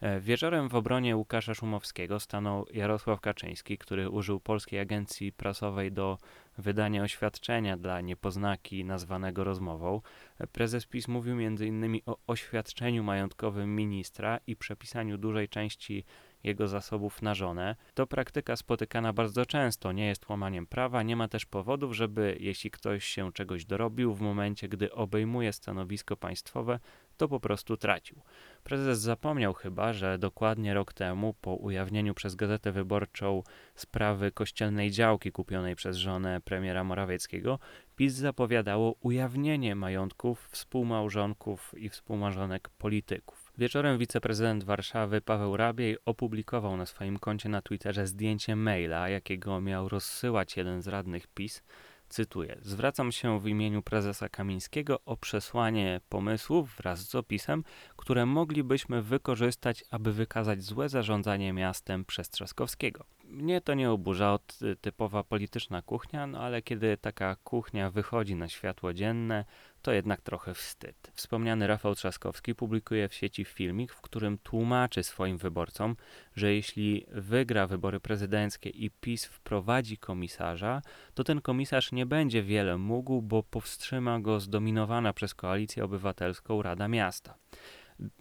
E, 0.01 0.19
wieczorem 0.19 0.69
w 0.69 0.75
obronie 0.75 1.15
Łukasza 1.17 1.53
Szumowskiego 1.53 2.19
stanął 2.19 2.65
Jarosław 2.73 3.21
Kaczyński, 3.21 3.77
który 3.77 4.09
użył 4.09 4.39
polskiej 4.39 4.79
agencji 4.79 5.31
prasowej 5.31 5.91
do 5.91 6.17
wydania 6.57 7.03
oświadczenia 7.03 7.77
dla 7.77 8.01
niepoznaki 8.01 8.85
nazwanego 8.85 9.43
rozmową. 9.43 10.01
E, 10.39 10.47
prezes 10.47 10.85
PiS 10.85 11.07
mówił 11.07 11.33
m.in. 11.33 11.99
o 12.05 12.17
oświadczeniu 12.27 13.03
majątkowym 13.03 13.75
ministra 13.75 14.39
i 14.47 14.55
przepisaniu 14.55 15.17
dużej 15.17 15.49
części 15.49 16.05
jego 16.43 16.67
zasobów 16.67 17.21
na 17.21 17.35
żonę. 17.35 17.75
To 17.93 18.07
praktyka 18.07 18.55
spotykana 18.55 19.13
bardzo 19.13 19.45
często, 19.45 19.91
nie 19.91 20.07
jest 20.07 20.29
łamaniem 20.29 20.67
prawa, 20.67 21.03
nie 21.03 21.15
ma 21.15 21.27
też 21.27 21.45
powodów, 21.45 21.95
żeby 21.95 22.37
jeśli 22.39 22.71
ktoś 22.71 23.05
się 23.05 23.31
czegoś 23.31 23.65
dorobił 23.65 24.13
w 24.13 24.21
momencie, 24.21 24.69
gdy 24.69 24.91
obejmuje 24.91 25.53
stanowisko 25.53 26.17
państwowe, 26.17 26.79
to 27.17 27.27
po 27.27 27.39
prostu 27.39 27.77
tracił. 27.77 28.21
Prezes 28.63 28.99
zapomniał 28.99 29.53
chyba, 29.53 29.93
że 29.93 30.17
dokładnie 30.17 30.73
rok 30.73 30.93
temu, 30.93 31.35
po 31.41 31.55
ujawnieniu 31.55 32.13
przez 32.13 32.35
Gazetę 32.35 32.71
Wyborczą 32.71 33.43
sprawy 33.75 34.31
kościelnej 34.31 34.91
działki 34.91 35.31
kupionej 35.31 35.75
przez 35.75 35.97
żonę 35.97 36.41
premiera 36.41 36.83
Morawieckiego, 36.83 37.59
PiS 37.95 38.13
zapowiadało 38.13 38.95
ujawnienie 39.01 39.75
majątków 39.75 40.47
współmałżonków 40.47 41.73
i 41.77 41.89
współmarzonek 41.89 42.69
polityków. 42.69 43.38
Wieczorem 43.59 43.97
wiceprezydent 43.97 44.63
Warszawy 44.63 45.21
Paweł 45.21 45.57
Rabiej 45.57 45.97
opublikował 46.05 46.77
na 46.77 46.85
swoim 46.85 47.19
koncie 47.19 47.49
na 47.49 47.61
Twitterze 47.61 48.07
zdjęcie 48.07 48.55
maila, 48.55 49.09
jakiego 49.09 49.61
miał 49.61 49.89
rozsyłać 49.89 50.57
jeden 50.57 50.81
z 50.81 50.87
radnych 50.87 51.27
PiS 51.27 51.63
Cytuję: 52.09 52.57
Zwracam 52.61 53.11
się 53.11 53.39
w 53.39 53.47
imieniu 53.47 53.81
prezesa 53.81 54.29
Kamińskiego 54.29 54.99
o 55.05 55.17
przesłanie 55.17 56.01
pomysłów 56.09 56.75
wraz 56.77 56.99
z 56.99 57.15
opisem, 57.15 57.63
które 57.97 58.25
moglibyśmy 58.25 59.01
wykorzystać, 59.01 59.83
aby 59.91 60.13
wykazać 60.13 60.63
złe 60.63 60.89
zarządzanie 60.89 61.53
miastem 61.53 62.05
przez 62.05 62.29
Trzaskowskiego. 62.29 63.05
Mnie 63.23 63.61
to 63.61 63.73
nie 63.73 63.91
oburza, 63.91 64.39
typowa 64.81 65.23
polityczna 65.23 65.81
kuchnia, 65.81 66.27
no 66.27 66.39
ale 66.39 66.61
kiedy 66.61 66.97
taka 66.97 67.35
kuchnia 67.35 67.91
wychodzi 67.91 68.35
na 68.35 68.49
światło 68.49 68.93
dzienne, 68.93 69.45
to 69.81 69.91
jednak 69.91 70.21
trochę 70.21 70.53
wstyd. 70.53 71.11
Wspomniany 71.13 71.67
Rafał 71.67 71.95
Trzaskowski 71.95 72.55
publikuje 72.55 73.09
w 73.09 73.13
sieci 73.13 73.45
filmik, 73.45 73.93
w 73.93 74.01
którym 74.01 74.37
tłumaczy 74.37 75.03
swoim 75.03 75.37
wyborcom, 75.37 75.95
że 76.35 76.53
jeśli 76.53 77.05
wygra 77.11 77.67
wybory 77.67 77.99
prezydenckie 77.99 78.69
i 78.69 78.89
PiS 78.89 79.25
wprowadzi 79.25 79.97
komisarza, 79.97 80.81
to 81.13 81.23
ten 81.23 81.41
komisarz 81.41 81.91
nie 81.91 82.05
będzie 82.05 82.43
wiele 82.43 82.77
mógł, 82.77 83.21
bo 83.21 83.43
powstrzyma 83.43 84.19
go 84.19 84.39
zdominowana 84.39 85.13
przez 85.13 85.33
koalicję 85.33 85.83
obywatelską 85.83 86.61
Rada 86.61 86.87
Miasta. 86.87 87.35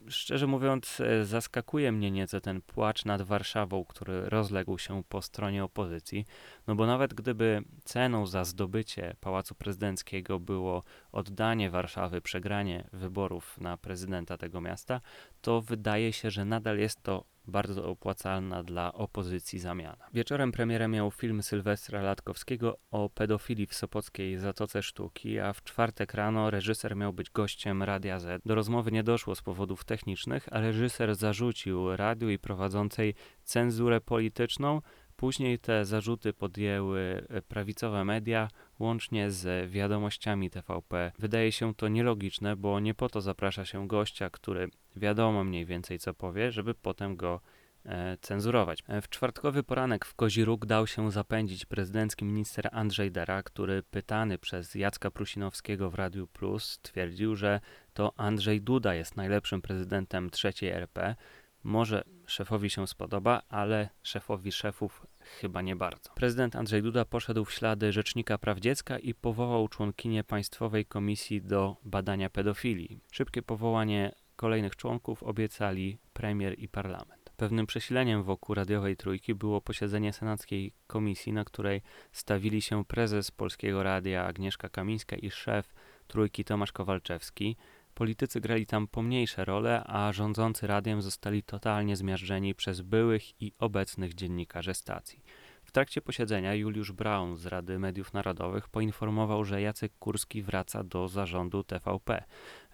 Szczerze 0.08 0.46
mówiąc, 0.46 1.00
e, 1.00 1.24
zaskakuje 1.24 1.92
mnie 1.92 2.10
nieco 2.10 2.40
ten 2.40 2.62
płacz 2.62 3.04
nad 3.04 3.22
Warszawą, 3.22 3.84
który 3.84 4.28
rozległ 4.28 4.78
się 4.78 5.02
po 5.08 5.22
stronie 5.22 5.64
opozycji, 5.64 6.26
no 6.68 6.74
bo 6.74 6.86
nawet 6.86 7.14
gdyby 7.14 7.62
ceną 7.84 8.26
za 8.26 8.44
zdobycie 8.44 9.16
Pałacu 9.20 9.54
Prezydenckiego 9.54 10.40
było 10.40 10.82
oddanie 11.12 11.70
Warszawy, 11.70 12.20
przegranie 12.20 12.88
wyborów 12.92 13.60
na 13.60 13.76
prezydenta 13.76 14.36
tego 14.36 14.60
miasta, 14.60 15.00
to 15.40 15.60
wydaje 15.60 16.12
się, 16.12 16.30
że 16.30 16.44
nadal 16.44 16.78
jest 16.78 17.02
to 17.02 17.24
bardzo 17.46 17.90
opłacalna 17.90 18.62
dla 18.62 18.92
opozycji 18.92 19.58
zamiana. 19.58 20.06
Wieczorem 20.14 20.52
premierem 20.52 20.90
miał 20.90 21.10
film 21.10 21.42
Sylwestra 21.42 22.02
Latkowskiego 22.02 22.78
o 22.90 23.08
pedofilii 23.08 23.66
w 23.66 23.74
Sopockiej 23.74 24.38
Zatoce 24.38 24.82
Sztuki, 24.82 25.38
a 25.38 25.52
w 25.52 25.64
czwartek 25.64 26.14
rano 26.14 26.50
reżyser 26.50 26.96
miał 26.96 27.12
być 27.12 27.30
gościem 27.30 27.82
Radia 27.82 28.18
Z. 28.18 28.42
Do 28.46 28.54
rozmowy 28.54 28.92
nie 28.92 29.02
doszło 29.02 29.34
z 29.34 29.42
powodów 29.42 29.84
technicznych, 29.84 30.48
a 30.50 30.60
reżyser 30.60 31.14
zarzucił 31.14 31.96
radiu 31.96 32.30
i 32.30 32.38
prowadzącej 32.38 33.14
cenzurę 33.44 34.00
polityczną, 34.00 34.80
Później 35.18 35.58
te 35.58 35.84
zarzuty 35.84 36.32
podjęły 36.32 37.26
e, 37.28 37.42
prawicowe 37.42 38.04
media, 38.04 38.48
łącznie 38.78 39.30
z 39.30 39.70
wiadomościami 39.70 40.50
TVP. 40.50 41.12
Wydaje 41.18 41.52
się 41.52 41.74
to 41.74 41.88
nielogiczne, 41.88 42.56
bo 42.56 42.80
nie 42.80 42.94
po 42.94 43.08
to 43.08 43.20
zaprasza 43.20 43.64
się 43.64 43.88
gościa, 43.88 44.30
który 44.30 44.68
wiadomo 44.96 45.44
mniej 45.44 45.66
więcej 45.66 45.98
co 45.98 46.14
powie, 46.14 46.52
żeby 46.52 46.74
potem 46.74 47.16
go 47.16 47.40
e, 47.84 48.16
cenzurować. 48.20 48.84
E, 48.88 49.02
w 49.02 49.08
czwartkowy 49.08 49.62
poranek 49.62 50.04
w 50.04 50.14
Kozi 50.14 50.44
Róg 50.44 50.66
dał 50.66 50.86
się 50.86 51.10
zapędzić 51.10 51.64
prezydencki 51.66 52.24
minister 52.24 52.68
Andrzej 52.72 53.10
Dera, 53.10 53.42
który 53.42 53.82
pytany 53.82 54.38
przez 54.38 54.74
Jacka 54.74 55.10
Prusinowskiego 55.10 55.90
w 55.90 55.94
Radiu 55.94 56.26
Plus 56.26 56.78
twierdził, 56.82 57.36
że 57.36 57.60
to 57.94 58.12
Andrzej 58.16 58.60
Duda 58.60 58.94
jest 58.94 59.16
najlepszym 59.16 59.62
prezydentem 59.62 60.30
trzeciej 60.30 60.70
RP. 60.70 61.16
Może 61.62 62.04
szefowi 62.28 62.70
się 62.70 62.86
spodoba, 62.86 63.42
ale 63.48 63.88
szefowi 64.02 64.52
szefów 64.52 65.06
chyba 65.20 65.62
nie 65.62 65.76
bardzo. 65.76 66.10
Prezydent 66.14 66.56
Andrzej 66.56 66.82
Duda 66.82 67.04
poszedł 67.04 67.44
w 67.44 67.52
ślady 67.52 67.92
Rzecznika 67.92 68.38
Praw 68.38 68.58
Dziecka 68.58 68.98
i 68.98 69.14
powołał 69.14 69.68
członkinię 69.68 70.24
Państwowej 70.24 70.86
Komisji 70.86 71.42
do 71.42 71.76
badania 71.84 72.30
pedofilii. 72.30 73.00
Szybkie 73.12 73.42
powołanie 73.42 74.12
kolejnych 74.36 74.76
członków 74.76 75.22
obiecali 75.22 75.98
premier 76.12 76.58
i 76.58 76.68
parlament. 76.68 77.18
Pewnym 77.36 77.66
przesileniem 77.66 78.22
wokół 78.22 78.54
radiowej 78.54 78.96
trójki 78.96 79.34
było 79.34 79.60
posiedzenie 79.60 80.12
senackiej 80.12 80.72
komisji, 80.86 81.32
na 81.32 81.44
której 81.44 81.82
stawili 82.12 82.62
się 82.62 82.84
prezes 82.84 83.30
Polskiego 83.30 83.82
Radia 83.82 84.26
Agnieszka 84.26 84.68
Kamińska 84.68 85.16
i 85.16 85.30
szef 85.30 85.74
trójki 86.06 86.44
Tomasz 86.44 86.72
Kowalczewski. 86.72 87.56
Politycy 87.98 88.40
grali 88.40 88.66
tam 88.66 88.88
pomniejsze 88.88 89.44
role, 89.44 89.84
a 89.86 90.12
rządzący 90.12 90.66
radiem 90.66 91.02
zostali 91.02 91.42
totalnie 91.42 91.96
zmiażdżeni 91.96 92.54
przez 92.54 92.80
byłych 92.80 93.42
i 93.42 93.52
obecnych 93.58 94.14
dziennikarzy 94.14 94.74
stacji. 94.74 95.22
W 95.64 95.72
trakcie 95.72 96.02
posiedzenia 96.02 96.54
Juliusz 96.54 96.92
Braun 96.92 97.36
z 97.36 97.46
Rady 97.46 97.78
Mediów 97.78 98.12
Narodowych 98.12 98.68
poinformował, 98.68 99.44
że 99.44 99.62
Jacek 99.62 99.92
Kurski 99.98 100.42
wraca 100.42 100.84
do 100.84 101.08
zarządu 101.08 101.64
TVP. 101.64 102.24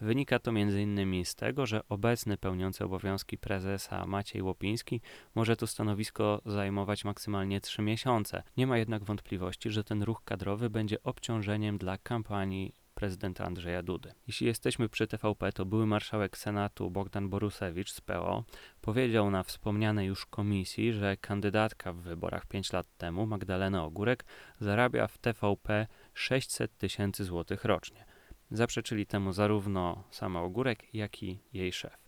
Wynika 0.01 0.39
to 0.39 0.51
m.in. 0.51 1.25
z 1.25 1.35
tego, 1.35 1.67
że 1.67 1.89
obecny 1.89 2.37
pełniący 2.37 2.85
obowiązki 2.85 3.39
prezesa 3.39 4.07
Maciej 4.07 4.43
Łopiński 4.43 5.01
może 5.35 5.57
to 5.57 5.67
stanowisko 5.67 6.43
zajmować 6.47 7.05
maksymalnie 7.05 7.61
trzy 7.61 7.83
miesiące. 7.83 8.43
Nie 8.57 8.67
ma 8.67 8.79
jednak 8.79 9.05
wątpliwości, 9.05 9.71
że 9.71 9.85
ten 9.85 10.03
ruch 10.03 10.23
kadrowy 10.25 10.71
będzie 10.71 11.03
obciążeniem 11.03 11.79
dla 11.79 11.99
kampanii 11.99 12.84
prezydenta 12.95 13.45
Andrzeja 13.45 13.83
Dudy. 13.83 14.13
Jeśli 14.27 14.47
jesteśmy 14.47 14.89
przy 14.89 15.07
TVP, 15.07 15.53
to 15.53 15.65
były 15.65 15.87
marszałek 15.87 16.39
Senatu 16.39 16.91
Bogdan 16.91 17.29
Borusewicz 17.29 17.93
z 17.93 18.01
PO 18.01 18.45
powiedział 18.81 19.31
na 19.31 19.43
wspomnianej 19.43 20.07
już 20.07 20.27
komisji, 20.27 20.93
że 20.93 21.17
kandydatka 21.17 21.93
w 21.93 21.97
wyborach 21.97 22.47
5 22.47 22.73
lat 22.73 22.87
temu, 22.97 23.27
Magdalena 23.27 23.85
Ogórek, 23.85 24.25
zarabia 24.61 25.07
w 25.07 25.19
TVP 25.19 25.87
600 26.15 26.79
tysięcy 26.79 27.25
złotych 27.25 27.65
rocznie. 27.65 28.05
Zaprzeczyli 28.51 29.07
temu 29.07 29.33
zarówno 29.33 30.05
sama 30.11 30.43
Ogórek, 30.43 30.95
jak 30.95 31.23
i 31.23 31.39
jej 31.53 31.73
szef. 31.73 32.04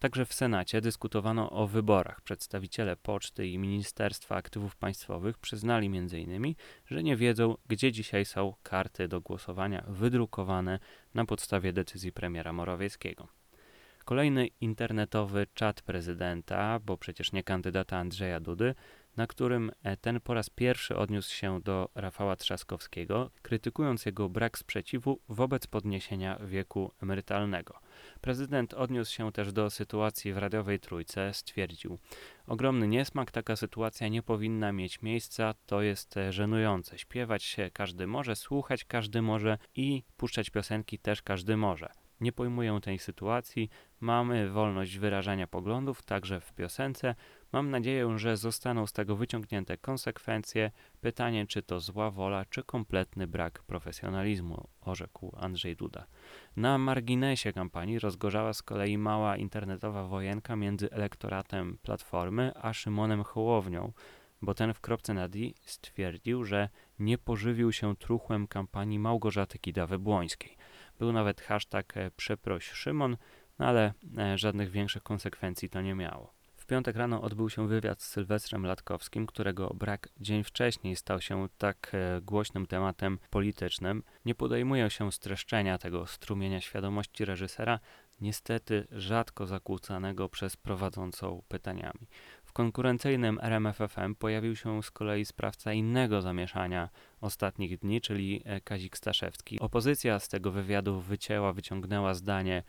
Także 0.00 0.26
w 0.26 0.34
Senacie 0.34 0.80
dyskutowano 0.80 1.50
o 1.50 1.66
wyborach. 1.66 2.20
Przedstawiciele 2.20 2.96
Poczty 2.96 3.46
i 3.46 3.58
Ministerstwa 3.58 4.36
Aktywów 4.36 4.76
Państwowych 4.76 5.38
przyznali 5.38 5.86
m.in., 5.86 6.54
że 6.86 7.02
nie 7.02 7.16
wiedzą, 7.16 7.56
gdzie 7.68 7.92
dzisiaj 7.92 8.24
są 8.24 8.54
karty 8.62 9.08
do 9.08 9.20
głosowania 9.20 9.84
wydrukowane 9.88 10.78
na 11.14 11.24
podstawie 11.24 11.72
decyzji 11.72 12.12
premiera 12.12 12.52
Morawieckiego. 12.52 13.28
Kolejny 14.04 14.46
internetowy 14.46 15.46
czat 15.54 15.82
prezydenta, 15.82 16.78
bo 16.78 16.96
przecież 16.96 17.32
nie 17.32 17.42
kandydata 17.42 17.96
Andrzeja 17.98 18.40
Dudy, 18.40 18.74
na 19.16 19.26
którym 19.26 19.72
e, 19.82 19.96
ten 19.96 20.20
po 20.20 20.34
raz 20.34 20.50
pierwszy 20.50 20.96
odniósł 20.96 21.34
się 21.34 21.60
do 21.60 21.90
Rafała 21.94 22.36
Trzaskowskiego, 22.36 23.30
krytykując 23.42 24.06
jego 24.06 24.28
brak 24.28 24.58
sprzeciwu 24.58 25.20
wobec 25.28 25.66
podniesienia 25.66 26.38
wieku 26.44 26.92
emerytalnego. 27.02 27.80
Prezydent 28.20 28.74
odniósł 28.74 29.14
się 29.14 29.32
też 29.32 29.52
do 29.52 29.70
sytuacji 29.70 30.32
w 30.32 30.38
radiowej 30.38 30.80
trójce, 30.80 31.34
stwierdził: 31.34 31.98
Ogromny 32.46 32.88
niesmak, 32.88 33.30
taka 33.30 33.56
sytuacja 33.56 34.08
nie 34.08 34.22
powinna 34.22 34.72
mieć 34.72 35.02
miejsca, 35.02 35.54
to 35.66 35.82
jest 35.82 36.16
e, 36.16 36.32
żenujące. 36.32 36.98
Śpiewać 36.98 37.42
się 37.42 37.70
każdy 37.72 38.06
może, 38.06 38.36
słuchać 38.36 38.84
każdy 38.84 39.22
może 39.22 39.58
i 39.74 40.02
puszczać 40.16 40.50
piosenki 40.50 40.98
też 40.98 41.22
każdy 41.22 41.56
może 41.56 41.88
nie 42.20 42.32
pojmują 42.32 42.80
tej 42.80 42.98
sytuacji. 42.98 43.70
Mamy 44.00 44.50
wolność 44.50 44.98
wyrażania 44.98 45.46
poglądów, 45.46 46.02
także 46.02 46.40
w 46.40 46.52
piosence. 46.52 47.14
Mam 47.52 47.70
nadzieję, 47.70 48.18
że 48.18 48.36
zostaną 48.36 48.86
z 48.86 48.92
tego 48.92 49.16
wyciągnięte 49.16 49.76
konsekwencje. 49.76 50.70
Pytanie, 51.00 51.46
czy 51.46 51.62
to 51.62 51.80
zła 51.80 52.10
wola, 52.10 52.44
czy 52.44 52.62
kompletny 52.62 53.26
brak 53.26 53.62
profesjonalizmu, 53.62 54.68
orzekł 54.80 55.36
Andrzej 55.36 55.76
Duda. 55.76 56.06
Na 56.56 56.78
marginesie 56.78 57.52
kampanii 57.52 57.98
rozgorzała 57.98 58.52
z 58.52 58.62
kolei 58.62 58.98
mała 58.98 59.36
internetowa 59.36 60.04
wojenka 60.04 60.56
między 60.56 60.90
elektoratem 60.90 61.78
Platformy 61.82 62.52
a 62.54 62.72
Szymonem 62.72 63.24
Hołownią, 63.24 63.92
bo 64.42 64.54
ten 64.54 64.74
w 64.74 64.80
kropce 64.80 65.14
nad 65.14 65.36
i 65.36 65.54
stwierdził, 65.64 66.44
że 66.44 66.68
nie 66.98 67.18
pożywił 67.18 67.72
się 67.72 67.96
truchłem 67.96 68.46
kampanii 68.46 68.98
Małgorzaty 68.98 69.58
Kidawy-Błońskiej. 69.58 70.56
Był 70.98 71.12
nawet 71.12 71.40
hashtag 71.40 71.96
e, 71.96 72.10
przeproś 72.10 72.70
Szymon, 72.70 73.16
no 73.58 73.66
ale 73.66 73.92
e, 74.18 74.38
żadnych 74.38 74.70
większych 74.70 75.02
konsekwencji 75.02 75.68
to 75.68 75.80
nie 75.80 75.94
miało. 75.94 76.39
Piątek 76.70 76.96
rano 76.96 77.22
odbył 77.22 77.50
się 77.50 77.68
wywiad 77.68 78.02
z 78.02 78.08
Sylwestrem 78.08 78.66
Latkowskim, 78.66 79.26
którego 79.26 79.74
brak 79.74 80.08
dzień 80.20 80.44
wcześniej 80.44 80.96
stał 80.96 81.20
się 81.20 81.48
tak 81.58 81.90
e, 81.94 82.20
głośnym 82.20 82.66
tematem 82.66 83.18
politycznym. 83.30 84.02
Nie 84.24 84.34
podejmuję 84.34 84.90
się 84.90 85.12
streszczenia 85.12 85.78
tego 85.78 86.06
strumienia 86.06 86.60
świadomości 86.60 87.24
reżysera, 87.24 87.80
niestety 88.20 88.86
rzadko 88.92 89.46
zakłócanego 89.46 90.28
przez 90.28 90.56
prowadzącą 90.56 91.42
pytaniami. 91.48 92.08
W 92.44 92.52
konkurencyjnym 92.52 93.38
RMFFM 93.42 94.14
pojawił 94.14 94.56
się 94.56 94.82
z 94.82 94.90
kolei 94.90 95.24
sprawca 95.24 95.72
innego 95.72 96.22
zamieszania 96.22 96.88
ostatnich 97.20 97.78
dni, 97.78 98.00
czyli 98.00 98.42
e, 98.44 98.60
Kazik 98.60 98.96
Staszewski. 98.96 99.60
Opozycja 99.60 100.18
z 100.18 100.28
tego 100.28 100.50
wywiadu 100.50 101.00
wycięła, 101.00 101.52
wyciągnęła 101.52 102.14
zdanie 102.14 102.62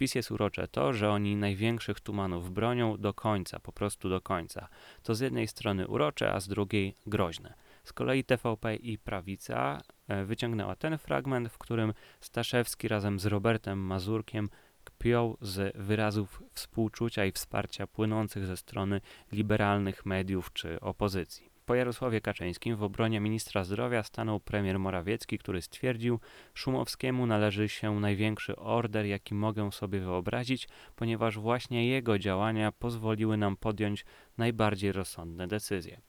Wpis 0.00 0.14
jest 0.14 0.30
urocze 0.30 0.68
to, 0.68 0.92
że 0.92 1.10
oni 1.10 1.36
największych 1.36 2.00
tumanów 2.00 2.52
bronią 2.52 2.96
do 2.96 3.14
końca, 3.14 3.60
po 3.60 3.72
prostu 3.72 4.08
do 4.08 4.20
końca. 4.20 4.68
To 5.02 5.14
z 5.14 5.20
jednej 5.20 5.48
strony 5.48 5.88
urocze, 5.88 6.32
a 6.32 6.40
z 6.40 6.48
drugiej 6.48 6.94
groźne. 7.06 7.54
Z 7.84 7.92
kolei 7.92 8.24
TVP 8.24 8.76
i 8.76 8.98
Prawica 8.98 9.80
e, 10.08 10.24
wyciągnęła 10.24 10.76
ten 10.76 10.98
fragment, 10.98 11.48
w 11.48 11.58
którym 11.58 11.94
Staszewski 12.20 12.88
razem 12.88 13.20
z 13.20 13.26
Robertem 13.26 13.78
Mazurkiem 13.78 14.48
kpią 14.84 15.36
z 15.40 15.76
wyrazów 15.76 16.42
współczucia 16.52 17.24
i 17.24 17.32
wsparcia 17.32 17.86
płynących 17.86 18.46
ze 18.46 18.56
strony 18.56 19.00
liberalnych 19.32 20.06
mediów 20.06 20.52
czy 20.52 20.80
opozycji. 20.80 21.49
Po 21.70 21.74
Jarosławie 21.74 22.20
Kaczyńskim 22.20 22.76
w 22.76 22.82
obronie 22.82 23.20
ministra 23.20 23.64
zdrowia 23.64 24.02
stanął 24.02 24.40
premier 24.40 24.78
Morawiecki, 24.78 25.38
który 25.38 25.62
stwierdził, 25.62 26.20
Szumowskiemu 26.54 27.26
należy 27.26 27.68
się 27.68 28.00
największy 28.00 28.56
order, 28.56 29.06
jaki 29.06 29.34
mogę 29.34 29.72
sobie 29.72 30.00
wyobrazić, 30.00 30.68
ponieważ 30.96 31.38
właśnie 31.38 31.88
jego 31.88 32.18
działania 32.18 32.72
pozwoliły 32.72 33.36
nam 33.36 33.56
podjąć 33.56 34.04
najbardziej 34.38 34.92
rozsądne 34.92 35.48
decyzje. 35.48 36.00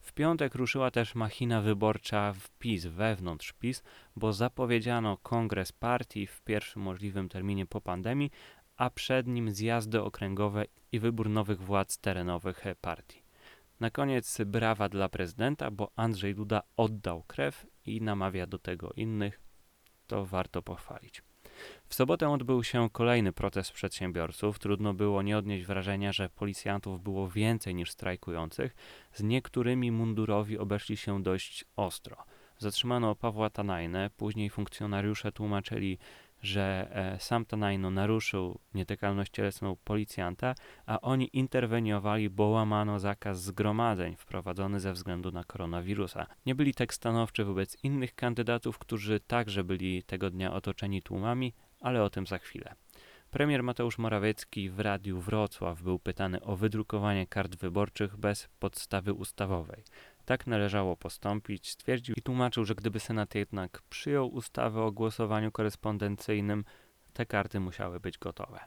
W 0.00 0.12
piątek 0.12 0.54
ruszyła 0.54 0.90
też 0.90 1.14
machina 1.14 1.60
wyborcza 1.60 2.32
w 2.32 2.50
PiS, 2.50 2.86
wewnątrz 2.86 3.52
PiS, 3.52 3.82
bo 4.16 4.32
zapowiedziano 4.32 5.16
kongres 5.16 5.72
partii 5.72 6.26
w 6.26 6.40
pierwszym 6.40 6.82
możliwym 6.82 7.28
terminie 7.28 7.66
po 7.66 7.80
pandemii, 7.80 8.30
a 8.76 8.90
przed 8.90 9.26
nim 9.26 9.50
zjazdy 9.50 10.02
okręgowe 10.02 10.64
i 10.92 10.98
wybór 10.98 11.30
nowych 11.30 11.60
władz 11.60 11.98
terenowych 11.98 12.64
partii. 12.80 13.27
Na 13.80 13.90
koniec 13.90 14.38
brawa 14.46 14.88
dla 14.88 15.08
prezydenta, 15.08 15.70
bo 15.70 15.90
Andrzej 15.96 16.34
Duda 16.34 16.62
oddał 16.76 17.22
krew 17.22 17.66
i 17.86 18.00
namawia 18.02 18.46
do 18.46 18.58
tego 18.58 18.92
innych. 18.96 19.40
To 20.06 20.26
warto 20.26 20.62
pochwalić. 20.62 21.22
W 21.88 21.94
sobotę 21.94 22.28
odbył 22.30 22.64
się 22.64 22.90
kolejny 22.90 23.32
protest 23.32 23.72
przedsiębiorców. 23.72 24.58
Trudno 24.58 24.94
było 24.94 25.22
nie 25.22 25.38
odnieść 25.38 25.66
wrażenia, 25.66 26.12
że 26.12 26.28
policjantów 26.28 27.02
było 27.02 27.30
więcej 27.30 27.74
niż 27.74 27.90
strajkujących. 27.90 28.76
Z 29.12 29.22
niektórymi 29.22 29.92
mundurowi 29.92 30.58
obeszli 30.58 30.96
się 30.96 31.22
dość 31.22 31.64
ostro. 31.76 32.16
Zatrzymano 32.58 33.14
Pawła 33.14 33.50
Tanajnę, 33.50 34.10
później 34.16 34.50
funkcjonariusze 34.50 35.32
tłumaczyli, 35.32 35.98
że 36.42 36.88
e, 36.90 37.20
sam 37.20 37.44
Tanajno 37.44 37.90
naruszył 37.90 38.58
nietykalność 38.74 39.32
cielesną 39.32 39.76
policjanta, 39.84 40.54
a 40.86 41.00
oni 41.00 41.36
interweniowali, 41.36 42.30
bo 42.30 42.44
łamano 42.44 42.98
zakaz 42.98 43.42
zgromadzeń 43.42 44.16
wprowadzony 44.16 44.80
ze 44.80 44.92
względu 44.92 45.32
na 45.32 45.44
koronawirusa. 45.44 46.26
Nie 46.46 46.54
byli 46.54 46.74
tak 46.74 46.94
stanowczy 46.94 47.44
wobec 47.44 47.76
innych 47.82 48.14
kandydatów, 48.14 48.78
którzy 48.78 49.20
także 49.20 49.64
byli 49.64 50.02
tego 50.02 50.30
dnia 50.30 50.52
otoczeni 50.52 51.02
tłumami, 51.02 51.54
ale 51.80 52.02
o 52.02 52.10
tym 52.10 52.26
za 52.26 52.38
chwilę. 52.38 52.74
Premier 53.30 53.62
Mateusz 53.62 53.98
Morawiecki 53.98 54.70
w 54.70 54.80
Radiu 54.80 55.20
Wrocław 55.20 55.82
był 55.82 55.98
pytany 55.98 56.42
o 56.42 56.56
wydrukowanie 56.56 57.26
kart 57.26 57.56
wyborczych 57.56 58.16
bez 58.16 58.48
podstawy 58.58 59.12
ustawowej. 59.12 59.84
Tak 60.28 60.46
należało 60.46 60.96
postąpić, 60.96 61.70
stwierdził 61.70 62.14
i 62.18 62.22
tłumaczył, 62.22 62.64
że 62.64 62.74
gdyby 62.74 63.00
Senat 63.00 63.34
jednak 63.34 63.82
przyjął 63.90 64.28
ustawę 64.28 64.82
o 64.82 64.92
głosowaniu 64.92 65.52
korespondencyjnym, 65.52 66.64
te 67.12 67.26
karty 67.26 67.60
musiały 67.60 68.00
być 68.00 68.18
gotowe. 68.18 68.60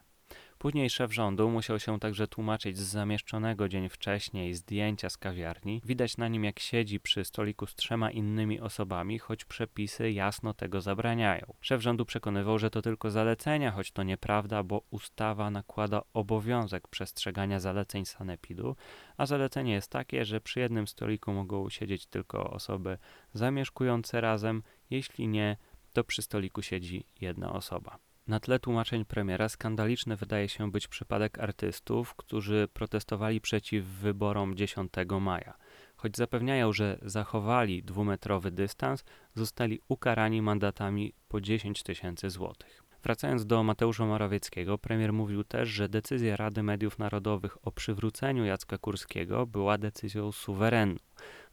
Później 0.62 0.90
szef 0.90 1.14
rządu 1.14 1.50
musiał 1.50 1.80
się 1.80 2.00
także 2.00 2.28
tłumaczyć 2.28 2.78
z 2.78 2.82
zamieszczonego 2.82 3.70
dzień 3.70 3.90
wcześniej 3.90 4.54
zdjęcia 4.54 5.10
z 5.10 5.18
kawiarni. 5.18 5.82
Widać 5.86 6.18
na 6.18 6.28
nim, 6.28 6.44
jak 6.44 6.60
siedzi 6.60 7.00
przy 7.00 7.26
stoliku 7.26 7.68
z 7.68 7.76
trzema 7.76 8.12
innymi 8.12 8.60
osobami, 8.60 9.20
choć 9.20 9.46
przepisy 9.46 10.12
jasno 10.12 10.54
tego 10.54 10.82
zabraniają. 10.82 11.54
Szef 11.62 11.82
rządu 11.82 12.06
przekonywał, 12.06 12.60
że 12.60 12.70
to 12.70 12.82
tylko 12.82 13.12
zalecenia, 13.12 13.72
choć 13.72 13.92
to 13.92 14.04
nieprawda, 14.04 14.64
bo 14.64 14.82
ustawa 14.92 15.52
nakłada 15.52 16.02
obowiązek 16.14 16.88
przestrzegania 16.88 17.60
zaleceń 17.60 18.06
sanepidu, 18.06 18.76
a 19.18 19.26
zalecenie 19.26 19.74
jest 19.74 19.92
takie, 19.92 20.26
że 20.26 20.42
przy 20.42 20.60
jednym 20.60 20.88
stoliku 20.88 21.34
mogą 21.34 21.70
siedzieć 21.70 22.06
tylko 22.06 22.50
osoby 22.50 22.98
zamieszkujące 23.34 24.22
razem, 24.22 24.64
jeśli 24.90 25.28
nie, 25.28 25.58
to 25.94 26.04
przy 26.04 26.22
stoliku 26.22 26.62
siedzi 26.62 27.06
jedna 27.22 27.54
osoba. 27.54 28.11
Na 28.32 28.40
tle 28.40 28.60
tłumaczeń 28.60 29.06
premiera 29.06 29.50
skandaliczny 29.50 30.16
wydaje 30.16 30.50
się 30.50 30.72
być 30.72 30.88
przypadek 30.88 31.40
artystów, 31.40 32.16
którzy 32.16 32.68
protestowali 32.74 33.42
przeciw 33.42 33.86
wyborom 33.86 34.56
10 34.56 34.94
maja. 35.22 35.58
Choć 35.96 36.18
zapewniają, 36.18 36.74
że 36.74 36.98
zachowali 37.02 37.84
dwumetrowy 37.84 38.52
dystans, 38.52 39.04
zostali 39.36 39.80
ukarani 39.88 40.42
mandatami 40.42 41.14
po 41.28 41.42
10 41.42 41.84
tysięcy 41.84 42.30
złotych. 42.30 42.84
Wracając 43.04 43.46
do 43.46 43.64
Mateusza 43.64 44.06
Morawieckiego, 44.06 44.78
premier 44.78 45.14
mówił 45.14 45.44
też, 45.44 45.70
że 45.70 45.90
decyzja 45.90 46.38
Rady 46.38 46.64
Mediów 46.64 47.00
Narodowych 47.00 47.68
o 47.68 47.72
przywróceniu 47.72 48.46
Jacka 48.46 48.78
Kurskiego 48.78 49.48
była 49.48 49.78
decyzją 49.78 50.32
suwerenną. 50.32 51.00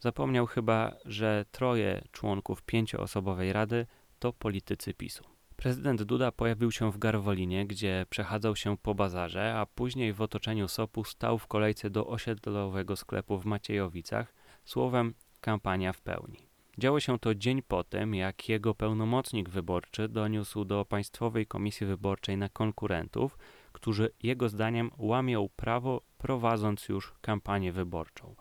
Zapomniał 0.01 0.47
chyba, 0.47 0.93
że 1.05 1.45
troje 1.51 2.03
członków 2.13 2.63
pięcioosobowej 2.63 3.53
rady 3.53 3.87
to 4.19 4.33
politycy 4.33 4.95
PiSu. 4.95 5.38
Prezydent 5.63 6.03
Duda 6.03 6.33
pojawił 6.33 6.73
się 6.73 6.93
w 6.93 6.99
Garwolinie, 6.99 7.67
gdzie 7.67 8.07
przechadzał 8.11 8.57
się 8.57 8.77
po 8.77 8.95
bazarze, 8.95 9.55
a 9.55 9.67
później 9.67 10.13
w 10.13 10.23
otoczeniu 10.23 10.69
SOP-u 10.69 11.05
stał 11.05 11.39
w 11.39 11.47
kolejce 11.47 11.91
do 11.91 12.07
osiedlowego 12.07 12.97
sklepu 12.97 13.39
w 13.39 13.45
Maciejowicach, 13.45 14.35
słowem 14.65 15.15
kampania 15.41 15.93
w 15.93 16.01
pełni. 16.01 16.47
Działo 16.79 17.01
się 17.01 17.19
to 17.19 17.35
dzień 17.35 17.63
po 17.63 17.85
tym, 17.85 18.15
jak 18.15 18.49
jego 18.49 18.75
pełnomocnik 18.75 19.49
wyborczy 19.49 20.09
doniósł 20.09 20.65
do 20.65 20.85
Państwowej 20.85 21.47
Komisji 21.47 21.87
Wyborczej 21.87 22.37
na 22.37 22.49
konkurentów, 22.49 23.39
którzy 23.73 24.11
jego 24.23 24.49
zdaniem 24.49 24.91
łamią 24.99 25.49
prawo 25.57 26.03
prowadząc 26.19 26.89
już 26.89 27.15
kampanię 27.21 27.73
wyborczą. 27.73 28.35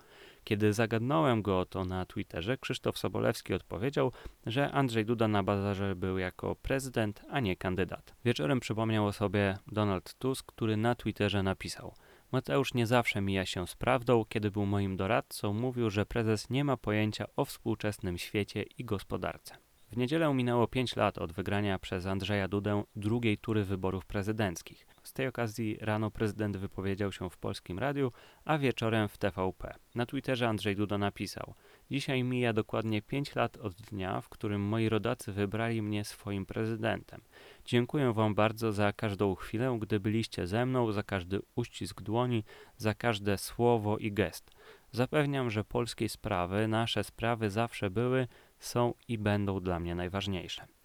Kiedy 0.48 0.74
zagadnąłem 0.74 1.42
go 1.42 1.60
o 1.60 1.66
to 1.66 1.86
na 1.86 2.06
Twitterze, 2.06 2.58
Krzysztof 2.58 2.98
Sobolewski 2.98 3.54
odpowiedział, 3.54 4.12
że 4.46 4.72
Andrzej 4.72 5.06
Duda 5.06 5.28
na 5.28 5.44
bazarze 5.44 5.96
był 5.96 6.18
jako 6.18 6.56
prezydent, 6.56 7.22
a 7.30 7.40
nie 7.40 7.56
kandydat. 7.56 8.16
Wieczorem 8.26 8.60
przypomniał 8.60 9.06
o 9.06 9.14
sobie 9.14 9.58
Donald 9.72 10.14
Tusk, 10.14 10.46
który 10.46 10.78
na 10.78 10.96
Twitterze 10.96 11.44
napisał: 11.44 11.94
Mateusz 12.32 12.74
nie 12.74 12.88
zawsze 12.88 13.22
mija 13.22 13.46
się 13.46 13.68
z 13.68 13.76
prawdą. 13.76 14.26
Kiedy 14.30 14.52
był 14.52 14.66
moim 14.66 14.98
doradcą, 14.98 15.54
mówił, 15.54 15.90
że 15.90 16.06
prezes 16.06 16.50
nie 16.50 16.64
ma 16.64 16.78
pojęcia 16.78 17.26
o 17.36 17.46
współczesnym 17.46 18.18
świecie 18.18 18.64
i 18.78 18.86
gospodarce. 18.86 19.58
W 19.92 19.98
niedzielę 19.98 20.34
minęło 20.34 20.68
5 20.68 20.96
lat 20.96 21.18
od 21.18 21.34
wygrania 21.34 21.80
przez 21.80 22.06
Andrzeja 22.06 22.48
Dudę 22.48 22.84
drugiej 22.96 23.38
tury 23.38 23.64
wyborów 23.64 24.06
prezydenckich. 24.06 24.88
Z 25.08 25.14
tej 25.14 25.28
okazji 25.28 25.78
rano 25.82 26.12
prezydent 26.12 26.58
wypowiedział 26.58 27.12
się 27.12 27.30
w 27.30 27.38
polskim 27.38 27.80
radiu, 27.80 28.12
a 28.46 28.58
wieczorem 28.58 29.08
w 29.08 29.18
TVP. 29.18 29.74
Na 29.96 30.06
Twitterze 30.06 30.48
Andrzej 30.48 30.76
Duda 30.76 30.98
napisał: 30.98 31.54
Dzisiaj 31.92 32.24
mija 32.24 32.54
dokładnie 32.54 33.02
5 33.02 33.36
lat 33.36 33.58
od 33.58 33.74
dnia, 33.74 34.22
w 34.22 34.30
którym 34.30 34.62
moi 34.62 34.90
rodacy 34.90 35.32
wybrali 35.32 35.82
mnie 35.82 36.06
swoim 36.06 36.46
prezydentem. 36.46 37.22
Dziękuję 37.66 38.14
Wam 38.14 38.36
bardzo 38.36 38.72
za 38.72 38.94
każdą 38.94 39.36
chwilę, 39.36 39.78
gdy 39.82 40.00
byliście 40.00 40.48
ze 40.48 40.66
mną, 40.66 40.92
za 40.92 41.04
każdy 41.04 41.40
uścisk 41.56 42.02
dłoni, 42.02 42.44
za 42.78 42.94
każde 42.94 43.38
słowo 43.38 43.98
i 43.98 44.12
gest. 44.12 44.52
Zapewniam, 44.92 45.50
że 45.50 45.64
polskie 45.64 46.10
sprawy, 46.10 46.68
nasze 46.68 47.04
sprawy 47.04 47.50
zawsze 47.50 47.90
były, 47.90 48.28
są 48.60 48.94
i 49.08 49.18
będą 49.18 49.60
dla 49.60 49.80
mnie 49.80 49.96
najważniejsze. 49.96 50.77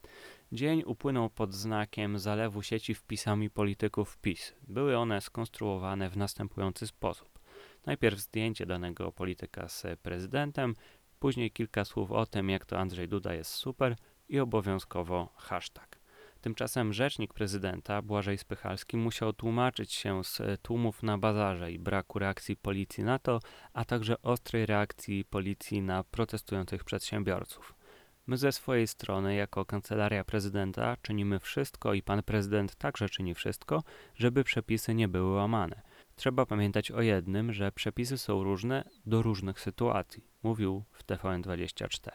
Dzień 0.52 0.82
upłynął 0.86 1.30
pod 1.30 1.54
znakiem 1.54 2.18
zalewu 2.18 2.62
sieci 2.62 2.94
wpisami 2.94 3.50
polityków 3.50 4.18
PiS. 4.18 4.54
Były 4.68 4.96
one 4.96 5.20
skonstruowane 5.20 6.10
w 6.10 6.16
następujący 6.16 6.86
sposób. 6.86 7.38
Najpierw 7.86 8.18
zdjęcie 8.18 8.66
danego 8.66 9.12
polityka 9.12 9.68
z 9.68 9.86
prezydentem, 10.02 10.76
później 11.18 11.50
kilka 11.50 11.84
słów 11.84 12.12
o 12.12 12.26
tym, 12.26 12.50
jak 12.50 12.66
to 12.66 12.78
Andrzej 12.78 13.08
Duda 13.08 13.34
jest 13.34 13.50
super 13.50 13.96
i 14.28 14.40
obowiązkowo 14.40 15.28
hashtag. 15.36 15.98
Tymczasem 16.40 16.92
rzecznik 16.92 17.34
prezydenta 17.34 18.02
Błażej 18.02 18.38
Spychalski 18.38 18.96
musiał 18.96 19.32
tłumaczyć 19.32 19.92
się 19.92 20.24
z 20.24 20.62
tłumów 20.62 21.02
na 21.02 21.18
bazarze 21.18 21.72
i 21.72 21.78
braku 21.78 22.18
reakcji 22.18 22.56
policji 22.56 23.04
na 23.04 23.18
to, 23.18 23.40
a 23.72 23.84
także 23.84 24.22
ostrej 24.22 24.66
reakcji 24.66 25.24
policji 25.24 25.82
na 25.82 26.04
protestujących 26.04 26.84
przedsiębiorców. 26.84 27.81
My 28.26 28.36
ze 28.36 28.52
swojej 28.52 28.86
strony, 28.86 29.34
jako 29.34 29.64
kancelaria 29.64 30.24
prezydenta, 30.24 30.96
czynimy 31.02 31.38
wszystko 31.38 31.94
i 31.94 32.02
pan 32.02 32.22
prezydent 32.22 32.74
także 32.74 33.08
czyni 33.08 33.34
wszystko, 33.34 33.82
żeby 34.14 34.44
przepisy 34.44 34.94
nie 34.94 35.08
były 35.08 35.32
łamane. 35.32 35.82
Trzeba 36.16 36.46
pamiętać 36.46 36.90
o 36.90 37.02
jednym, 37.02 37.52
że 37.52 37.72
przepisy 37.72 38.18
są 38.18 38.44
różne 38.44 38.84
do 39.06 39.22
różnych 39.22 39.60
sytuacji, 39.60 40.24
mówił 40.42 40.84
w 40.92 41.04
TVN24. 41.04 42.10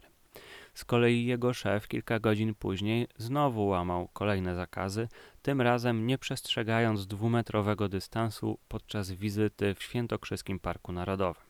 Z 0.74 0.86
kolei 0.86 1.26
jego 1.26 1.54
szef 1.54 1.88
kilka 1.88 2.20
godzin 2.20 2.56
później 2.56 3.08
znowu 3.18 3.68
łamał 3.68 4.08
kolejne 4.08 4.56
zakazy, 4.56 5.08
tym 5.42 5.62
razem 5.62 6.08
nie 6.08 6.18
przestrzegając 6.18 7.08
dwumetrowego 7.08 7.90
dystansu 7.90 8.60
podczas 8.68 9.12
wizyty 9.12 9.76
w 9.76 9.84
Świętokrzyskim 9.84 10.60
Parku 10.60 10.92
Narodowym. 10.92 11.47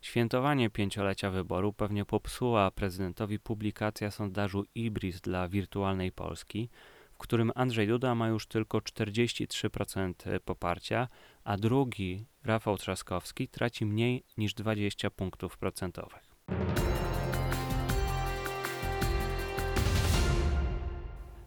Świętowanie 0.00 0.70
pięciolecia 0.70 1.30
wyboru 1.30 1.72
pewnie 1.72 2.04
popsuła 2.04 2.70
prezydentowi 2.70 3.38
publikacja 3.38 4.10
sondażu 4.10 4.64
Ibris 4.74 5.20
dla 5.20 5.48
wirtualnej 5.48 6.12
Polski, 6.12 6.68
w 7.12 7.18
którym 7.18 7.52
Andrzej 7.54 7.88
Duda 7.88 8.14
ma 8.14 8.28
już 8.28 8.46
tylko 8.46 8.78
43% 8.78 10.40
poparcia, 10.40 11.08
a 11.44 11.56
drugi, 11.56 12.26
Rafał 12.44 12.78
Trzaskowski, 12.78 13.48
traci 13.48 13.86
mniej 13.86 14.24
niż 14.36 14.54
20 14.54 15.10
punktów 15.10 15.58
procentowych. 15.58 16.36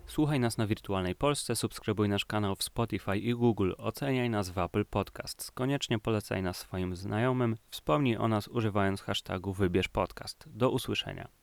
Słuchaj 0.10 0.40
nas 0.40 0.58
na 0.58 0.68
Wirtualnej 0.68 1.16
Polsce, 1.16 1.56
subskrybuj 1.56 2.10
nasz 2.10 2.26
kanał 2.26 2.56
w 2.56 2.64
Spotify 2.64 3.18
i 3.18 3.34
Google, 3.34 3.72
oceniaj 3.78 4.30
nas 4.30 4.50
w 4.50 4.58
Apple 4.58 4.86
Podcasts. 4.86 5.52
Koniecznie 5.52 6.00
polecaj 6.00 6.44
nas 6.44 6.58
swoim 6.58 6.96
znajomym, 6.96 7.56
wspomnij 7.70 8.18
o 8.18 8.28
nas 8.28 8.48
używając 8.48 9.02
hashtagu 9.02 9.54
Wybierz 9.54 9.88
Podcast. 9.88 10.46
Do 10.48 10.70
usłyszenia. 10.70 11.39